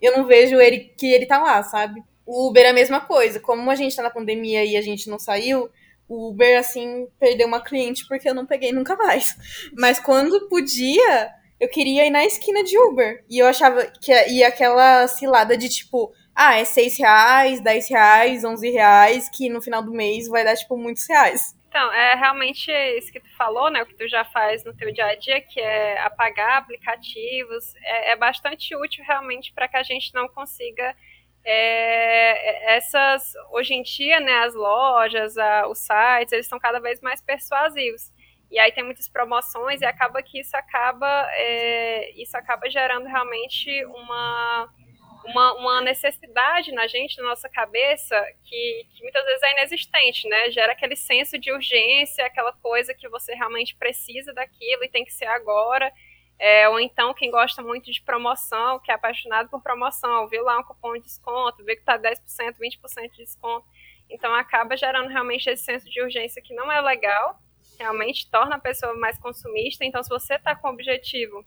eu 0.00 0.16
não 0.16 0.26
vejo 0.26 0.60
ele 0.60 0.92
que 0.98 1.06
ele 1.06 1.26
tá 1.26 1.38
lá, 1.38 1.62
sabe? 1.62 2.02
O 2.26 2.48
Uber 2.48 2.64
é 2.64 2.70
a 2.70 2.74
mesma 2.74 3.00
coisa. 3.00 3.38
Como 3.38 3.70
a 3.70 3.74
gente 3.74 3.94
tá 3.94 4.02
na 4.02 4.10
pandemia 4.10 4.64
e 4.64 4.76
a 4.76 4.82
gente 4.82 5.08
não 5.08 5.18
saiu, 5.18 5.70
o 6.08 6.28
Uber, 6.30 6.58
assim, 6.58 7.06
perdeu 7.18 7.46
uma 7.46 7.62
cliente 7.62 8.06
porque 8.06 8.28
eu 8.28 8.34
não 8.34 8.46
peguei 8.46 8.72
nunca 8.72 8.96
mais. 8.96 9.36
Mas 9.76 9.98
quando 9.98 10.48
podia, 10.48 11.30
eu 11.58 11.68
queria 11.68 12.06
ir 12.06 12.10
na 12.10 12.24
esquina 12.24 12.62
de 12.62 12.78
Uber. 12.78 13.24
E 13.28 13.38
eu 13.38 13.46
achava 13.46 13.86
que 13.86 14.12
ia 14.28 14.48
aquela 14.48 15.06
cilada 15.08 15.56
de 15.56 15.68
tipo, 15.68 16.12
ah, 16.34 16.58
é 16.58 16.64
6 16.64 16.98
reais, 16.98 17.60
10 17.60 17.90
reais, 17.90 18.44
11 18.44 18.70
reais, 18.70 19.28
que 19.28 19.48
no 19.48 19.62
final 19.62 19.82
do 19.82 19.92
mês 19.92 20.28
vai 20.28 20.44
dar, 20.44 20.56
tipo, 20.56 20.76
muitos 20.76 21.06
reais. 21.08 21.54
Então, 21.68 21.92
é 21.92 22.14
realmente 22.14 22.70
isso 22.98 23.10
que 23.10 23.20
tu 23.20 23.36
falou, 23.36 23.68
né? 23.70 23.82
O 23.82 23.86
que 23.86 23.94
tu 23.94 24.08
já 24.08 24.24
faz 24.24 24.64
no 24.64 24.72
teu 24.74 24.92
dia 24.92 25.06
a 25.06 25.14
dia, 25.16 25.40
que 25.40 25.60
é 25.60 25.98
apagar 26.02 26.58
aplicativos, 26.58 27.74
é, 27.82 28.12
é 28.12 28.16
bastante 28.16 28.76
útil 28.76 29.04
realmente 29.04 29.52
para 29.52 29.66
que 29.66 29.76
a 29.76 29.82
gente 29.82 30.14
não 30.14 30.28
consiga 30.28 30.94
é, 31.44 32.76
essas 32.76 33.32
hoje 33.50 33.74
em 33.74 33.82
dia, 33.82 34.20
né? 34.20 34.44
As 34.44 34.54
lojas, 34.54 35.36
a, 35.36 35.66
os 35.68 35.78
sites, 35.78 36.32
eles 36.32 36.46
estão 36.46 36.58
cada 36.58 36.80
vez 36.80 37.00
mais 37.00 37.20
persuasivos. 37.20 38.12
E 38.50 38.58
aí 38.58 38.70
tem 38.70 38.84
muitas 38.84 39.08
promoções 39.08 39.80
e 39.80 39.84
acaba 39.84 40.22
que 40.22 40.38
isso 40.38 40.56
acaba 40.56 41.28
é, 41.32 42.12
isso 42.12 42.36
acaba 42.36 42.70
gerando 42.70 43.06
realmente 43.06 43.84
uma 43.86 44.68
uma, 45.24 45.54
uma 45.54 45.80
necessidade 45.80 46.72
na 46.72 46.86
gente, 46.86 47.16
na 47.18 47.28
nossa 47.28 47.48
cabeça, 47.48 48.20
que, 48.44 48.86
que 48.94 49.02
muitas 49.02 49.24
vezes 49.24 49.42
é 49.42 49.52
inexistente, 49.52 50.28
né? 50.28 50.50
Gera 50.50 50.72
aquele 50.72 50.96
senso 50.96 51.38
de 51.38 51.52
urgência, 51.52 52.26
aquela 52.26 52.52
coisa 52.52 52.94
que 52.94 53.08
você 53.08 53.34
realmente 53.34 53.74
precisa 53.76 54.32
daquilo 54.32 54.84
e 54.84 54.88
tem 54.88 55.04
que 55.04 55.12
ser 55.12 55.26
agora. 55.26 55.92
É, 56.38 56.68
ou 56.68 56.80
então 56.80 57.14
quem 57.14 57.30
gosta 57.30 57.62
muito 57.62 57.92
de 57.92 58.02
promoção, 58.02 58.80
que 58.80 58.90
é 58.90 58.94
apaixonado 58.94 59.48
por 59.48 59.62
promoção, 59.62 60.26
viu 60.28 60.42
lá 60.42 60.58
um 60.58 60.64
cupom 60.64 60.94
de 60.94 61.02
desconto, 61.02 61.64
vê 61.64 61.76
que 61.76 61.84
tá 61.84 61.98
10%, 61.98 62.18
20% 62.58 63.10
de 63.12 63.18
desconto. 63.18 63.66
Então 64.10 64.34
acaba 64.34 64.76
gerando 64.76 65.08
realmente 65.08 65.48
esse 65.48 65.64
senso 65.64 65.88
de 65.88 66.02
urgência 66.02 66.42
que 66.42 66.54
não 66.54 66.70
é 66.70 66.80
legal, 66.80 67.38
realmente 67.78 68.30
torna 68.30 68.56
a 68.56 68.60
pessoa 68.60 68.94
mais 68.94 69.18
consumista. 69.18 69.84
Então, 69.84 70.02
se 70.02 70.08
você 70.08 70.34
está 70.34 70.54
com 70.54 70.68
o 70.68 70.72
objetivo 70.72 71.44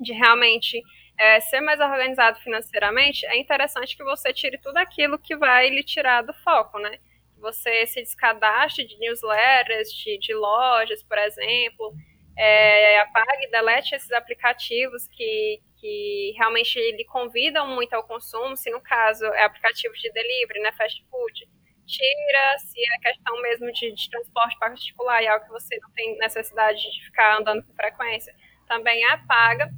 de 0.00 0.12
realmente 0.12 0.82
é, 1.18 1.40
ser 1.40 1.60
mais 1.60 1.80
organizado 1.80 2.38
financeiramente, 2.40 3.24
é 3.26 3.38
interessante 3.38 3.96
que 3.96 4.04
você 4.04 4.32
tire 4.32 4.58
tudo 4.58 4.76
aquilo 4.78 5.18
que 5.18 5.36
vai 5.36 5.70
lhe 5.70 5.82
tirar 5.82 6.22
do 6.22 6.32
foco, 6.34 6.78
né? 6.78 6.98
Você 7.38 7.86
se 7.86 8.00
descadastre 8.02 8.86
de 8.86 8.98
newsletters, 8.98 9.92
de, 9.92 10.18
de 10.18 10.34
lojas, 10.34 11.02
por 11.02 11.18
exemplo, 11.18 11.92
é, 12.36 13.00
apague, 13.00 13.50
delete 13.50 13.94
esses 13.94 14.10
aplicativos 14.12 15.06
que, 15.08 15.60
que 15.76 16.32
realmente 16.36 16.78
lhe 16.78 17.04
convidam 17.04 17.68
muito 17.68 17.92
ao 17.94 18.04
consumo, 18.04 18.56
se 18.56 18.70
no 18.70 18.80
caso 18.80 19.24
é 19.26 19.44
aplicativo 19.44 19.94
de 19.94 20.10
delivery, 20.12 20.60
né, 20.60 20.72
fast 20.72 21.04
food, 21.10 21.48
tira, 21.86 22.58
se 22.58 22.80
é 22.80 22.98
questão 22.98 23.40
mesmo 23.42 23.70
de, 23.72 23.92
de 23.92 24.10
transporte 24.10 24.58
particular 24.58 25.22
e 25.22 25.28
algo 25.28 25.44
que 25.44 25.52
você 25.52 25.78
não 25.80 25.90
tem 25.92 26.16
necessidade 26.18 26.78
de 26.78 27.04
ficar 27.04 27.38
andando 27.38 27.62
com 27.62 27.74
frequência, 27.74 28.34
também 28.66 29.04
apaga 29.04 29.70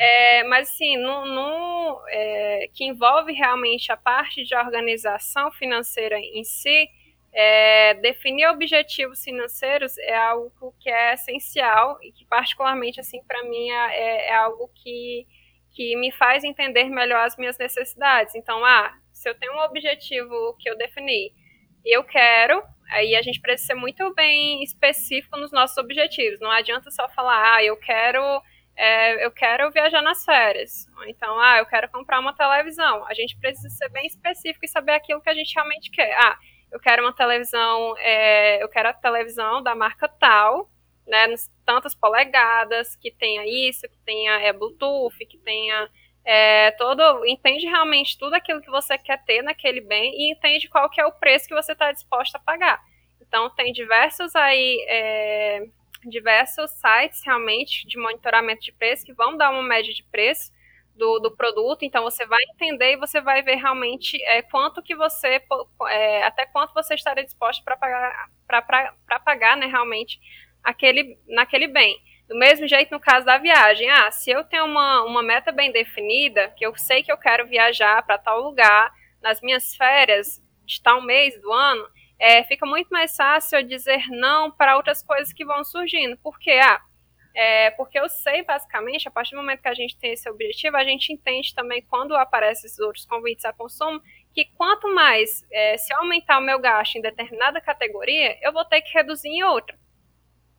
é, 0.00 0.44
mas, 0.44 0.70
assim, 0.70 0.96
no, 0.96 1.26
no 1.26 2.02
é, 2.08 2.70
que 2.72 2.84
envolve 2.84 3.34
realmente 3.34 3.92
a 3.92 3.98
parte 3.98 4.42
de 4.44 4.56
organização 4.56 5.52
financeira 5.52 6.18
em 6.18 6.42
si, 6.42 6.88
é, 7.30 7.92
definir 7.94 8.46
objetivos 8.46 9.22
financeiros 9.22 9.98
é 9.98 10.16
algo 10.16 10.74
que 10.80 10.88
é 10.88 11.12
essencial 11.12 11.98
e 12.02 12.12
que, 12.12 12.24
particularmente, 12.24 12.98
assim, 12.98 13.22
para 13.24 13.44
mim, 13.44 13.70
é, 13.70 13.74
é, 13.74 14.28
é, 14.28 14.34
algo 14.36 14.70
que, 14.74 15.26
que 15.76 15.94
me 15.96 16.10
faz 16.10 16.44
entender 16.44 16.84
melhor 16.84 17.26
as 17.26 17.36
minhas 17.36 17.58
necessidades. 17.58 18.34
Então, 18.34 18.64
ah, 18.64 18.96
se 19.12 19.28
eu 19.28 19.34
tenho 19.34 19.52
um 19.52 19.60
objetivo 19.60 20.56
que 20.58 20.70
eu 20.70 20.78
defini, 20.78 21.30
eu 21.84 22.02
quero, 22.04 22.62
aí 22.88 23.14
a 23.14 23.20
gente 23.20 23.38
precisa 23.38 23.74
ser 23.74 23.74
muito 23.74 24.14
bem 24.14 24.62
específico 24.62 25.36
nos 25.36 25.52
nossos 25.52 25.76
objetivos. 25.76 26.40
Não 26.40 26.50
adianta 26.50 26.90
só 26.90 27.06
falar, 27.10 27.56
ah, 27.56 27.62
eu 27.62 27.76
quero 27.76 28.40
é, 28.80 29.26
eu 29.26 29.30
quero 29.30 29.70
viajar 29.70 30.00
nas 30.00 30.24
férias. 30.24 30.86
Então, 31.06 31.38
ah, 31.38 31.58
eu 31.58 31.66
quero 31.66 31.86
comprar 31.90 32.18
uma 32.18 32.34
televisão. 32.34 33.06
A 33.06 33.12
gente 33.12 33.36
precisa 33.38 33.68
ser 33.68 33.90
bem 33.90 34.06
específico 34.06 34.64
e 34.64 34.68
saber 34.68 34.92
aquilo 34.92 35.20
que 35.20 35.28
a 35.28 35.34
gente 35.34 35.54
realmente 35.54 35.90
quer. 35.90 36.14
Ah, 36.14 36.38
eu 36.72 36.80
quero 36.80 37.02
uma 37.02 37.12
televisão, 37.12 37.94
é, 37.98 38.62
eu 38.62 38.68
quero 38.70 38.88
a 38.88 38.94
televisão 38.94 39.62
da 39.62 39.74
marca 39.74 40.08
tal, 40.08 40.70
né, 41.06 41.26
tantas 41.66 41.94
polegadas, 41.94 42.96
que 42.96 43.10
tenha 43.10 43.44
isso, 43.44 43.82
que 43.82 43.98
tenha 43.98 44.40
é, 44.40 44.50
Bluetooth, 44.50 45.26
que 45.26 45.36
tenha 45.36 45.90
é, 46.24 46.70
todo, 46.72 47.26
entende 47.26 47.66
realmente 47.66 48.16
tudo 48.18 48.32
aquilo 48.32 48.62
que 48.62 48.70
você 48.70 48.96
quer 48.96 49.22
ter 49.24 49.42
naquele 49.42 49.82
bem 49.82 50.12
e 50.14 50.32
entende 50.32 50.68
qual 50.70 50.88
que 50.88 51.00
é 51.00 51.04
o 51.04 51.12
preço 51.12 51.46
que 51.46 51.54
você 51.54 51.72
está 51.72 51.92
disposto 51.92 52.36
a 52.36 52.38
pagar. 52.38 52.80
Então 53.20 53.50
tem 53.50 53.72
diversos 53.72 54.34
aí 54.34 54.86
é, 54.88 55.66
diversos 56.08 56.70
sites 56.72 57.22
realmente 57.24 57.86
de 57.86 57.98
monitoramento 57.98 58.62
de 58.62 58.72
preço 58.72 59.04
que 59.04 59.12
vão 59.12 59.36
dar 59.36 59.50
uma 59.50 59.62
média 59.62 59.92
de 59.92 60.02
preço 60.04 60.52
do, 60.94 61.18
do 61.18 61.30
produto, 61.30 61.82
então 61.82 62.02
você 62.02 62.26
vai 62.26 62.42
entender 62.52 62.92
e 62.92 62.96
você 62.96 63.20
vai 63.20 63.42
ver 63.42 63.56
realmente 63.56 64.22
é, 64.24 64.42
quanto 64.42 64.82
que 64.82 64.94
você, 64.94 65.42
é, 65.88 66.22
até 66.24 66.44
quanto 66.46 66.74
você 66.74 66.94
estaria 66.94 67.24
disposto 67.24 67.64
para 67.64 67.76
pagar, 67.76 68.28
para 68.46 69.20
pagar, 69.20 69.56
né, 69.56 69.66
realmente, 69.66 70.20
aquele, 70.62 71.18
naquele 71.26 71.66
bem. 71.66 71.98
Do 72.28 72.36
mesmo 72.36 72.68
jeito 72.68 72.92
no 72.92 73.00
caso 73.00 73.26
da 73.26 73.38
viagem, 73.38 73.90
ah, 73.90 74.10
se 74.10 74.30
eu 74.30 74.44
tenho 74.44 74.64
uma, 74.64 75.02
uma 75.04 75.22
meta 75.22 75.50
bem 75.50 75.72
definida, 75.72 76.48
que 76.56 76.64
eu 76.64 76.76
sei 76.76 77.02
que 77.02 77.10
eu 77.10 77.18
quero 77.18 77.46
viajar 77.46 78.02
para 78.04 78.18
tal 78.18 78.40
lugar, 78.40 78.92
nas 79.20 79.40
minhas 79.40 79.74
férias 79.74 80.40
de 80.64 80.80
tal 80.80 81.02
mês 81.02 81.40
do 81.40 81.52
ano, 81.52 81.88
é, 82.20 82.44
fica 82.44 82.66
muito 82.66 82.88
mais 82.90 83.16
fácil 83.16 83.66
dizer 83.66 84.06
não 84.10 84.50
para 84.50 84.76
outras 84.76 85.02
coisas 85.02 85.32
que 85.32 85.42
vão 85.42 85.64
surgindo. 85.64 86.18
Porque, 86.22 86.50
ah, 86.50 86.78
é, 87.34 87.70
porque 87.70 87.98
eu 87.98 88.10
sei, 88.10 88.44
basicamente, 88.44 89.08
a 89.08 89.10
partir 89.10 89.30
do 89.30 89.38
momento 89.38 89.62
que 89.62 89.68
a 89.68 89.74
gente 89.74 89.96
tem 89.96 90.12
esse 90.12 90.28
objetivo, 90.28 90.76
a 90.76 90.84
gente 90.84 91.14
entende 91.14 91.54
também, 91.54 91.80
quando 91.80 92.14
aparecem 92.14 92.66
esses 92.66 92.78
outros 92.78 93.06
convites 93.06 93.46
a 93.46 93.54
consumo, 93.54 94.02
que 94.34 94.44
quanto 94.54 94.94
mais, 94.94 95.42
é, 95.50 95.78
se 95.78 95.94
eu 95.94 95.98
aumentar 95.98 96.38
o 96.38 96.42
meu 96.42 96.58
gasto 96.60 96.96
em 96.96 97.00
determinada 97.00 97.58
categoria, 97.58 98.36
eu 98.42 98.52
vou 98.52 98.66
ter 98.66 98.82
que 98.82 98.92
reduzir 98.92 99.28
em 99.28 99.42
outra. 99.42 99.78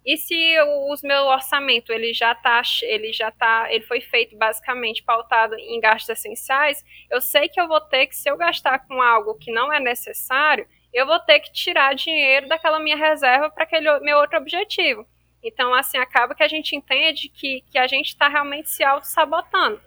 E 0.04 0.18
se 0.18 0.60
o 0.62 0.96
meu 1.04 1.26
orçamento 1.26 1.94
ele 1.94 2.12
já 2.12 2.34
tá, 2.34 2.64
ele 2.82 3.14
já 3.14 3.30
tá, 3.30 3.68
ele 3.70 3.84
foi 3.84 4.02
feito 4.02 4.36
basicamente 4.36 5.04
pautado 5.04 5.54
em 5.60 5.80
gastos 5.80 6.10
essenciais, 6.10 6.84
eu 7.08 7.22
sei 7.22 7.48
que 7.48 7.62
eu 7.62 7.68
vou 7.68 7.80
ter 7.80 8.08
que, 8.08 8.16
se 8.16 8.28
eu 8.28 8.36
gastar 8.36 8.80
com 8.88 9.00
algo 9.00 9.36
que 9.36 9.52
não 9.52 9.72
é 9.72 9.80
necessário, 9.80 10.68
eu 10.94 11.06
vou 11.06 11.20
ter 11.20 11.40
que 11.40 11.52
tirar 11.52 11.96
dinheiro 11.96 12.48
daquela 12.48 12.80
minha 12.80 12.98
reserva 12.98 13.50
para 13.50 13.64
aquele 13.64 14.00
meu 14.00 14.18
outro 14.18 14.38
objetivo. 14.38 15.06
Então, 15.44 15.74
assim, 15.74 15.98
acaba 15.98 16.36
que 16.36 16.44
a 16.44 16.48
gente 16.48 16.76
entende 16.76 17.30
que, 17.30 17.62
que 17.72 17.78
a 17.78 17.88
gente 17.88 18.08
está 18.08 18.28
realmente 18.28 18.70
se 18.70 18.84
auto-sabotando. 18.84 19.82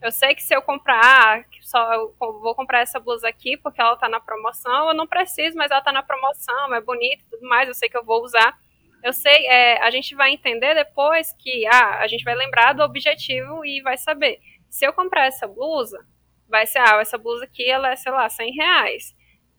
Eu 0.00 0.10
sei 0.10 0.34
que 0.34 0.42
se 0.42 0.54
eu 0.54 0.62
comprar, 0.62 1.00
ah, 1.02 1.44
só 1.60 1.92
eu 1.92 2.14
vou 2.18 2.54
comprar 2.54 2.80
essa 2.80 2.98
blusa 2.98 3.28
aqui 3.28 3.56
porque 3.58 3.80
ela 3.80 3.94
está 3.94 4.08
na 4.08 4.18
promoção, 4.18 4.88
eu 4.88 4.94
não 4.94 5.06
preciso, 5.06 5.56
mas 5.58 5.70
ela 5.70 5.80
está 5.80 5.92
na 5.92 6.02
promoção, 6.02 6.74
é 6.74 6.80
bonita 6.80 7.22
e 7.22 7.30
tudo 7.30 7.46
mais, 7.46 7.68
eu 7.68 7.74
sei 7.74 7.88
que 7.88 7.98
eu 7.98 8.04
vou 8.04 8.22
usar. 8.22 8.58
Eu 9.02 9.12
sei, 9.12 9.46
é, 9.46 9.82
a 9.82 9.90
gente 9.90 10.14
vai 10.14 10.30
entender 10.30 10.74
depois 10.74 11.34
que 11.38 11.66
ah, 11.66 11.98
a 12.00 12.06
gente 12.06 12.24
vai 12.24 12.34
lembrar 12.34 12.72
do 12.72 12.82
objetivo 12.82 13.64
e 13.64 13.82
vai 13.82 13.98
saber. 13.98 14.38
Se 14.70 14.86
eu 14.86 14.92
comprar 14.92 15.26
essa 15.26 15.46
blusa, 15.46 15.98
vai 16.48 16.66
ser, 16.66 16.78
ah, 16.78 16.98
essa 17.00 17.18
blusa 17.18 17.44
aqui, 17.44 17.68
ela 17.68 17.90
é, 17.90 17.96
sei 17.96 18.12
lá, 18.12 18.28
100 18.28 18.54
reais. 18.54 19.14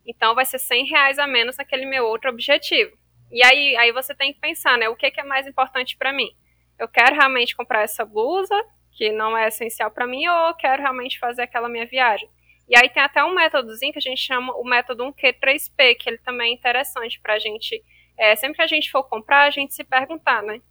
Então 0.06 0.36
vai 0.36 0.46
ser 0.46 0.60
100 0.60 0.86
reais 0.86 1.20
a 1.20 1.28
menos 1.28 1.58
naquele 1.58 1.86
meu 1.86 2.06
outro 2.06 2.30
objetivo. 2.30 2.98
E 3.32 3.44
aí, 3.44 3.78
aí 3.78 3.92
você 3.92 4.14
tem 4.14 4.34
que 4.34 4.40
pensar, 4.40 4.78
né? 4.78 4.90
O 4.90 4.96
que, 4.96 5.10
que 5.10 5.22
é 5.22 5.24
mais 5.24 5.48
importante 5.48 5.96
para 5.98 6.12
mim? 6.12 6.30
Eu 6.78 6.88
quero 6.88 7.16
realmente 7.16 7.56
comprar 7.56 7.84
essa 7.84 8.04
blusa, 8.04 8.56
que 8.92 9.12
não 9.12 9.38
é 9.38 9.48
essencial 9.48 9.90
para 9.90 10.06
mim, 10.06 10.28
ou 10.28 10.48
eu 10.48 10.56
quero 10.56 10.82
realmente 10.82 11.18
fazer 11.18 11.44
aquela 11.44 11.70
minha 11.70 11.86
viagem? 11.86 12.30
E 12.68 12.78
aí 12.78 12.90
tem 12.90 13.04
até 13.04 13.24
um 13.24 13.34
métodozinho 13.34 13.92
que 13.92 14.00
a 14.00 14.02
gente 14.02 14.22
chama 14.22 14.54
o 14.56 14.64
método 14.64 15.04
1Q3P, 15.04 15.96
que 15.98 16.10
ele 16.10 16.18
também 16.20 16.52
é 16.52 16.54
interessante 16.54 17.20
para 17.20 17.34
a 17.34 17.40
gente. 17.40 17.82
É, 18.18 18.36
sempre 18.36 18.58
que 18.58 18.62
a 18.62 18.68
gente 18.68 18.92
for 18.92 19.04
comprar, 19.04 19.44
a 19.44 19.50
gente 19.50 19.74
se 19.74 19.84
perguntar, 19.84 20.42
né? 20.42 20.62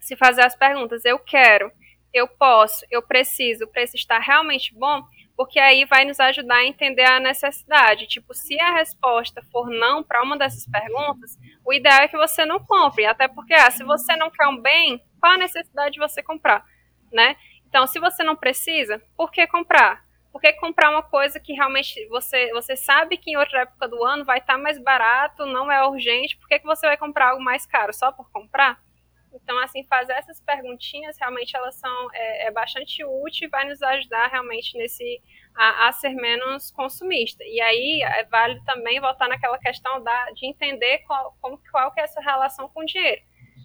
Se 0.00 0.16
fazer 0.16 0.42
as 0.42 0.56
perguntas, 0.56 1.04
eu 1.04 1.18
quero, 1.18 1.70
eu 2.12 2.26
posso, 2.26 2.84
eu 2.90 3.02
preciso, 3.02 3.64
o 3.64 3.68
preço 3.68 3.96
está 3.96 4.18
realmente 4.18 4.74
bom, 4.74 5.02
porque 5.38 5.60
aí 5.60 5.84
vai 5.84 6.04
nos 6.04 6.18
ajudar 6.18 6.56
a 6.56 6.66
entender 6.66 7.04
a 7.04 7.20
necessidade. 7.20 8.08
Tipo, 8.08 8.34
se 8.34 8.60
a 8.60 8.72
resposta 8.72 9.40
for 9.52 9.70
não 9.70 10.02
para 10.02 10.20
uma 10.20 10.36
dessas 10.36 10.66
perguntas, 10.66 11.38
o 11.64 11.72
ideal 11.72 12.00
é 12.00 12.08
que 12.08 12.16
você 12.16 12.44
não 12.44 12.58
compre, 12.58 13.06
até 13.06 13.28
porque 13.28 13.54
ah, 13.54 13.70
se 13.70 13.84
você 13.84 14.16
não 14.16 14.30
quer 14.30 14.48
um 14.48 14.60
bem, 14.60 15.00
qual 15.20 15.34
a 15.34 15.38
necessidade 15.38 15.92
de 15.92 16.00
você 16.00 16.24
comprar, 16.24 16.64
né? 17.12 17.36
Então, 17.68 17.86
se 17.86 18.00
você 18.00 18.24
não 18.24 18.34
precisa, 18.34 19.00
por 19.16 19.30
que 19.30 19.46
comprar? 19.46 20.04
Por 20.32 20.40
que 20.40 20.52
comprar 20.54 20.90
uma 20.90 21.04
coisa 21.04 21.38
que 21.38 21.52
realmente 21.52 22.04
você, 22.08 22.50
você 22.50 22.74
sabe 22.74 23.16
que 23.16 23.30
em 23.30 23.36
outra 23.36 23.60
época 23.60 23.86
do 23.86 24.04
ano 24.04 24.24
vai 24.24 24.38
estar 24.38 24.54
tá 24.54 24.58
mais 24.58 24.76
barato, 24.76 25.46
não 25.46 25.70
é 25.70 25.86
urgente, 25.86 26.36
por 26.36 26.48
que, 26.48 26.58
que 26.58 26.66
você 26.66 26.84
vai 26.84 26.96
comprar 26.96 27.30
algo 27.30 27.44
mais 27.44 27.64
caro? 27.64 27.94
Só 27.94 28.10
por 28.10 28.28
comprar? 28.32 28.82
Então, 29.42 29.58
assim, 29.58 29.84
fazer 29.84 30.12
essas 30.12 30.40
perguntinhas 30.40 31.16
realmente 31.18 31.56
elas 31.56 31.74
são 31.76 32.08
é, 32.12 32.46
é 32.46 32.50
bastante 32.50 33.04
útil 33.04 33.46
e 33.46 33.50
vai 33.50 33.68
nos 33.68 33.82
ajudar 33.82 34.28
realmente 34.28 34.76
nesse 34.76 35.22
a, 35.56 35.88
a, 35.88 35.92
ser 35.92 36.14
menos 36.14 36.70
consumista. 36.70 37.42
E 37.44 37.60
aí 37.60 38.02
é, 38.02 38.24
vale 38.24 38.60
também 38.64 39.00
voltar 39.00 39.28
naquela 39.28 39.58
questão 39.58 40.02
da, 40.02 40.30
de 40.32 40.46
entender 40.46 40.98
qual, 41.06 41.36
como, 41.40 41.60
qual 41.70 41.92
que 41.92 42.00
é 42.00 42.04
essa 42.04 42.20
relação 42.20 42.68
com 42.68 42.80
o 42.80 42.86
dinheiro. 42.86 43.22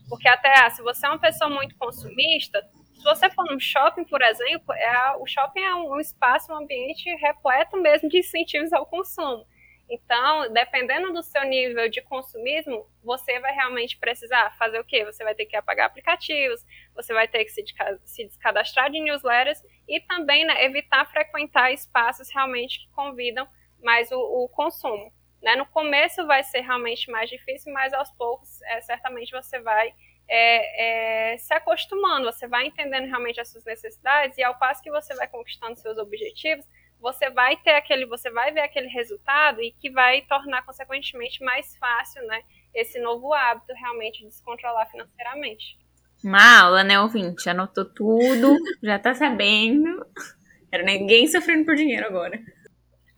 Porque 0.09 0.27
até 0.27 0.53
ah, 0.59 0.69
se 0.69 0.81
você 0.81 1.05
é 1.05 1.09
uma 1.09 1.19
pessoa 1.19 1.49
muito 1.49 1.75
consumista, 1.77 2.62
se 2.95 3.03
você 3.03 3.29
for 3.29 3.45
num 3.45 3.59
shopping, 3.59 4.05
por 4.05 4.21
exemplo, 4.21 4.73
é, 4.73 5.12
o 5.17 5.25
shopping 5.27 5.62
é 5.62 5.75
um, 5.75 5.93
um 5.93 5.99
espaço, 5.99 6.51
um 6.51 6.57
ambiente 6.57 7.09
repleto 7.15 7.77
mesmo 7.81 8.09
de 8.09 8.19
incentivos 8.19 8.71
ao 8.73 8.86
consumo. 8.86 9.45
Então, 9.89 10.52
dependendo 10.52 11.12
do 11.12 11.22
seu 11.22 11.43
nível 11.43 11.89
de 11.89 12.02
consumismo, 12.02 12.88
você 13.04 13.39
vai 13.39 13.54
realmente 13.54 13.98
precisar 13.98 14.56
fazer 14.58 14.80
o 14.80 14.84
quê? 14.84 15.04
Você 15.06 15.24
vai 15.24 15.36
ter 15.36 15.46
que 15.46 15.56
apagar 15.56 15.88
aplicativos, 15.88 16.65
você 16.96 17.13
vai 17.13 17.28
ter 17.28 17.43
que 17.43 17.52
se, 17.52 18.26
descadastrar 18.26 18.89
de 18.89 19.00
newsletters 19.00 19.62
e 19.88 20.00
também 20.02 20.46
né, 20.46 20.63
evitar 20.63 21.06
frequentar 21.12 21.72
espaços 21.72 22.30
realmente 22.34 22.80
que 22.80 22.89
convidam 22.91 23.48
mais 23.82 24.12
o, 24.12 24.17
o 24.17 24.50
consumo. 24.50 25.12
Né? 25.41 25.56
No 25.58 25.65
começo 25.65 26.26
vai 26.26 26.43
ser 26.43 26.62
realmente 26.62 27.12
mais 27.12 27.30
difícil, 27.30 27.72
mas 27.74 27.93
aos 27.93 28.10
poucos, 28.12 28.62
é, 28.62 28.80
certamente 28.82 29.32
você 29.32 29.60
vai 29.60 29.93
é, 30.28 31.34
é, 31.34 31.38
se 31.38 31.54
acostumando, 31.54 32.32
você 32.32 32.48
vai 32.48 32.67
entendendo 32.67 33.06
realmente 33.06 33.41
as 33.41 33.52
suas 33.52 33.65
necessidades 33.65 34.38
e 34.38 34.43
ao 34.43 34.58
passo 34.58 34.82
que 34.82 34.89
você 34.89 35.13
vai 35.15 35.28
conquistando 35.28 35.78
seus 35.78 35.98
objetivos, 35.98 36.65
você 37.04 37.30
vai 37.30 37.58
ter 37.58 37.72
aquele, 37.72 38.06
você 38.06 38.32
vai 38.32 38.54
ver 38.54 38.62
aquele 38.62 38.88
resultado 38.88 39.62
e 39.62 39.74
que 39.74 39.92
vai 39.92 40.22
tornar 40.22 40.66
consequentemente 40.66 41.44
mais 41.44 41.76
fácil, 41.76 42.26
né, 42.26 42.42
esse 42.74 42.98
novo 43.02 43.34
hábito 43.34 43.74
realmente 43.74 44.26
de 44.26 44.34
se 44.34 44.42
controlar 44.42 44.86
financeiramente. 44.86 45.78
Uma 46.24 46.62
aula, 46.62 46.82
né, 46.82 46.98
ouvinte? 46.98 47.50
Anotou 47.50 47.84
tudo, 47.84 48.56
já 48.82 48.98
tá 48.98 49.13
sabendo. 49.13 50.06
Quero 50.72 50.86
ninguém 50.86 51.28
sofrendo 51.28 51.66
por 51.66 51.76
dinheiro 51.76 52.08
agora. 52.08 52.39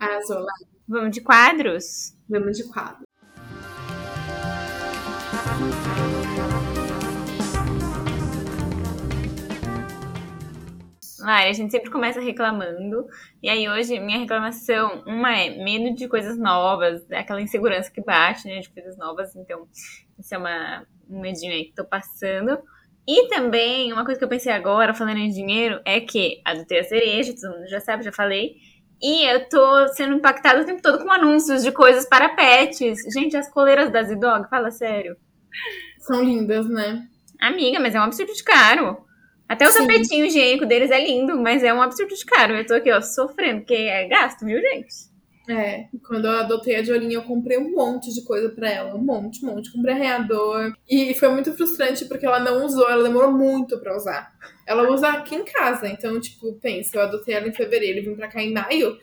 Arrasou, 0.00 0.44
Vamos 0.88 1.12
de 1.12 1.20
quadros? 1.20 2.12
Vamos 2.28 2.56
de 2.56 2.68
quadros. 2.68 3.05
Lari, 11.26 11.50
a 11.50 11.52
gente 11.52 11.72
sempre 11.72 11.90
começa 11.90 12.20
reclamando. 12.20 13.08
E 13.42 13.48
aí 13.48 13.68
hoje, 13.68 13.98
minha 13.98 14.20
reclamação, 14.20 15.02
uma 15.04 15.36
é 15.36 15.50
medo 15.62 15.92
de 15.92 16.06
coisas 16.06 16.38
novas, 16.38 17.04
aquela 17.10 17.42
insegurança 17.42 17.90
que 17.90 18.00
bate, 18.00 18.46
né, 18.46 18.60
de 18.60 18.70
coisas 18.70 18.96
novas. 18.96 19.34
Então, 19.34 19.66
isso 20.16 20.32
é 20.32 20.38
uma, 20.38 20.86
um 21.10 21.20
medinho 21.20 21.52
aí 21.52 21.64
que 21.64 21.74
tô 21.74 21.84
passando. 21.84 22.56
E 23.08 23.28
também, 23.28 23.92
uma 23.92 24.04
coisa 24.04 24.18
que 24.18 24.24
eu 24.24 24.28
pensei 24.28 24.52
agora, 24.52 24.94
falando 24.94 25.18
em 25.18 25.28
dinheiro, 25.28 25.80
é 25.84 26.00
que 26.00 26.40
adotei 26.44 26.78
a 26.78 26.84
cereja, 26.84 27.34
todo 27.34 27.56
mundo 27.56 27.68
já 27.68 27.80
sabe, 27.80 28.04
já 28.04 28.12
falei. 28.12 28.54
E 29.02 29.28
eu 29.28 29.48
tô 29.48 29.88
sendo 29.88 30.14
impactada 30.14 30.62
o 30.62 30.64
tempo 30.64 30.80
todo 30.80 31.02
com 31.02 31.10
anúncios 31.10 31.64
de 31.64 31.72
coisas 31.72 32.08
para 32.08 32.36
pets. 32.36 33.00
Gente, 33.12 33.36
as 33.36 33.50
coleiras 33.50 33.90
da 33.90 34.04
Z-Dog, 34.04 34.48
fala 34.48 34.70
sério. 34.70 35.16
São 35.98 36.22
lindas, 36.22 36.68
né? 36.68 37.04
Amiga, 37.40 37.80
mas 37.80 37.96
é 37.96 38.00
um 38.00 38.04
absurdo 38.04 38.32
de 38.32 38.44
caro. 38.44 39.05
Até 39.48 39.68
o 39.68 39.72
Sim. 39.72 39.80
tapetinho 39.86 40.26
higiênico 40.26 40.66
deles 40.66 40.90
é 40.90 41.04
lindo, 41.04 41.40
mas 41.40 41.62
é 41.62 41.72
um 41.72 41.80
absurdo 41.80 42.14
de 42.14 42.24
caro. 42.24 42.54
Eu 42.54 42.66
tô 42.66 42.74
aqui, 42.74 42.90
ó, 42.90 43.00
sofrendo, 43.00 43.60
porque 43.60 43.74
é 43.74 44.08
gasto, 44.08 44.44
viu, 44.44 44.60
gente? 44.60 45.16
É, 45.48 45.86
quando 46.04 46.24
eu 46.24 46.32
adotei 46.32 46.74
a 46.74 46.82
Diolinha, 46.82 47.18
eu 47.18 47.22
comprei 47.22 47.56
um 47.56 47.70
monte 47.70 48.12
de 48.12 48.22
coisa 48.24 48.48
pra 48.48 48.68
ela. 48.68 48.94
Um 48.96 49.04
monte, 49.04 49.44
um 49.44 49.54
monte. 49.54 49.70
Comprei 49.70 49.94
arranhador. 49.94 50.74
E 50.88 51.14
foi 51.14 51.28
muito 51.28 51.52
frustrante 51.52 52.04
porque 52.06 52.26
ela 52.26 52.40
não 52.40 52.64
usou, 52.66 52.90
ela 52.90 53.04
demorou 53.04 53.30
muito 53.30 53.78
pra 53.78 53.96
usar. 53.96 54.32
Ela 54.66 54.90
usa 54.90 55.08
aqui 55.08 55.36
em 55.36 55.44
casa. 55.44 55.86
Então, 55.86 56.18
tipo, 56.20 56.54
pensa, 56.54 56.96
eu 56.96 57.02
adotei 57.02 57.34
ela 57.34 57.46
em 57.46 57.52
fevereiro 57.52 57.98
e 57.98 58.02
vim 58.02 58.16
pra 58.16 58.28
cá 58.28 58.42
em 58.42 58.52
maio. 58.52 58.98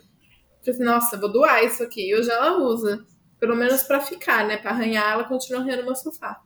Falei 0.60 0.76
assim, 0.76 0.84
nossa, 0.84 1.18
vou 1.18 1.32
doar 1.32 1.64
isso 1.64 1.82
aqui. 1.82 2.10
E 2.10 2.16
hoje 2.16 2.30
ela 2.30 2.58
usa. 2.58 3.06
Pelo 3.40 3.56
menos 3.56 3.84
pra 3.84 4.02
ficar, 4.02 4.46
né? 4.46 4.58
Pra 4.58 4.72
arranhar, 4.72 5.14
ela 5.14 5.24
continua 5.24 5.62
arranhando 5.62 5.84
meu 5.84 5.96
sofá. 5.96 6.42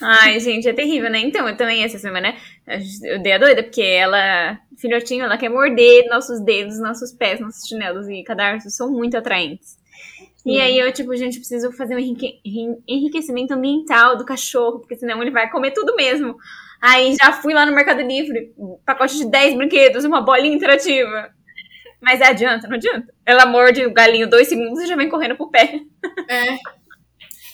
Ai, 0.00 0.40
gente, 0.40 0.68
é 0.68 0.72
terrível, 0.72 1.10
né? 1.10 1.18
Então, 1.18 1.48
eu 1.48 1.56
também 1.56 1.84
essa 1.84 1.98
semana, 1.98 2.34
eu 3.02 3.22
dei 3.22 3.32
a 3.32 3.38
doida, 3.38 3.62
porque 3.62 3.82
ela, 3.82 4.58
filhotinho, 4.78 5.24
ela 5.24 5.36
quer 5.36 5.48
morder 5.48 6.08
nossos 6.08 6.40
dedos, 6.40 6.80
nossos 6.80 7.12
pés, 7.12 7.40
nossos 7.40 7.68
chinelos 7.68 8.08
e 8.08 8.22
cadarços 8.22 8.74
são 8.74 8.90
muito 8.90 9.16
atraentes. 9.16 9.76
E 10.44 10.60
aí 10.60 10.76
eu, 10.76 10.92
tipo, 10.92 11.14
gente, 11.14 11.38
preciso 11.38 11.70
fazer 11.72 11.94
um 11.94 11.98
enrique 11.98 12.40
enriquecimento 12.88 13.54
ambiental 13.54 14.16
do 14.16 14.24
cachorro, 14.24 14.80
porque 14.80 14.96
senão 14.96 15.22
ele 15.22 15.30
vai 15.30 15.48
comer 15.48 15.70
tudo 15.70 15.94
mesmo. 15.94 16.36
Aí 16.80 17.14
já 17.14 17.32
fui 17.32 17.54
lá 17.54 17.64
no 17.64 17.74
Mercado 17.74 18.02
Livre, 18.02 18.52
pacote 18.84 19.16
de 19.16 19.30
10 19.30 19.56
brinquedos, 19.56 20.04
uma 20.04 20.20
bolinha 20.20 20.56
interativa. 20.56 21.30
Mas 22.00 22.20
adianta, 22.20 22.66
não 22.66 22.74
adianta. 22.74 23.14
Ela 23.24 23.46
morde 23.46 23.86
o 23.86 23.92
galinho 23.92 24.28
dois 24.28 24.48
segundos 24.48 24.80
e 24.82 24.86
já 24.88 24.96
vem 24.96 25.08
correndo 25.08 25.36
pro 25.36 25.48
pé. 25.48 25.80
É. 26.28 26.58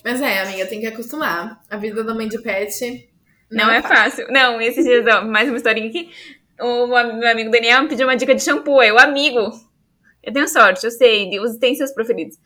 Mas 0.09 0.23
é, 0.23 0.41
amiga, 0.41 0.65
tem 0.65 0.81
que 0.81 0.87
acostumar. 0.87 1.61
A 1.69 1.77
vida 1.77 2.03
da 2.03 2.15
mãe 2.15 2.27
de 2.27 2.39
pet 2.41 3.11
não, 3.51 3.67
não 3.67 3.73
é, 3.75 3.77
é 3.77 3.83
fácil. 3.83 4.25
fácil. 4.25 4.27
Não, 4.33 4.59
esses 4.59 4.83
dias, 4.83 5.05
ó, 5.07 5.23
mais 5.23 5.51
uma 5.51 5.59
historinha 5.59 5.87
aqui. 5.87 6.11
o 6.59 6.87
meu 6.87 7.31
amigo 7.31 7.51
Daniel 7.51 7.83
me 7.83 7.91
pediu 7.91 8.07
uma 8.07 8.17
dica 8.17 8.35
de 8.35 8.43
shampoo. 8.43 8.83
Eu, 8.83 8.99
amigo, 8.99 9.51
eu 10.23 10.33
tenho 10.33 10.49
sorte, 10.49 10.83
eu 10.83 10.91
sei, 10.91 11.31
tem 11.61 11.75
seus 11.75 11.93
preferidos. 11.93 12.39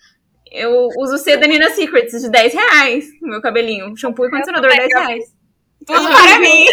Eu 0.50 0.88
uso 0.98 1.14
o 1.14 1.38
da 1.38 1.46
Nina 1.46 1.70
Secrets 1.70 2.20
de 2.20 2.28
10 2.28 2.52
reais 2.52 3.04
no 3.22 3.28
meu 3.28 3.40
cabelinho. 3.40 3.96
Shampoo 3.96 4.26
e 4.26 4.30
condicionador, 4.30 4.68
10 4.68 4.92
reais. 4.92 5.24
Tudo 5.86 6.08
para 6.08 6.40
mim. 6.40 6.66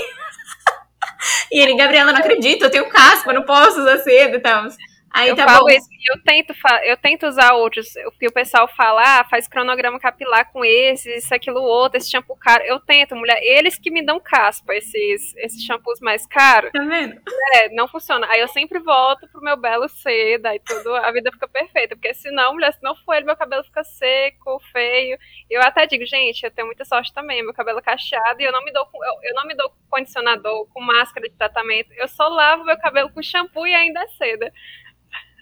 E 1.52 1.60
ele, 1.60 1.78
Gabriela, 1.78 2.12
não 2.12 2.20
acredito, 2.20 2.64
eu 2.64 2.72
tenho 2.72 2.90
caspa, 2.90 3.32
não 3.32 3.44
posso 3.44 3.80
usar 3.80 4.00
seda 4.00 4.38
e 4.38 4.40
tal. 4.40 4.68
Aí 5.12 5.30
eu 5.30 5.36
tá 5.36 5.46
falo 5.46 5.66
bom. 5.66 5.70
Isso, 5.70 5.88
eu 6.08 6.22
tento, 6.24 6.54
eu 6.84 6.98
tento 6.98 7.28
usar 7.28 7.54
outros. 7.54 7.88
O 8.08 8.12
que 8.12 8.28
o 8.28 8.32
pessoal 8.32 8.68
fala, 8.68 9.20
ah, 9.20 9.24
faz 9.24 9.48
cronograma 9.48 10.00
capilar 10.00 10.52
com 10.52 10.64
esse, 10.64 11.10
isso, 11.16 11.34
aquilo, 11.34 11.62
outro, 11.62 11.98
esse 11.98 12.10
shampoo 12.10 12.36
caro. 12.36 12.64
Eu 12.64 12.80
tento, 12.80 13.16
mulher. 13.16 13.40
Eles 13.42 13.78
que 13.78 13.90
me 13.90 14.04
dão 14.04 14.20
caspa, 14.20 14.76
esses, 14.76 15.36
esses 15.38 15.64
shampoos 15.64 16.00
mais 16.00 16.26
caros. 16.26 16.72
Tá 16.72 16.84
vendo? 16.84 17.20
É, 17.56 17.70
não 17.70 17.88
funciona. 17.88 18.28
Aí 18.30 18.40
eu 18.40 18.48
sempre 18.48 18.80
volto 18.80 19.28
pro 19.30 19.42
meu 19.42 19.58
belo 19.58 19.90
seda 19.90 20.56
e 20.56 20.60
tudo, 20.60 20.96
a 20.96 21.12
vida 21.12 21.32
fica 21.32 21.48
perfeita. 21.48 21.96
Porque 21.96 22.14
senão, 22.14 22.54
mulher, 22.54 22.74
se 22.74 22.84
não 22.84 22.96
for 22.96 23.16
ele, 23.16 23.26
meu 23.26 23.36
cabelo 23.36 23.64
fica 23.64 23.84
seco, 23.84 24.60
feio. 24.72 25.18
Eu 25.50 25.62
até 25.62 25.86
digo, 25.88 26.06
gente, 26.06 26.44
eu 26.44 26.52
tenho 26.52 26.68
muita 26.68 26.86
sorte 26.86 27.14
também, 27.14 27.44
meu 27.44 27.54
cabelo 27.54 27.80
é 27.80 27.82
cacheado 27.82 28.42
e 28.42 28.46
eu 28.46 28.52
não 28.52 28.64
me 28.64 28.72
dou 28.72 28.88
eu, 28.94 29.30
eu 29.30 29.36
não 29.36 29.46
me 29.46 29.56
dou 29.56 29.72
condicionador, 29.90 30.68
com 30.68 30.82
máscara 30.82 31.28
de 31.28 31.36
tratamento. 31.36 31.92
Eu 31.94 32.08
só 32.08 32.28
lavo 32.28 32.64
meu 32.64 32.78
cabelo 32.78 33.10
com 33.10 33.22
shampoo 33.22 33.68
e 33.68 33.74
ainda 33.74 34.02
é 34.02 34.08
seda. 34.10 34.54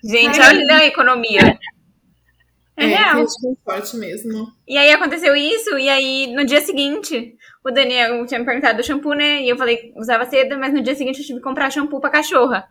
Gente, 0.03 0.39
olha 0.39 0.75
a 0.75 0.85
economia. 0.85 1.57
É, 2.77 2.85
é 2.85 2.87
real. 2.87 3.25
forte 3.65 3.97
mesmo. 3.97 4.47
E 4.67 4.77
aí 4.77 4.91
aconteceu 4.91 5.35
isso, 5.35 5.77
e 5.79 5.89
aí 5.89 6.27
no 6.33 6.45
dia 6.45 6.61
seguinte, 6.61 7.35
o 7.65 7.71
Daniel 7.71 8.23
tinha 8.27 8.39
me 8.39 8.45
perguntado 8.45 8.77
do 8.77 8.83
shampoo, 8.83 9.13
né? 9.13 9.41
E 9.41 9.49
eu 9.49 9.57
falei, 9.57 9.91
usava 9.97 10.25
seda, 10.25 10.55
mas 10.57 10.73
no 10.73 10.83
dia 10.83 10.93
seguinte 10.93 11.19
eu 11.19 11.25
tive 11.25 11.39
que 11.39 11.43
comprar 11.43 11.71
shampoo 11.71 11.99
pra 11.99 12.11
cachorra. 12.11 12.65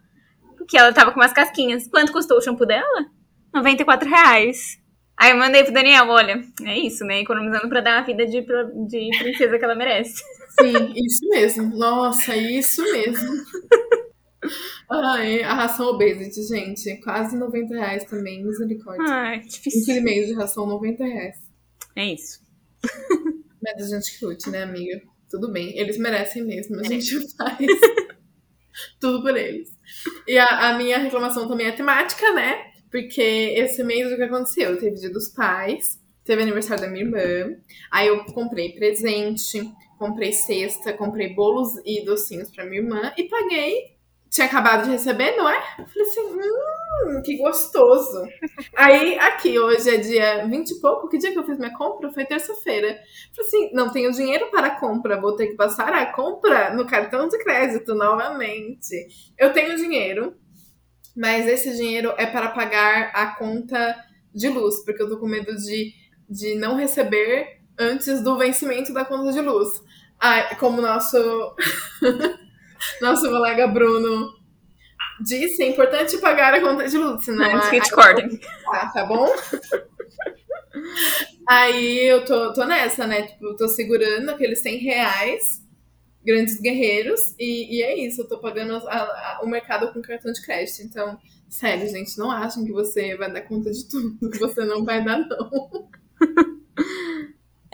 Porque 0.57 0.79
ela 0.79 0.93
tava 0.93 1.13
com 1.13 1.21
umas 1.21 1.33
casquinhas. 1.33 1.89
Quanto 1.89 2.13
custou 2.13 2.39
o 2.39 2.41
shampoo 2.41 2.67
dela? 2.67 3.07
94 3.53 4.09
reais. 4.09 4.79
Aí 5.19 5.31
eu 5.31 5.37
mandei 5.37 5.65
pro 5.65 5.73
Daniel, 5.73 6.09
olha, 6.09 6.43
é 6.65 6.79
isso, 6.79 7.05
né? 7.05 7.21
Economizando 7.21 7.69
pra 7.69 7.81
dar 7.81 7.99
uma 7.99 8.07
vida 8.07 8.27
de, 8.27 8.43
de 8.43 9.19
princesa 9.19 9.59
que 9.59 9.65
ela 9.65 9.75
merece. 9.75 10.23
Sim, 10.61 10.93
isso 10.95 11.29
mesmo. 11.31 11.77
Nossa, 11.77 12.37
isso 12.37 12.83
mesmo. 12.83 13.29
Ai, 14.91 15.43
a 15.43 15.55
ração 15.55 15.87
obesity, 15.89 16.43
gente. 16.43 16.97
Quase 17.03 17.37
90 17.37 17.75
reais 17.75 18.05
também, 18.05 18.45
misericórdia. 18.45 19.05
Ai, 19.09 19.41
difícil. 19.41 19.81
Um 19.81 19.85
quilo 19.85 19.99
e 19.99 20.01
meio 20.01 20.27
de 20.27 20.35
ração, 20.35 20.67
90 20.67 21.05
reais. 21.05 21.37
É 21.95 22.05
isso. 22.13 22.41
Mas 23.63 23.93
a 23.93 23.97
gente 23.97 24.19
que 24.19 24.25
lute, 24.25 24.51
né, 24.51 24.63
amiga? 24.63 25.01
Tudo 25.31 25.51
bem, 25.51 25.77
eles 25.77 25.99
merecem 25.99 26.45
mesmo. 26.45 26.79
A 26.79 26.85
gente 26.85 27.19
faz 27.37 27.67
tudo 29.01 29.23
por 29.23 29.37
eles. 29.37 29.71
E 30.27 30.39
a, 30.39 30.71
a, 30.71 30.79
minha 30.79 30.99
reclamação 30.99 31.49
também 31.49 31.67
é 31.67 31.73
temática, 31.73 32.33
né? 32.33 32.73
Porque 32.91 33.21
esse 33.21 33.83
mês 33.83 34.13
o 34.13 34.17
que 34.17 34.23
aconteceu? 34.23 34.79
Teve 34.79 34.97
dia 34.97 35.11
dos 35.11 35.29
pais, 35.29 36.01
teve 36.25 36.43
aniversário 36.43 36.85
da 36.85 36.91
minha 36.91 37.05
irmã. 37.05 37.57
Aí 37.91 38.07
eu 38.07 38.25
comprei 38.27 38.73
presente, 38.73 39.69
comprei 39.99 40.33
cesta, 40.33 40.93
comprei 40.93 41.35
bolos 41.35 41.71
e 41.85 42.05
docinhos 42.05 42.51
pra 42.51 42.65
minha 42.65 42.83
irmã 42.83 43.13
e 43.17 43.25
paguei 43.25 43.96
tinha 44.37 44.47
acabado 44.47 44.85
de 44.85 44.91
receber, 44.91 45.35
não 45.35 45.49
é? 45.49 45.57
Eu 45.79 45.87
falei 45.87 46.09
assim, 46.09 46.21
hum, 46.21 47.23
que 47.25 47.39
gostoso. 47.39 48.23
Aí, 48.77 49.19
aqui, 49.19 49.59
hoje 49.59 49.89
é 49.89 49.97
dia 49.97 50.47
20 50.47 50.71
e 50.71 50.81
pouco, 50.81 51.09
que 51.09 51.17
dia 51.17 51.33
que 51.33 51.39
eu 51.39 51.47
fiz 51.47 51.59
minha 51.59 51.73
compra? 51.73 52.13
Foi 52.13 52.27
terça-feira. 52.27 52.99
Falei 53.35 53.49
assim, 53.49 53.71
não 53.73 53.91
tenho 53.91 54.13
dinheiro 54.13 54.51
para 54.51 54.67
a 54.67 54.79
compra, 54.79 55.19
vou 55.19 55.35
ter 55.35 55.47
que 55.47 55.55
passar 55.55 55.91
a 55.95 56.13
compra 56.13 56.75
no 56.75 56.87
cartão 56.87 57.29
de 57.29 57.39
crédito 57.39 57.95
novamente. 57.95 59.09
Eu 59.39 59.55
tenho 59.55 59.75
dinheiro, 59.75 60.37
mas 61.17 61.47
esse 61.47 61.75
dinheiro 61.75 62.13
é 62.19 62.27
para 62.27 62.51
pagar 62.51 63.13
a 63.15 63.35
conta 63.37 63.97
de 64.35 64.51
luz, 64.51 64.85
porque 64.85 65.03
eu 65.03 65.09
tô 65.09 65.19
com 65.19 65.27
medo 65.27 65.57
de, 65.57 65.95
de 66.29 66.55
não 66.57 66.77
receber 66.77 67.63
antes 67.79 68.23
do 68.23 68.37
vencimento 68.37 68.93
da 68.93 69.03
conta 69.03 69.33
de 69.33 69.41
luz. 69.41 69.83
Ah, 70.21 70.55
como 70.57 70.83
nosso... 70.83 71.17
Nosso 73.01 73.29
colega 73.29 73.67
Bruno 73.67 74.35
disse, 75.21 75.63
é 75.63 75.69
importante 75.69 76.19
pagar 76.19 76.55
a 76.55 76.61
conta 76.61 76.89
de 76.89 76.97
luz, 76.99 77.25
senão... 77.25 77.57
Antes 77.57 77.71
que 77.71 77.81
te 77.81 77.91
cortem. 77.91 78.41
Ah, 78.69 78.87
tá 78.89 79.05
bom? 79.05 79.27
Aí 81.49 82.07
eu 82.07 82.25
tô, 82.25 82.53
tô 82.53 82.65
nessa, 82.65 83.07
né? 83.07 83.23
Tipo, 83.23 83.47
eu 83.47 83.57
tô 83.57 83.69
segurando 83.69 84.31
aqueles 84.31 84.61
100 84.61 84.79
reais, 84.79 85.63
grandes 86.25 86.61
guerreiros, 86.61 87.35
e, 87.39 87.79
e 87.79 87.83
é 87.83 87.97
isso, 87.99 88.23
eu 88.23 88.29
tô 88.29 88.39
pagando 88.39 88.77
a, 88.89 88.97
a, 88.97 89.41
o 89.43 89.47
mercado 89.47 89.93
com 89.93 90.03
cartão 90.03 90.33
de 90.33 90.43
crédito. 90.45 90.83
Então, 90.83 91.19
sério, 91.49 91.89
gente, 91.89 92.19
não 92.19 92.31
achem 92.31 92.65
que 92.65 92.73
você 92.73 93.17
vai 93.17 93.33
dar 93.33 93.43
conta 93.43 93.71
de 93.71 93.89
tudo, 93.89 94.31
que 94.31 94.39
você 94.39 94.65
não 94.65 94.85
vai 94.85 95.05
dar, 95.05 95.19
não. 95.19 95.89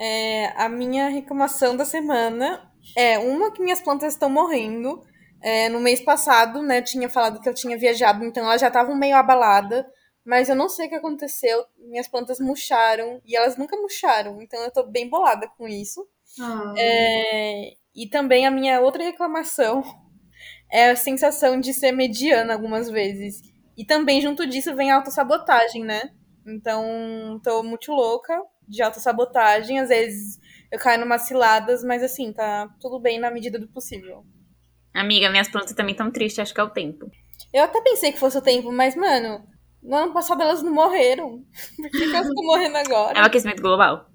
É, 0.05 0.47
a 0.61 0.67
minha 0.67 1.07
reclamação 1.07 1.77
da 1.77 1.85
semana 1.85 2.72
é 2.95 3.17
uma 3.17 3.51
que 3.51 3.61
minhas 3.61 3.81
plantas 3.81 4.13
estão 4.13 4.29
morrendo. 4.29 5.03
É, 5.41 5.67
no 5.69 5.79
mês 5.79 5.99
passado, 5.99 6.61
né, 6.61 6.81
tinha 6.81 7.09
falado 7.09 7.41
que 7.41 7.49
eu 7.49 7.53
tinha 7.53 7.77
viajado, 7.77 8.23
então 8.23 8.45
elas 8.45 8.61
já 8.61 8.67
estavam 8.67 8.95
meio 8.95 9.17
abaladas, 9.17 9.83
mas 10.25 10.47
eu 10.47 10.55
não 10.55 10.69
sei 10.69 10.85
o 10.85 10.89
que 10.89 10.95
aconteceu. 10.95 11.65
Minhas 11.77 12.07
plantas 12.07 12.39
murcharam 12.39 13.21
e 13.25 13.35
elas 13.35 13.57
nunca 13.57 13.75
murcharam, 13.75 14.41
então 14.41 14.61
eu 14.61 14.71
tô 14.71 14.83
bem 14.83 15.09
bolada 15.09 15.47
com 15.57 15.67
isso. 15.67 16.07
Ah. 16.39 16.73
É, 16.77 17.73
e 17.93 18.07
também 18.09 18.47
a 18.47 18.51
minha 18.51 18.79
outra 18.79 19.03
reclamação 19.03 19.83
é 20.71 20.91
a 20.91 20.95
sensação 20.95 21.59
de 21.59 21.73
ser 21.73 21.91
mediana 21.91 22.53
algumas 22.53 22.89
vezes. 22.89 23.41
E 23.77 23.85
também 23.85 24.21
junto 24.21 24.47
disso 24.47 24.75
vem 24.75 24.91
a 24.91 24.95
autossabotagem, 24.95 25.83
né? 25.83 26.11
Então, 26.45 27.39
tô 27.43 27.63
muito 27.63 27.91
louca 27.91 28.39
de 28.67 28.81
autossabotagem. 28.81 29.79
Às 29.79 29.89
vezes 29.89 30.39
eu 30.73 30.79
caio 30.79 30.99
numas 30.99 31.21
ciladas, 31.21 31.83
mas 31.83 32.01
assim, 32.01 32.33
tá 32.33 32.67
tudo 32.81 32.99
bem 32.99 33.19
na 33.19 33.29
medida 33.29 33.59
do 33.59 33.67
possível. 33.67 34.25
Amiga, 34.91 35.29
minhas 35.29 35.47
plantas 35.47 35.73
também 35.73 35.91
estão 35.91 36.11
tristes, 36.11 36.39
acho 36.39 36.53
que 36.53 36.59
é 36.59 36.63
o 36.63 36.69
tempo. 36.71 37.11
Eu 37.53 37.63
até 37.63 37.79
pensei 37.79 38.11
que 38.11 38.17
fosse 38.17 38.39
o 38.39 38.41
tempo, 38.41 38.71
mas, 38.71 38.95
mano, 38.95 39.45
no 39.83 39.95
ano 39.95 40.13
passado 40.13 40.41
elas 40.41 40.63
não 40.63 40.73
morreram. 40.73 41.43
Por 41.77 41.91
que, 41.91 42.09
que 42.09 42.15
elas 42.15 42.27
estão 42.27 42.43
morrendo 42.43 42.77
agora? 42.77 43.19
É 43.19 43.21
o 43.21 43.25
aquecimento 43.25 43.61
global. 43.61 44.09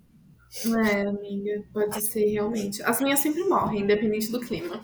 É, 0.84 1.02
amiga, 1.02 1.62
pode 1.72 2.00
ser 2.00 2.24
realmente. 2.26 2.82
As 2.82 3.00
minhas 3.00 3.20
sempre 3.20 3.44
morrem, 3.44 3.82
independente 3.82 4.32
do 4.32 4.40
clima. 4.40 4.82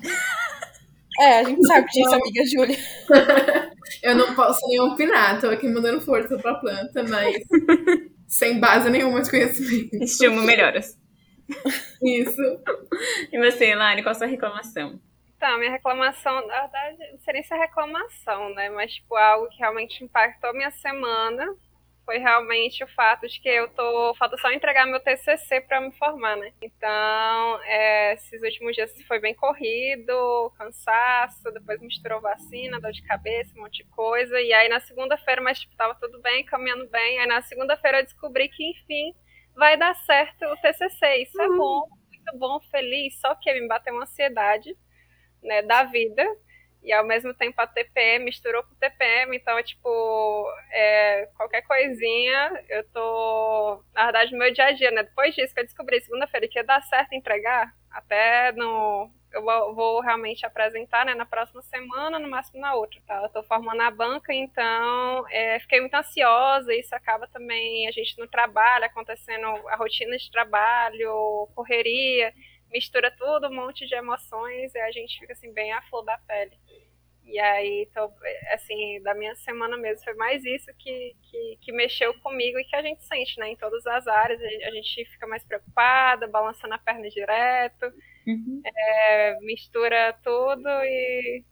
É, 1.19 1.41
a 1.41 1.43
gente 1.43 1.67
sabe 1.67 1.89
disso, 1.89 2.15
amiga 2.15 2.45
Júlia. 2.47 2.79
eu 4.01 4.15
não 4.15 4.33
posso 4.37 4.61
nem 4.69 4.81
opinar, 4.81 5.41
tô 5.41 5.49
aqui 5.49 5.67
mandando 5.67 6.01
força 6.01 6.39
pra 6.39 6.55
planta, 6.55 7.03
mas 7.03 7.35
sem 8.29 8.61
base 8.61 8.89
nenhuma 8.91 9.23
de 9.23 9.31
conhecimento. 9.31 9.97
Estima 10.05 10.41
melhoras. 10.43 11.03
Isso. 12.03 12.43
E 13.33 13.39
você, 13.39 13.75
Lari, 13.75 14.03
qual 14.03 14.13
a 14.13 14.15
sua 14.15 14.27
reclamação? 14.27 15.01
Então, 15.37 15.59
minha 15.59 15.71
reclamação, 15.71 16.47
na 16.47 16.63
verdade, 16.63 16.99
não 17.13 17.19
seria 17.19 17.41
essa 17.41 17.57
reclamação, 17.57 18.55
né? 18.55 18.71
Mas, 18.71 18.95
tipo, 18.95 19.15
algo 19.15 19.49
que 19.49 19.59
realmente 19.59 20.03
impactou 20.03 20.55
minha 20.55 20.71
semana 20.71 21.47
foi 22.05 22.19
realmente 22.19 22.85
o 22.85 22.89
fato 22.89 23.27
de 23.27 23.41
que 23.41 23.49
eu 23.49 23.69
tô. 23.69 24.15
Falta 24.15 24.37
só 24.37 24.51
entregar 24.53 24.87
meu 24.87 25.01
TCC 25.01 25.61
para 25.63 25.81
me 25.81 25.91
formar, 25.93 26.37
né? 26.37 26.53
Então, 26.63 27.61
é, 27.65 28.15
esses 28.15 28.43
últimos 28.43 28.75
dias 28.75 28.91
foi 29.09 29.19
bem 29.19 29.35
corrido, 29.35 30.53
cansaço, 30.57 31.51
depois 31.53 31.81
misturou 31.81 32.21
vacina, 32.21 32.81
dor 32.81 32.93
de 32.93 33.03
cabeça, 33.03 33.53
um 33.57 33.63
monte 33.63 33.83
de 33.83 33.91
coisa. 33.91 34.41
E 34.41 34.53
aí 34.53 34.69
na 34.69 34.81
segunda-feira, 34.81 35.41
mas, 35.41 35.61
tipo, 35.61 35.75
tava 35.77 35.95
tudo 35.95 36.21
bem, 36.21 36.45
caminhando 36.45 36.87
bem. 36.89 37.19
Aí 37.21 37.27
na 37.27 37.43
segunda-feira 37.43 38.01
eu 38.01 38.05
descobri 38.05 38.49
que, 38.49 38.71
enfim, 38.71 39.15
vai 39.55 39.77
dar 39.77 39.95
certo 39.95 40.45
o 40.47 40.57
TCC. 40.57 41.23
Isso 41.23 41.41
é 41.41 41.49
uhum. 41.49 41.55
é 41.55 41.59
bom, 41.59 41.89
muito 42.09 42.39
bom, 42.39 42.61
feliz. 42.71 43.19
Só 43.21 43.35
que 43.35 43.53
me 43.53 43.69
bateu 43.69 43.95
uma 43.95 44.05
ansiedade, 44.05 44.77
né, 45.43 45.63
da 45.63 45.85
vida. 45.85 46.25
E 46.83 46.93
ao 46.93 47.05
mesmo 47.07 47.33
tempo 47.33 47.59
a 47.61 47.67
TPM 47.67 48.27
misturou 48.27 48.63
com 48.63 48.75
o 48.75 48.77
TPM, 48.77 49.35
então, 49.35 49.61
tipo, 49.63 50.47
é, 50.71 51.27
qualquer 51.35 51.63
coisinha, 51.63 52.63
eu 52.69 52.85
tô. 52.91 53.83
Na 53.95 54.05
verdade, 54.05 54.33
no 54.33 54.39
meu 54.39 54.53
dia 54.53 54.67
a 54.67 54.73
dia, 54.73 54.91
né? 54.91 55.03
Depois 55.03 55.35
disso 55.35 55.55
que 55.55 55.61
eu 55.61 55.65
descobri 55.65 55.99
segunda-feira 56.03 56.47
que 56.47 56.59
ia 56.59 56.65
dar 56.65 56.83
certo 56.83 57.15
entregar, 57.15 57.73
até 57.91 58.53
no, 58.53 59.11
eu 59.35 59.75
vou 59.75 60.01
realmente 60.01 60.47
apresentar 60.47 61.05
né, 61.05 61.15
na 61.15 61.27
próxima 61.27 61.61
semana, 61.63 62.19
no 62.19 62.29
máximo 62.29 62.61
na 62.61 62.75
outra. 62.75 63.01
Tá? 63.07 63.21
Eu 63.21 63.27
estou 63.27 63.43
formando 63.43 63.81
a 63.81 63.91
banca, 63.91 64.33
então 64.33 65.27
é, 65.31 65.59
fiquei 65.61 65.81
muito 65.81 65.95
ansiosa. 65.95 66.75
Isso 66.75 66.95
acaba 66.95 67.27
também 67.27 67.89
a 67.89 67.91
gente 67.91 68.19
no 68.19 68.27
trabalho, 68.27 68.85
acontecendo 68.85 69.47
a 69.69 69.77
rotina 69.77 70.17
de 70.17 70.31
trabalho, 70.31 71.49
correria, 71.55 72.33
mistura 72.73 73.11
tudo, 73.11 73.49
um 73.49 73.55
monte 73.55 73.87
de 73.87 73.95
emoções 73.95 74.75
e 74.75 74.79
a 74.79 74.91
gente 74.91 75.19
fica 75.19 75.33
assim 75.33 75.53
bem 75.53 75.73
à 75.73 75.83
flor 75.83 76.05
da 76.05 76.19
pele. 76.19 76.57
E 77.27 77.39
aí, 77.39 77.89
tô, 77.95 78.13
assim, 78.53 79.01
da 79.03 79.15
minha 79.15 79.35
semana 79.37 79.77
mesmo, 79.77 80.05
foi 80.05 80.15
mais 80.15 80.45
isso 80.45 80.71
que, 80.79 81.17
que, 81.23 81.59
que, 81.61 81.73
mexeu 81.73 82.13
comigo 82.21 82.59
e 82.59 82.65
que 82.65 82.77
a 82.77 82.83
gente 82.83 83.03
sente, 83.05 83.41
né? 83.41 83.49
Em 83.49 83.57
todas 83.57 83.87
as 83.87 84.07
áreas, 84.07 84.41
a 84.41 84.71
gente 84.71 85.05
fica 85.07 85.27
mais 85.27 85.43
preocupada, 85.43 86.29
balançando 86.29 86.75
a 86.75 86.79
perna 86.79 87.09
direto, 87.09 87.87
uhum. 88.27 88.63
é, 88.65 89.39
mistura 89.41 90.13
tudo 90.23 90.69
e, 90.69 91.45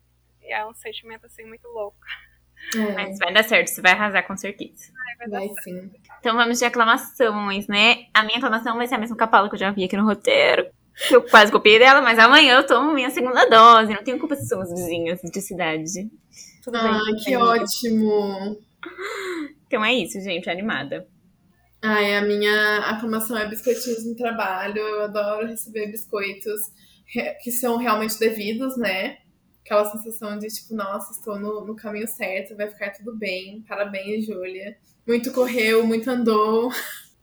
E 0.42 0.52
é 0.52 0.66
um 0.66 0.74
sentimento, 0.74 1.24
assim, 1.24 1.44
muito 1.44 1.66
louco. 1.68 1.98
É, 2.76 2.92
Mas 2.92 3.18
vai 3.18 3.32
dar 3.32 3.42
certo, 3.42 3.68
você 3.68 3.82
vai 3.82 3.92
arrasar 3.92 4.26
com 4.26 4.36
certeza. 4.36 4.92
Ai, 5.08 5.28
vai 5.28 5.48
vai 5.48 5.62
sim. 5.62 5.90
Então 6.20 6.36
vamos 6.36 6.58
de 6.58 6.64
aclamações, 6.64 7.66
né? 7.66 8.06
A 8.14 8.22
minha 8.22 8.38
aclamação 8.38 8.76
vai 8.76 8.86
ser 8.86 8.94
a 8.94 8.98
mesma 8.98 9.16
que 9.16 9.24
a 9.24 9.26
Paula 9.26 9.48
que 9.48 9.56
eu 9.56 9.58
já 9.58 9.70
vi 9.70 9.84
aqui 9.84 9.96
no 9.96 10.04
roteiro. 10.04 10.70
Eu 11.10 11.22
quase 11.22 11.50
copiei 11.50 11.78
dela, 11.78 12.00
mas 12.02 12.18
amanhã 12.18 12.56
eu 12.56 12.66
tomo 12.66 12.92
minha 12.92 13.10
segunda 13.10 13.48
dose. 13.48 13.92
Não 13.94 14.04
tenho 14.04 14.18
culpa 14.18 14.36
se 14.36 14.46
somos 14.46 14.70
vizinhas 14.70 15.20
de 15.22 15.40
cidade. 15.40 16.10
Tudo 16.62 16.78
bem. 16.78 16.90
Ai, 16.90 16.98
tudo 17.00 17.16
que 17.18 17.24
bem. 17.30 17.36
ótimo. 17.36 18.58
Então 19.66 19.84
é 19.84 19.94
isso, 19.94 20.20
gente, 20.20 20.50
animada. 20.50 21.06
Ai, 21.80 22.14
a 22.16 22.22
minha 22.22 22.78
aclamação 22.90 23.36
é 23.36 23.48
biscoitinhos 23.48 24.04
no 24.04 24.14
trabalho. 24.14 24.78
Eu 24.78 25.02
adoro 25.02 25.46
receber 25.46 25.86
biscoitos 25.90 26.60
que 27.42 27.50
são 27.50 27.76
realmente 27.76 28.18
devidos, 28.18 28.76
né? 28.76 29.18
Aquela 29.64 29.84
sensação 29.90 30.38
de 30.38 30.48
tipo, 30.48 30.74
nossa, 30.74 31.12
estou 31.12 31.38
no, 31.38 31.64
no 31.64 31.74
caminho 31.76 32.06
certo, 32.08 32.56
vai 32.56 32.68
ficar 32.68 32.90
tudo 32.90 33.16
bem. 33.16 33.64
Parabéns, 33.68 34.26
Júlia. 34.26 34.76
Muito 35.06 35.32
correu, 35.32 35.84
muito 35.86 36.08
andou. 36.10 36.70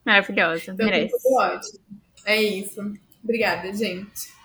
Maravilhosa, 0.05 0.71
Então, 0.71 0.85
merece. 0.85 1.11
tudo 1.17 1.35
ótimo. 1.35 1.79
É 2.25 2.41
isso. 2.41 2.81
Obrigada, 3.23 3.73
gente. 3.73 4.39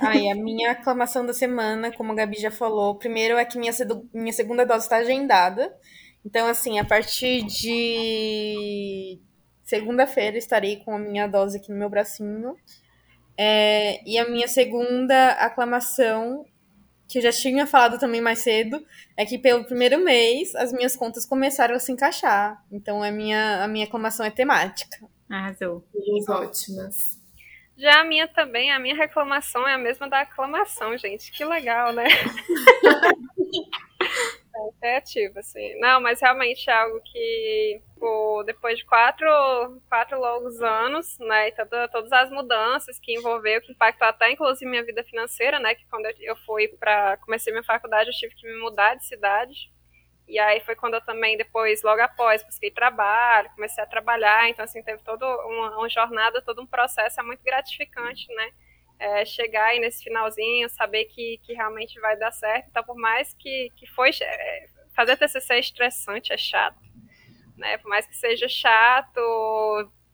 Ai, 0.00 0.28
a 0.28 0.34
minha 0.34 0.72
aclamação 0.72 1.24
da 1.24 1.32
semana, 1.32 1.92
como 1.92 2.12
a 2.12 2.14
Gabi 2.14 2.36
já 2.38 2.50
falou, 2.50 2.96
primeiro 2.96 3.36
é 3.36 3.44
que 3.44 3.58
minha, 3.58 3.72
minha 4.12 4.32
segunda 4.32 4.66
dose 4.66 4.84
está 4.84 4.96
agendada. 4.96 5.74
Então, 6.24 6.46
assim, 6.46 6.78
a 6.78 6.84
partir 6.84 7.44
de 7.44 9.18
segunda-feira 9.64 10.36
estarei 10.36 10.76
com 10.78 10.94
a 10.94 10.98
minha 10.98 11.26
dose 11.26 11.58
aqui 11.58 11.70
no 11.70 11.78
meu 11.78 11.88
bracinho. 11.88 12.56
É, 13.38 14.02
e 14.06 14.18
a 14.18 14.28
minha 14.28 14.48
segunda 14.48 15.30
aclamação, 15.32 16.44
que 17.08 17.18
eu 17.18 17.22
já 17.22 17.32
tinha 17.32 17.66
falado 17.66 17.98
também 17.98 18.20
mais 18.20 18.40
cedo, 18.40 18.84
é 19.16 19.24
que 19.24 19.38
pelo 19.38 19.64
primeiro 19.64 20.04
mês 20.04 20.54
as 20.54 20.72
minhas 20.72 20.94
contas 20.94 21.24
começaram 21.24 21.74
a 21.74 21.78
se 21.78 21.90
encaixar. 21.90 22.62
Então, 22.70 23.02
a 23.02 23.10
minha, 23.10 23.64
a 23.64 23.68
minha 23.68 23.86
aclamação 23.86 24.26
é 24.26 24.30
temática. 24.30 24.98
Arrasou. 25.28 25.84
Duas 25.94 26.28
ótimas. 26.28 27.19
Já 27.80 28.00
a 28.00 28.04
minha 28.04 28.28
também, 28.28 28.70
a 28.70 28.78
minha 28.78 28.94
reclamação 28.94 29.66
é 29.66 29.74
a 29.74 29.78
mesma 29.78 30.08
da 30.08 30.20
aclamação, 30.20 30.96
gente. 30.98 31.32
Que 31.32 31.44
legal, 31.44 31.92
né? 31.92 32.04
é 34.54 34.72
criativo, 34.80 35.38
assim. 35.38 35.78
Não, 35.80 36.00
mas 36.00 36.20
realmente 36.20 36.68
é 36.68 36.72
algo 36.72 37.00
que, 37.02 37.80
pô, 37.98 38.42
depois 38.44 38.78
de 38.78 38.84
quatro, 38.84 39.26
quatro 39.88 40.18
longos 40.20 40.60
anos, 40.62 41.18
né, 41.18 41.48
e 41.48 41.52
toda, 41.52 41.88
todas 41.88 42.12
as 42.12 42.30
mudanças 42.30 42.98
que 42.98 43.14
envolveu, 43.14 43.60
que 43.60 43.72
impactou 43.72 44.08
até, 44.08 44.30
inclusive, 44.30 44.70
minha 44.70 44.84
vida 44.84 45.02
financeira, 45.04 45.58
né, 45.58 45.74
que 45.74 45.86
quando 45.88 46.06
eu, 46.06 46.14
eu 46.20 46.36
fui 46.36 46.68
para 46.68 47.16
comecei 47.18 47.52
minha 47.52 47.64
faculdade, 47.64 48.10
eu 48.10 48.14
tive 48.14 48.34
que 48.34 48.46
me 48.46 48.58
mudar 48.60 48.94
de 48.96 49.04
cidade. 49.06 49.70
E 50.30 50.38
aí 50.38 50.60
foi 50.60 50.76
quando 50.76 50.94
eu 50.94 51.00
também, 51.00 51.36
depois, 51.36 51.82
logo 51.82 52.00
após, 52.00 52.44
busquei 52.44 52.70
trabalho, 52.70 53.50
comecei 53.50 53.82
a 53.82 53.86
trabalhar. 53.86 54.48
Então, 54.48 54.64
assim, 54.64 54.80
teve 54.80 55.02
toda 55.02 55.26
uma, 55.44 55.78
uma 55.78 55.88
jornada, 55.88 56.40
todo 56.40 56.62
um 56.62 56.66
processo. 56.66 57.18
É 57.18 57.22
muito 57.24 57.42
gratificante, 57.42 58.32
né? 58.32 58.52
É, 58.96 59.24
chegar 59.24 59.66
aí 59.66 59.80
nesse 59.80 60.04
finalzinho, 60.04 60.68
saber 60.68 61.06
que, 61.06 61.40
que 61.42 61.52
realmente 61.52 61.98
vai 61.98 62.16
dar 62.16 62.30
certo. 62.30 62.68
Então, 62.70 62.84
por 62.84 62.96
mais 62.96 63.34
que, 63.34 63.72
que 63.76 63.86
foi... 63.88 64.10
é, 64.22 64.68
fazer 64.94 65.16
TCC 65.16 65.54
é 65.54 65.58
estressante, 65.58 66.32
é 66.32 66.36
chato. 66.36 66.78
Né? 67.56 67.78
Por 67.78 67.88
mais 67.88 68.06
que 68.06 68.16
seja 68.16 68.46
chato, 68.48 69.20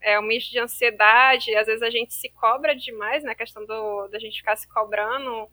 é 0.01 0.19
um 0.19 0.23
misto 0.23 0.51
de 0.51 0.59
ansiedade. 0.59 1.55
Às 1.55 1.67
vezes 1.67 1.83
a 1.83 1.91
gente 1.91 2.15
se 2.15 2.31
cobra 2.31 2.75
demais, 2.75 3.23
né? 3.23 3.33
A 3.33 3.37
questão 3.37 3.67
do, 3.67 4.09
da 4.09 4.19
gente 4.19 4.39
ficar 4.39 4.57
se 4.57 4.67
cobrando 4.67 5.47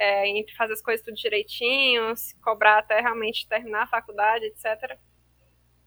é, 0.00 0.26
entre 0.28 0.54
fazer 0.54 0.72
as 0.72 0.80
coisas 0.80 1.04
tudo 1.04 1.14
direitinho, 1.14 2.16
se 2.16 2.34
cobrar 2.40 2.78
até 2.78 3.00
realmente 3.00 3.46
terminar 3.46 3.82
a 3.82 3.86
faculdade, 3.86 4.46
etc. 4.46 4.96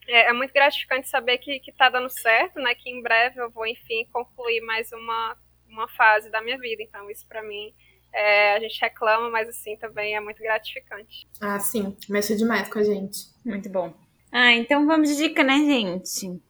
É, 0.06 0.28
é 0.28 0.32
muito 0.32 0.54
gratificante 0.54 1.08
saber 1.08 1.38
que, 1.38 1.58
que 1.58 1.72
tá 1.72 1.88
dando 1.88 2.08
certo, 2.08 2.60
né? 2.60 2.76
Que 2.76 2.90
em 2.90 3.02
breve 3.02 3.40
eu 3.40 3.50
vou, 3.50 3.66
enfim, 3.66 4.06
concluir 4.12 4.60
mais 4.60 4.92
uma, 4.92 5.36
uma 5.68 5.88
fase 5.88 6.30
da 6.30 6.40
minha 6.40 6.56
vida. 6.56 6.80
Então, 6.84 7.10
isso 7.10 7.26
para 7.26 7.42
mim, 7.42 7.74
é, 8.12 8.54
a 8.54 8.60
gente 8.60 8.80
reclama, 8.80 9.28
mas 9.30 9.48
assim 9.48 9.76
também 9.78 10.14
é 10.14 10.20
muito 10.20 10.40
gratificante. 10.40 11.26
Ah, 11.40 11.58
sim. 11.58 11.96
Mexe 12.08 12.36
demais 12.36 12.68
com 12.68 12.78
a 12.78 12.84
gente. 12.84 13.18
Muito 13.44 13.68
bom. 13.68 13.92
Ah, 14.30 14.52
então 14.52 14.86
vamos 14.86 15.08
de 15.08 15.16
dica, 15.16 15.42
né, 15.42 15.56
gente? 15.56 16.40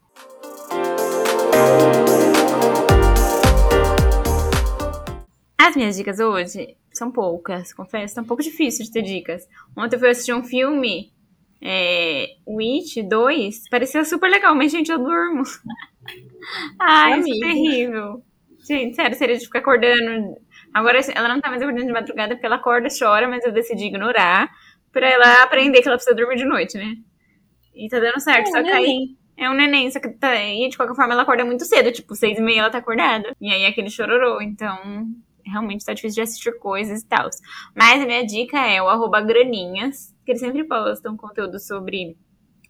As 5.56 5.74
minhas 5.74 5.96
dicas 5.96 6.20
hoje 6.20 6.76
são 6.98 7.10
poucas, 7.10 7.72
confesso. 7.72 8.14
Tá 8.14 8.22
um 8.22 8.26
pouco 8.26 8.42
difícil 8.42 8.84
de 8.84 8.92
ter 8.92 9.02
dicas. 9.02 9.46
Ontem 9.76 9.96
eu 9.96 10.00
fui 10.00 10.10
assistir 10.10 10.32
um 10.32 10.44
filme, 10.44 11.12
é, 11.60 12.36
Witch 12.46 12.98
2. 13.08 13.68
Parecia 13.68 14.04
super 14.04 14.30
legal, 14.30 14.54
mas, 14.54 14.72
gente, 14.72 14.90
eu 14.90 14.98
durmo. 14.98 15.42
Ai, 16.80 17.20
isso 17.20 17.44
é 17.44 17.48
terrível. 17.48 18.22
Gente, 18.66 18.96
sério, 18.96 19.16
seria 19.16 19.36
de 19.36 19.44
ficar 19.44 19.58
acordando. 19.58 20.36
Agora, 20.72 20.98
ela 21.14 21.28
não 21.28 21.40
tá 21.40 21.50
mais 21.50 21.62
acordando 21.62 21.86
de 21.86 21.92
madrugada 21.92 22.34
porque 22.34 22.46
ela 22.46 22.56
acorda, 22.56 22.88
chora, 22.96 23.28
mas 23.28 23.44
eu 23.44 23.52
decidi 23.52 23.86
ignorar 23.86 24.50
pra 24.92 25.08
ela 25.08 25.42
aprender 25.42 25.82
que 25.82 25.88
ela 25.88 25.96
precisa 25.96 26.16
dormir 26.16 26.36
de 26.36 26.44
noite, 26.44 26.78
né? 26.78 26.94
E 27.74 27.88
tá 27.88 27.98
dando 27.98 28.20
certo, 28.20 28.48
É 28.48 28.50
só 28.52 28.62
que 28.62 28.70
aí 28.70 29.16
é 29.36 29.50
um 29.50 29.54
neném, 29.54 29.90
só 29.90 30.00
que 30.00 30.08
tá, 30.10 30.34
e 30.36 30.68
de 30.68 30.76
qualquer 30.76 30.94
forma 30.94 31.12
ela 31.12 31.22
acorda 31.22 31.44
muito 31.44 31.64
cedo, 31.64 31.90
tipo, 31.92 32.14
seis 32.14 32.38
e 32.38 32.42
meia 32.42 32.60
ela 32.60 32.70
tá 32.70 32.78
acordada. 32.78 33.34
E 33.40 33.52
aí 33.52 33.62
é 33.62 33.68
aquele 33.68 33.90
chororô, 33.90 34.40
então 34.40 35.06
realmente 35.46 35.84
tá 35.84 35.92
difícil 35.92 36.16
de 36.16 36.22
assistir 36.22 36.58
coisas 36.58 37.02
e 37.02 37.06
tal. 37.06 37.28
Mas 37.74 38.02
a 38.02 38.06
minha 38.06 38.24
dica 38.24 38.58
é 38.58 38.82
o 38.82 38.88
arroba 38.88 39.20
graninhas, 39.20 40.14
que 40.24 40.32
eles 40.32 40.40
sempre 40.40 40.64
postam 40.64 41.16
conteúdo 41.16 41.58
sobre 41.58 42.16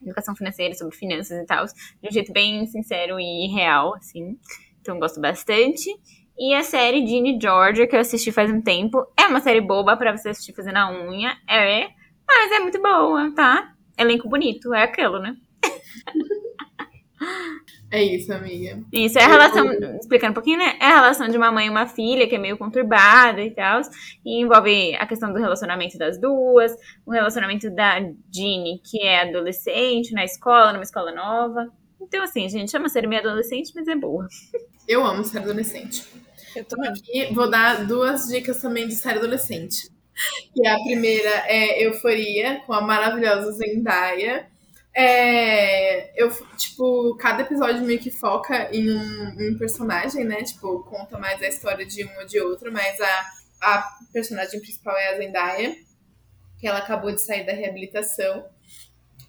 educação 0.02 0.36
financeira, 0.36 0.74
sobre 0.74 0.96
finanças 0.96 1.42
e 1.42 1.46
tal, 1.46 1.64
de 1.66 2.08
um 2.08 2.12
jeito 2.12 2.32
bem 2.32 2.66
sincero 2.66 3.18
e 3.18 3.48
real, 3.48 3.94
assim. 3.94 4.38
Então 4.80 4.98
gosto 4.98 5.20
bastante. 5.20 5.88
E 6.36 6.54
a 6.54 6.62
série 6.62 7.06
Ginny 7.06 7.38
Georgia, 7.40 7.86
que 7.86 7.94
eu 7.94 8.00
assisti 8.00 8.32
faz 8.32 8.50
um 8.50 8.60
tempo, 8.60 9.06
é 9.16 9.26
uma 9.26 9.40
série 9.40 9.60
boba 9.60 9.96
pra 9.96 10.16
você 10.16 10.30
assistir 10.30 10.52
fazendo 10.52 10.76
a 10.76 10.90
unha, 10.90 11.38
é, 11.48 11.88
mas 12.26 12.52
é 12.52 12.58
muito 12.58 12.82
boa, 12.82 13.32
tá? 13.34 13.72
Elenco 13.96 14.28
bonito, 14.28 14.74
é 14.74 14.82
aquilo, 14.82 15.20
né? 15.20 15.36
É 17.94 18.02
isso, 18.02 18.32
amiga. 18.32 18.82
Isso, 18.92 19.16
é 19.20 19.22
a 19.22 19.28
relação, 19.28 19.72
explicando 20.00 20.32
um 20.32 20.34
pouquinho, 20.34 20.58
né? 20.58 20.76
É 20.80 20.86
a 20.86 20.96
relação 20.96 21.28
de 21.28 21.36
uma 21.36 21.52
mãe 21.52 21.68
e 21.68 21.70
uma 21.70 21.86
filha, 21.86 22.26
que 22.26 22.34
é 22.34 22.38
meio 22.38 22.58
conturbada 22.58 23.40
e 23.40 23.52
tal. 23.52 23.82
E 24.26 24.42
envolve 24.42 24.96
a 24.96 25.06
questão 25.06 25.32
do 25.32 25.38
relacionamento 25.38 25.96
das 25.96 26.20
duas, 26.20 26.72
o 27.06 27.12
relacionamento 27.12 27.70
da 27.70 28.00
Ginny, 28.34 28.80
que 28.82 29.00
é 29.00 29.20
adolescente, 29.20 30.12
na 30.12 30.24
escola, 30.24 30.72
numa 30.72 30.82
escola 30.82 31.12
nova. 31.12 31.68
Então, 32.02 32.24
assim, 32.24 32.48
gente, 32.48 32.76
uma 32.76 32.88
série 32.88 33.06
meio 33.06 33.20
adolescente, 33.20 33.70
mas 33.76 33.86
é 33.86 33.94
boa. 33.94 34.26
Eu 34.88 35.06
amo 35.06 35.22
ser 35.22 35.38
adolescente. 35.38 36.04
Eu 36.56 36.64
também. 36.64 36.92
E 37.12 37.32
vou 37.32 37.48
dar 37.48 37.86
duas 37.86 38.26
dicas 38.26 38.60
também 38.60 38.88
de 38.88 38.96
série 38.96 39.18
adolescente. 39.18 39.88
Que 40.52 40.66
a 40.66 40.74
primeira 40.80 41.44
é 41.46 41.86
Euforia, 41.86 42.60
com 42.66 42.72
a 42.72 42.80
maravilhosa 42.80 43.52
Zendaya. 43.52 44.48
É, 44.96 46.22
eu, 46.22 46.30
tipo, 46.56 47.16
cada 47.16 47.42
episódio 47.42 47.82
meio 47.82 47.98
que 47.98 48.12
foca 48.12 48.68
em 48.72 48.92
um, 48.92 49.50
um 49.50 49.58
personagem, 49.58 50.24
né? 50.24 50.42
Tipo, 50.44 50.84
conta 50.84 51.18
mais 51.18 51.42
a 51.42 51.48
história 51.48 51.84
de 51.84 52.04
um 52.04 52.18
ou 52.18 52.26
de 52.26 52.38
outro, 52.40 52.72
mas 52.72 53.00
a, 53.00 53.26
a 53.60 53.90
personagem 54.12 54.60
principal 54.60 54.96
é 54.96 55.12
a 55.12 55.16
Zendaya, 55.16 55.74
que 56.60 56.68
ela 56.68 56.78
acabou 56.78 57.10
de 57.10 57.20
sair 57.20 57.44
da 57.44 57.52
reabilitação. 57.52 58.44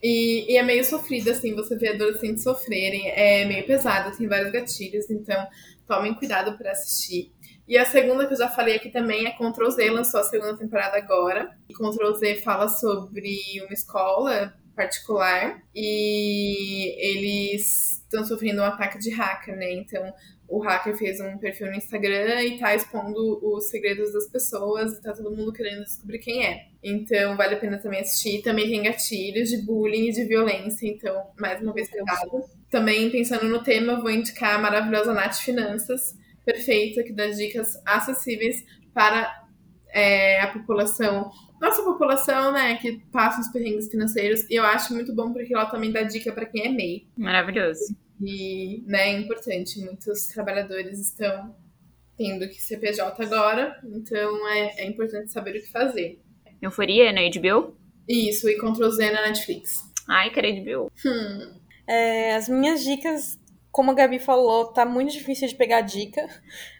E, 0.03 0.53
e 0.53 0.57
é 0.57 0.61
meio 0.61 0.85
sofrida, 0.85 1.31
assim, 1.31 1.55
você 1.55 1.75
vê 1.75 1.89
adolescentes 1.89 2.43
sofrerem. 2.43 3.09
É 3.09 3.45
meio 3.45 3.65
pesado, 3.65 4.15
tem 4.15 4.27
vários 4.27 4.51
gatilhos, 4.51 5.09
então 5.09 5.47
tomem 5.87 6.13
cuidado 6.13 6.55
para 6.59 6.71
assistir. 6.71 7.33
E 7.67 7.75
a 7.75 7.85
segunda 7.85 8.27
que 8.27 8.33
eu 8.33 8.37
já 8.37 8.49
falei 8.49 8.75
aqui 8.75 8.89
também 8.89 9.25
é 9.25 9.31
Ctrl 9.31 9.69
Z, 9.71 9.89
lançou 9.89 10.19
a 10.19 10.23
segunda 10.23 10.55
temporada 10.55 10.95
agora. 10.97 11.49
E 11.67 11.73
Ctrl 11.73 12.13
Z 12.13 12.41
fala 12.43 12.67
sobre 12.67 13.39
uma 13.63 13.73
escola 13.73 14.53
particular 14.75 15.61
e 15.73 16.95
eles 16.99 18.03
estão 18.03 18.25
sofrendo 18.25 18.61
um 18.61 18.65
ataque 18.65 18.99
de 18.99 19.09
hacker, 19.09 19.55
né? 19.55 19.73
Então 19.73 20.13
o 20.47 20.59
hacker 20.59 20.95
fez 20.95 21.19
um 21.19 21.37
perfil 21.37 21.67
no 21.67 21.75
Instagram 21.75 22.41
e 22.43 22.59
tá 22.59 22.75
expondo 22.75 23.39
os 23.41 23.69
segredos 23.69 24.13
das 24.13 24.27
pessoas 24.29 24.93
e 24.93 25.01
tá 25.01 25.11
todo 25.11 25.35
mundo 25.35 25.51
querendo 25.51 25.83
descobrir 25.83 26.19
quem 26.19 26.45
é. 26.45 26.67
Então 26.83 27.35
vale 27.35 27.55
a 27.55 27.59
pena 27.59 27.79
também 27.79 28.01
assistir. 28.01 28.41
Também 28.43 28.69
tem 28.69 28.83
gatilhos 28.83 29.49
de 29.49 29.57
bullying 29.63 30.09
e 30.09 30.11
de 30.11 30.25
violência, 30.25 30.87
então 30.87 31.29
mais 31.39 31.61
uma 31.61 31.73
vez 31.73 31.89
cuidado. 31.89 32.43
Também 32.69 33.09
pensando 33.09 33.45
no 33.45 33.63
tema, 33.63 33.99
vou 33.99 34.11
indicar 34.11 34.55
a 34.55 34.61
maravilhosa 34.61 35.13
Nath 35.13 35.37
Finanças, 35.37 36.15
perfeita, 36.45 37.03
que 37.03 37.13
dá 37.13 37.27
dicas 37.27 37.81
acessíveis 37.85 38.63
para 38.93 39.45
é, 39.89 40.41
a 40.41 40.47
população, 40.47 41.31
nossa 41.59 41.83
população, 41.83 42.51
né, 42.51 42.75
que 42.75 42.99
passa 43.11 43.41
os 43.41 43.47
perrengues 43.49 43.89
financeiros. 43.89 44.49
E 44.49 44.55
eu 44.55 44.63
acho 44.63 44.93
muito 44.93 45.13
bom 45.13 45.31
porque 45.31 45.53
ela 45.53 45.65
também 45.65 45.91
dá 45.91 46.03
dica 46.03 46.31
para 46.31 46.45
quem 46.45 46.65
é 46.65 46.69
MEI. 46.69 47.07
Maravilhoso. 47.17 47.95
E, 48.21 48.83
né, 48.85 49.09
é 49.09 49.19
importante. 49.19 49.79
Muitos 49.79 50.27
trabalhadores 50.27 50.99
estão 50.99 51.55
tendo 52.17 52.47
que 52.47 52.61
ser 52.61 52.77
PJ 52.77 53.23
agora, 53.23 53.77
então 53.83 54.47
é, 54.49 54.83
é 54.83 54.87
importante 54.87 55.31
saber 55.31 55.57
o 55.57 55.61
que 55.61 55.71
fazer. 55.71 56.21
Euforia 56.61 57.11
na 57.11 57.21
HBO? 57.21 57.75
Isso, 58.07 58.49
e 58.49 58.55
Ctrl 58.55 58.89
Z 58.89 59.11
na 59.11 59.27
Netflix. 59.27 59.83
Ai, 60.07 60.29
HBO. 60.29 60.91
Hum. 61.05 61.59
É, 61.87 62.35
as 62.35 62.47
minhas 62.47 62.83
dicas, 62.83 63.39
como 63.71 63.91
a 63.91 63.93
Gabi 63.93 64.19
falou, 64.19 64.65
tá 64.65 64.85
muito 64.85 65.11
difícil 65.11 65.47
de 65.47 65.55
pegar 65.55 65.81
dica, 65.81 66.25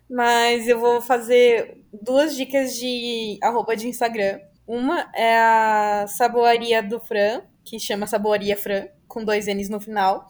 mas 0.09 0.67
eu 0.67 0.79
vou 0.79 1.01
fazer 1.01 1.83
duas 1.91 2.35
dicas 2.35 2.75
de 2.75 3.37
arroba 3.41 3.75
de 3.75 3.87
Instagram. 3.87 4.39
Uma 4.67 5.09
é 5.13 5.37
a 5.37 6.05
Saboaria 6.07 6.81
do 6.81 6.99
Fran, 6.99 7.41
que 7.63 7.79
chama 7.79 8.07
Saboaria 8.07 8.57
Fran, 8.57 8.87
com 9.07 9.23
dois 9.23 9.47
N's 9.47 9.69
no 9.69 9.79
final. 9.79 10.27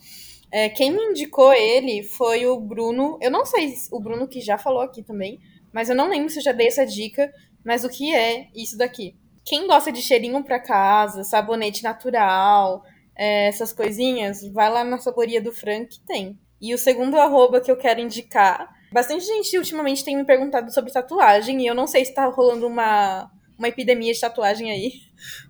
É, 0.52 0.70
quem 0.70 0.92
me 0.92 1.04
indicou 1.04 1.54
ele 1.54 2.04
foi 2.04 2.46
o 2.46 2.60
Bruno. 2.60 3.18
Eu 3.22 3.32
não 3.32 3.46
sei 3.46 3.74
o 3.92 4.00
Bruno 4.00 4.28
que 4.28 4.42
já 4.42 4.58
falou 4.58 4.82
aqui 4.82 5.04
também, 5.04 5.40
mas 5.74 5.90
eu 5.90 5.96
não 5.96 6.10
lembro 6.10 6.30
se 6.30 6.40
eu 6.40 6.44
já 6.44 6.52
dei 6.52 6.68
essa 6.68 6.86
dica. 6.86 7.32
Mas 7.64 7.84
o 7.84 7.90
que 7.90 8.14
é 8.14 8.48
isso 8.56 8.78
daqui? 8.78 9.16
Quem 9.44 9.68
gosta 9.68 9.92
de 9.92 10.02
cheirinho 10.02 10.44
pra 10.44 10.60
casa, 10.60 11.24
sabonete 11.24 11.84
natural, 11.84 12.84
é, 13.16 13.48
essas 13.48 13.74
coisinhas, 13.74 14.42
vai 14.52 14.70
lá 14.70 14.84
na 14.84 15.00
Saboria 15.00 15.42
do 15.42 15.52
Fran 15.52 15.86
que 15.86 16.00
tem. 16.00 16.38
E 16.62 16.74
o 16.74 16.78
segundo 16.78 17.18
arroba 17.18 17.60
que 17.60 17.72
eu 17.72 17.78
quero 17.78 18.00
indicar. 18.00 18.70
Bastante 18.92 19.26
gente 19.26 19.58
ultimamente 19.58 20.06
tem 20.06 20.16
me 20.16 20.24
perguntado 20.24 20.72
sobre 20.74 20.92
tatuagem, 20.92 21.62
e 21.62 21.68
eu 21.68 21.76
não 21.76 21.88
sei 21.88 22.06
se 22.06 22.14
tá 22.14 22.26
rolando 22.28 22.68
uma, 22.68 23.30
uma 23.58 23.68
epidemia 23.68 24.14
de 24.14 24.20
tatuagem 24.20 24.72
aí. 24.72 24.92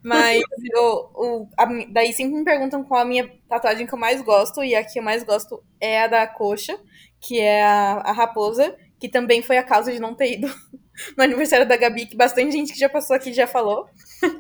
Mas 0.03 0.41
eu, 0.73 1.09
o, 1.13 1.49
a, 1.57 1.65
daí 1.89 2.13
sempre 2.13 2.35
me 2.37 2.43
perguntam 2.43 2.83
qual 2.83 3.01
a 3.01 3.05
minha 3.05 3.29
tatuagem 3.49 3.85
que 3.87 3.93
eu 3.93 3.99
mais 3.99 4.21
gosto, 4.21 4.63
e 4.63 4.75
a 4.75 4.83
que 4.83 4.99
eu 4.99 5.03
mais 5.03 5.23
gosto 5.23 5.63
é 5.79 6.01
a 6.01 6.07
da 6.07 6.27
coxa, 6.27 6.79
que 7.19 7.39
é 7.39 7.63
a, 7.63 8.01
a 8.05 8.11
raposa, 8.11 8.75
que 8.99 9.09
também 9.09 9.41
foi 9.41 9.57
a 9.57 9.63
causa 9.63 9.91
de 9.91 9.99
não 9.99 10.15
ter 10.15 10.33
ido 10.33 10.47
no 11.17 11.23
aniversário 11.23 11.67
da 11.67 11.75
Gabi, 11.75 12.05
que 12.05 12.15
bastante 12.15 12.51
gente 12.51 12.73
que 12.73 12.79
já 12.79 12.89
passou 12.89 13.15
aqui 13.15 13.33
já 13.33 13.47
falou. 13.47 13.87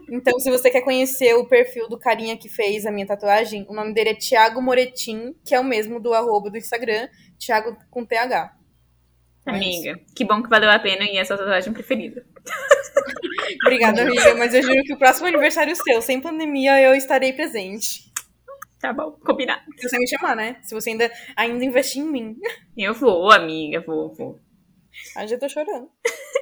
Então, 0.09 0.39
se 0.39 0.49
você 0.49 0.69
quer 0.69 0.81
conhecer 0.81 1.33
o 1.35 1.45
perfil 1.45 1.89
do 1.89 1.99
carinha 1.99 2.37
que 2.37 2.47
fez 2.47 2.85
a 2.85 2.91
minha 2.91 3.05
tatuagem, 3.05 3.65
o 3.69 3.73
nome 3.73 3.93
dele 3.93 4.11
é 4.11 4.15
Thiago 4.15 4.61
Moretin, 4.61 5.35
que 5.43 5.53
é 5.53 5.59
o 5.59 5.63
mesmo 5.63 5.99
do 5.99 6.13
arroba 6.13 6.49
do 6.49 6.57
Instagram, 6.57 7.07
Thiago 7.37 7.77
com 7.91 8.05
TH. 8.05 8.55
Amiga, 9.45 9.99
que 10.15 10.25
bom 10.25 10.41
que 10.41 10.49
valeu 10.49 10.69
a 10.71 10.79
pena 10.79 11.03
e 11.03 11.17
é 11.17 11.21
a 11.21 11.25
sua 11.25 11.37
tatuagem 11.37 11.71
preferida. 11.71 12.25
Obrigada, 13.63 14.01
amiga, 14.01 14.33
mas 14.35 14.53
eu 14.53 14.61
juro 14.63 14.81
que 14.83 14.93
o 14.93 14.97
próximo 14.97 15.27
aniversário 15.27 15.75
seu, 15.75 16.01
sem 16.01 16.19
pandemia, 16.19 16.81
eu 16.81 16.95
estarei 16.95 17.31
presente. 17.31 18.11
Tá 18.79 18.91
bom, 18.91 19.11
combinado. 19.11 19.61
Se 19.77 19.87
você 19.87 19.99
me 19.99 20.07
chamar, 20.07 20.35
né? 20.35 20.57
Se 20.61 20.73
você 20.73 20.91
ainda, 20.91 21.11
ainda 21.35 21.63
investir 21.63 22.01
em 22.01 22.11
mim. 22.11 22.37
Eu 22.77 22.93
vou, 22.93 23.31
amiga, 23.31 23.79
vou, 23.81 24.13
vou. 24.13 24.39
Ah, 25.15 25.25
já 25.25 25.37
tô 25.37 25.47
chorando. 25.49 25.89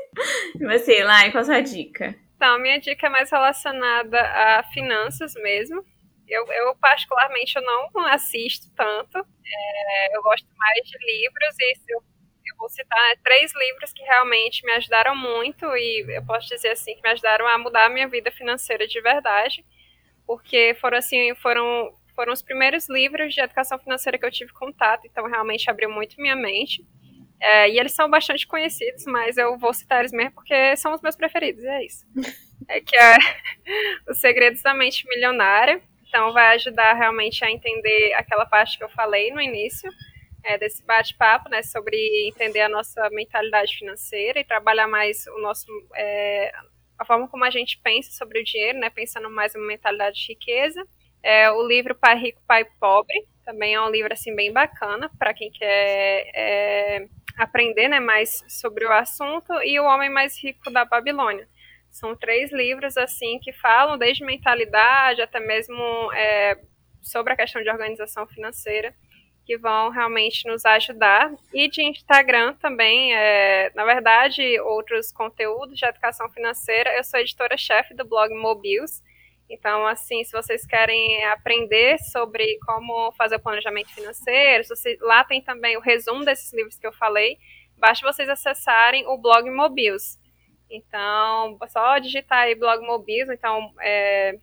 E 0.60 0.64
você, 0.64 1.04
Lai, 1.04 1.32
qual 1.32 1.42
a 1.42 1.46
sua 1.46 1.62
dica? 1.62 2.16
Então, 2.36 2.60
minha 2.60 2.80
dica 2.80 3.08
é 3.08 3.10
mais 3.10 3.32
relacionada 3.32 4.20
a 4.22 4.64
finanças 4.72 5.34
mesmo. 5.34 5.84
Eu, 6.28 6.46
eu 6.46 6.76
particularmente, 6.76 7.56
eu 7.56 7.64
não 7.64 8.06
assisto 8.08 8.70
tanto. 8.76 9.18
É, 9.18 10.16
eu 10.16 10.22
gosto 10.22 10.48
mais 10.56 10.88
de 10.88 10.98
livros 11.00 11.56
e 11.60 11.94
eu 11.94 12.04
vou 12.64 12.70
citar 12.70 12.98
né, 12.98 13.16
três 13.22 13.52
livros 13.54 13.92
que 13.92 14.02
realmente 14.04 14.66
me 14.66 14.72
ajudaram 14.72 15.14
muito 15.14 15.66
e 15.76 16.06
eu 16.08 16.26
posso 16.26 16.48
dizer 16.48 16.70
assim 16.70 16.96
que 16.96 17.02
me 17.02 17.10
ajudaram 17.10 17.46
a 17.46 17.58
mudar 17.58 17.88
a 17.88 17.90
minha 17.90 18.08
vida 18.08 18.32
financeira 18.32 18.88
de 18.88 19.02
verdade, 19.02 19.66
porque 20.26 20.74
foram 20.80 20.98
assim, 20.98 21.36
foram 21.36 21.94
foram 22.16 22.32
os 22.32 22.42
primeiros 22.42 22.88
livros 22.88 23.34
de 23.34 23.42
educação 23.42 23.78
financeira 23.80 24.18
que 24.18 24.26
eu 24.26 24.32
tive 24.32 24.54
contato, 24.54 25.06
então 25.06 25.28
realmente 25.28 25.70
abriu 25.70 25.90
muito 25.90 26.22
minha 26.22 26.36
mente. 26.36 26.86
É, 27.42 27.70
e 27.70 27.78
eles 27.78 27.92
são 27.94 28.10
bastante 28.10 28.48
conhecidos, 28.48 29.04
mas 29.06 29.36
eu 29.36 29.58
vou 29.58 29.74
citar 29.74 30.00
eles 30.00 30.14
mesmo 30.14 30.32
porque 30.32 30.78
são 30.78 30.94
os 30.94 31.02
meus 31.02 31.16
preferidos, 31.16 31.64
é 31.66 31.84
isso. 31.84 32.06
É 32.70 32.80
que 32.80 32.96
é 32.96 33.18
Os 34.08 34.22
Segredos 34.22 34.62
da 34.62 34.74
Mente 34.74 35.06
Milionária. 35.06 35.82
Então 36.08 36.32
vai 36.32 36.56
ajudar 36.56 36.94
realmente 36.94 37.44
a 37.44 37.52
entender 37.52 38.14
aquela 38.14 38.46
parte 38.46 38.78
que 38.78 38.84
eu 38.86 38.88
falei 38.88 39.32
no 39.32 39.42
início 39.42 39.92
é, 40.44 40.58
desse 40.58 40.86
bate-papo, 40.86 41.50
né, 41.50 41.64
sobre 41.64 41.98
entender 42.28 42.62
a 42.62 42.70
nossa 42.70 43.10
mentalidade 43.12 43.76
financeira 43.78 44.40
e 44.40 44.44
trabalhar 44.44 44.88
mais 44.88 45.26
o 45.28 45.40
nosso 45.40 45.68
é, 45.96 46.52
a 46.98 47.06
forma 47.06 47.28
como 47.28 47.44
a 47.44 47.50
gente 47.50 47.80
pensa 47.84 48.12
sobre 48.12 48.40
o 48.40 48.44
dinheiro, 48.44 48.80
né, 48.80 48.90
pensando 48.90 49.30
mais 49.30 49.56
uma 49.56 49.66
mentalidade 49.66 50.18
de 50.18 50.34
riqueza. 50.34 50.86
É, 51.22 51.50
o 51.52 51.66
livro 51.66 51.96
Pai 51.96 52.18
Rico, 52.18 52.42
Pai 52.48 52.66
Pobre 52.80 53.26
também 53.46 53.74
é 53.74 53.82
um 53.82 53.90
livro 53.90 54.12
assim 54.12 54.36
bem 54.36 54.52
bacana 54.52 55.10
para 55.18 55.34
quem 55.34 55.52
quer 55.52 56.32
é, 56.34 57.08
aprender 57.38 57.88
né, 57.88 58.00
mais 58.00 58.44
sobre 58.48 58.86
o 58.86 58.92
assunto 58.92 59.54
e 59.64 59.80
O 59.80 59.86
Homem 59.86 60.10
Mais 60.10 60.42
Rico 60.42 60.72
da 60.72 60.86
Babilônia. 60.86 61.48
São 61.90 62.16
três 62.16 62.52
livros 62.52 62.98
assim 62.98 63.40
que 63.40 63.54
falam 63.54 63.98
desde 63.98 64.26
mentalidade 64.26 65.22
até 65.22 65.40
mesmo 65.40 66.12
é, 66.14 66.58
sobre 67.02 67.34
a 67.34 67.36
questão 67.36 67.62
de 67.62 67.70
organização 67.70 68.26
financeira 68.28 68.94
que 69.46 69.58
vão 69.58 69.90
realmente 69.90 70.48
nos 70.48 70.66
ajudar. 70.66 71.34
E 71.54 71.68
de 71.68 71.84
Instagram 71.84 72.54
também, 72.56 73.14
é, 73.14 73.72
na 73.76 73.86
verdade, 73.86 74.60
outros 74.62 75.12
conteúdos 75.12 75.78
de 75.78 75.86
educação 75.86 76.30
financeira. 76.30 76.96
Eu 76.96 77.04
sou 77.04 77.20
editora-chefe 77.20 77.94
do 77.94 78.06
blog 78.06 78.34
Mobius. 78.34 79.02
Então, 79.50 79.86
assim, 79.86 80.24
se 80.24 80.32
vocês 80.32 80.66
querem 80.66 81.24
aprender 81.26 81.98
sobre 82.00 82.58
como 82.66 83.12
fazer 83.14 83.36
o 83.36 83.40
planejamento 83.40 83.94
financeiro, 83.94 84.64
você, 84.64 84.98
lá 85.02 85.24
tem 85.24 85.42
também 85.42 85.78
o 85.78 85.82
resumo 85.82 86.24
desses 86.24 86.52
livros 86.54 86.80
que 86.80 86.88
eu 86.88 86.94
falei. 86.94 87.38
Basta 87.78 88.06
vocês 88.06 88.30
acessarem 88.30 89.06
o 89.08 89.18
blog 89.18 89.50
Mobius. 89.50 90.18
Então, 90.70 91.58
só 91.70 92.00
digitar 92.00 92.40
aí 92.40 92.56
blog 92.56 92.84
Mobius, 92.84 93.30
então 93.30 93.72
é, 93.82 94.40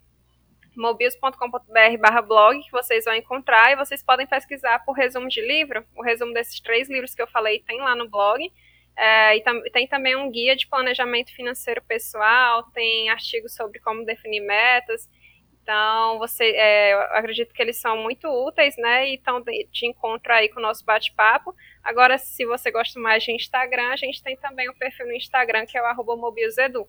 mobius.com.br 0.81 2.23
blog 2.27 2.63
que 2.63 2.73
vocês 2.73 3.05
vão 3.05 3.15
encontrar 3.15 3.73
e 3.73 3.77
vocês 3.77 4.03
podem 4.03 4.27
pesquisar 4.27 4.85
por 4.85 4.93
resumo 4.93 5.29
de 5.29 5.41
livro. 5.41 5.85
O 5.95 6.03
resumo 6.03 6.33
desses 6.33 6.59
três 6.61 6.89
livros 6.89 7.15
que 7.15 7.23
eu 7.23 7.27
falei 7.27 7.61
tem 7.61 7.79
lá 7.81 7.95
no 7.95 8.09
blog. 8.09 8.51
É, 8.97 9.37
e 9.37 9.43
tam 9.43 9.63
tem 9.73 9.87
também 9.87 10.17
um 10.17 10.31
guia 10.31 10.57
de 10.57 10.67
planejamento 10.67 11.35
financeiro 11.35 11.83
pessoal, 11.83 12.65
tem 12.73 13.09
artigos 13.09 13.55
sobre 13.55 13.79
como 13.79 14.05
definir 14.05 14.41
metas. 14.41 15.09
Então, 15.63 16.19
você, 16.19 16.45
é, 16.57 16.95
eu 16.95 17.01
acredito 17.17 17.55
que 17.55 17.63
eles 17.63 17.81
são 17.81 17.97
muito 17.97 18.27
úteis, 18.29 18.77
né? 18.77 19.09
E 19.09 19.15
então 19.15 19.43
te 19.71 19.87
encontro 19.87 20.33
aí 20.33 20.49
com 20.49 20.59
o 20.59 20.63
nosso 20.63 20.85
bate-papo. 20.85 21.55
Agora, 21.83 22.19
se 22.19 22.45
você 22.45 22.71
gosta 22.71 22.99
mais 22.99 23.23
de 23.23 23.33
Instagram, 23.33 23.91
a 23.91 23.97
gente 23.97 24.23
tem 24.23 24.37
também 24.37 24.69
um 24.69 24.75
perfil 24.75 25.07
no 25.07 25.13
Instagram 25.13 25.67
que 25.67 25.79
é 25.79 25.83
o 25.83 25.87
arroba 25.87 26.17
mobiusedu. 26.17 26.89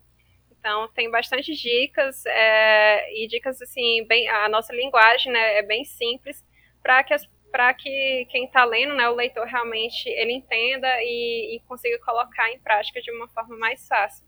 Então, 0.62 0.88
tem 0.94 1.10
bastante 1.10 1.54
dicas 1.56 2.24
é, 2.28 3.12
e 3.16 3.28
dicas 3.28 3.60
assim, 3.60 4.06
bem, 4.08 4.30
a 4.30 4.48
nossa 4.48 4.72
linguagem 4.72 5.32
né, 5.32 5.58
é 5.58 5.64
bem 5.64 5.84
simples 5.84 6.46
para 6.84 7.04
que 7.04 7.16
para 7.52 7.74
que 7.74 8.26
quem 8.30 8.46
está 8.46 8.64
lendo, 8.64 8.96
né, 8.96 9.10
o 9.10 9.16
leitor 9.16 9.46
realmente 9.46 10.08
ele 10.08 10.32
entenda 10.32 10.88
e, 11.02 11.58
e, 11.58 11.60
consiga 11.68 12.00
colocar 12.00 12.50
em 12.50 12.60
prática 12.60 13.02
de 13.02 13.12
uma 13.12 13.28
forma 13.28 13.58
mais 13.58 13.86
fácil. 13.88 14.26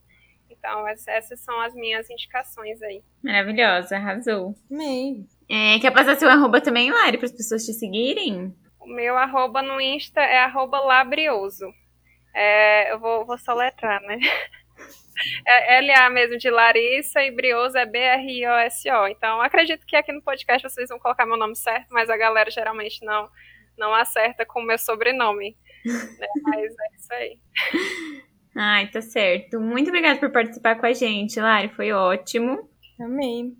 Então, 0.50 0.86
essas 0.86 1.40
são 1.40 1.58
as 1.62 1.74
minhas 1.74 2.10
indicações 2.10 2.82
aí. 2.82 3.02
Maravilhosa, 3.24 3.96
arrasou. 3.96 4.54
Amei. 4.70 5.26
É, 5.50 5.80
quer 5.80 5.92
passar 5.92 6.18
seu 6.18 6.28
arroba 6.28 6.60
também, 6.60 6.92
Lari, 6.92 7.18
para 7.18 7.28
as 7.28 7.32
pessoas 7.32 7.66
te 7.66 7.72
seguirem? 7.72 8.54
O 8.78 8.88
meu 8.88 9.18
arroba 9.18 9.62
no 9.62 9.80
Insta 9.80 10.20
é 10.20 10.40
arroba 10.40 10.82
labrioso. 10.82 11.66
É, 12.36 12.92
eu 12.92 13.00
vou, 13.00 13.26
vou 13.26 13.38
soletrar, 13.38 14.02
né? 14.02 14.20
É 15.46 15.82
LA 15.82 16.10
mesmo 16.10 16.38
de 16.38 16.50
Larissa 16.50 17.22
e 17.22 17.32
Brioso 17.32 17.78
é 17.78 17.86
B-R-I-O-S-O. 17.86 19.08
Então, 19.08 19.42
acredito 19.42 19.86
que 19.86 19.96
aqui 19.96 20.12
no 20.12 20.22
podcast 20.22 20.68
vocês 20.68 20.90
vão 20.90 21.00
colocar 21.00 21.26
meu 21.26 21.38
nome 21.38 21.56
certo, 21.56 21.88
mas 21.92 22.10
a 22.10 22.18
galera 22.18 22.50
geralmente 22.50 23.06
não, 23.06 23.30
não 23.78 23.94
acerta 23.94 24.46
com 24.46 24.60
o 24.60 24.66
meu 24.66 24.78
sobrenome. 24.78 25.56
né? 25.86 26.28
Mas 26.44 26.64
é 26.64 26.96
isso 26.96 27.14
aí. 27.14 27.40
Ai, 28.56 28.88
tá 28.88 29.02
certo. 29.02 29.60
Muito 29.60 29.90
obrigada 29.90 30.20
por 30.20 30.32
participar 30.32 30.76
com 30.76 30.86
a 30.86 30.94
gente, 30.94 31.40
Lari. 31.40 31.70
Foi 31.70 31.92
ótimo. 31.92 32.70
Amei. 33.00 33.52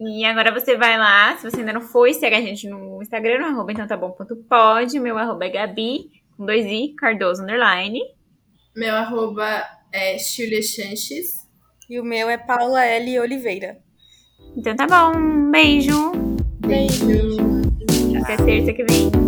E 0.00 0.24
agora 0.24 0.52
você 0.52 0.76
vai 0.76 0.98
lá, 0.98 1.36
se 1.36 1.48
você 1.48 1.60
ainda 1.60 1.72
não 1.72 1.80
foi, 1.80 2.12
segue 2.12 2.34
a 2.34 2.40
gente 2.40 2.68
no 2.68 3.00
Instagram, 3.00 3.38
no 3.38 3.46
arroba 3.46 3.70
então 3.70 3.86
tá 3.86 3.96
bom 3.96 4.10
ponto 4.10 4.34
pode. 4.48 4.98
Meu 4.98 5.16
arroba 5.16 5.44
é 5.44 5.50
Gabi, 5.50 6.10
com 6.36 6.44
dois 6.44 6.66
i, 6.66 6.92
Cardoso, 6.96 7.42
underline. 7.42 8.00
Meu 8.74 8.96
arroba 8.96 9.64
é 9.92 10.18
Julia 10.18 10.62
Chanches. 10.62 11.46
E 11.88 12.00
o 12.00 12.04
meu 12.04 12.28
é 12.28 12.38
Paula 12.38 12.84
L. 12.84 13.20
Oliveira. 13.20 13.78
Então 14.56 14.74
tá 14.74 14.86
bom, 14.86 15.18
um 15.18 15.50
beijo. 15.50 16.12
Beijo. 16.66 17.62
Até 18.22 18.36
terça 18.36 18.72
que 18.72 18.84
vem. 18.84 19.21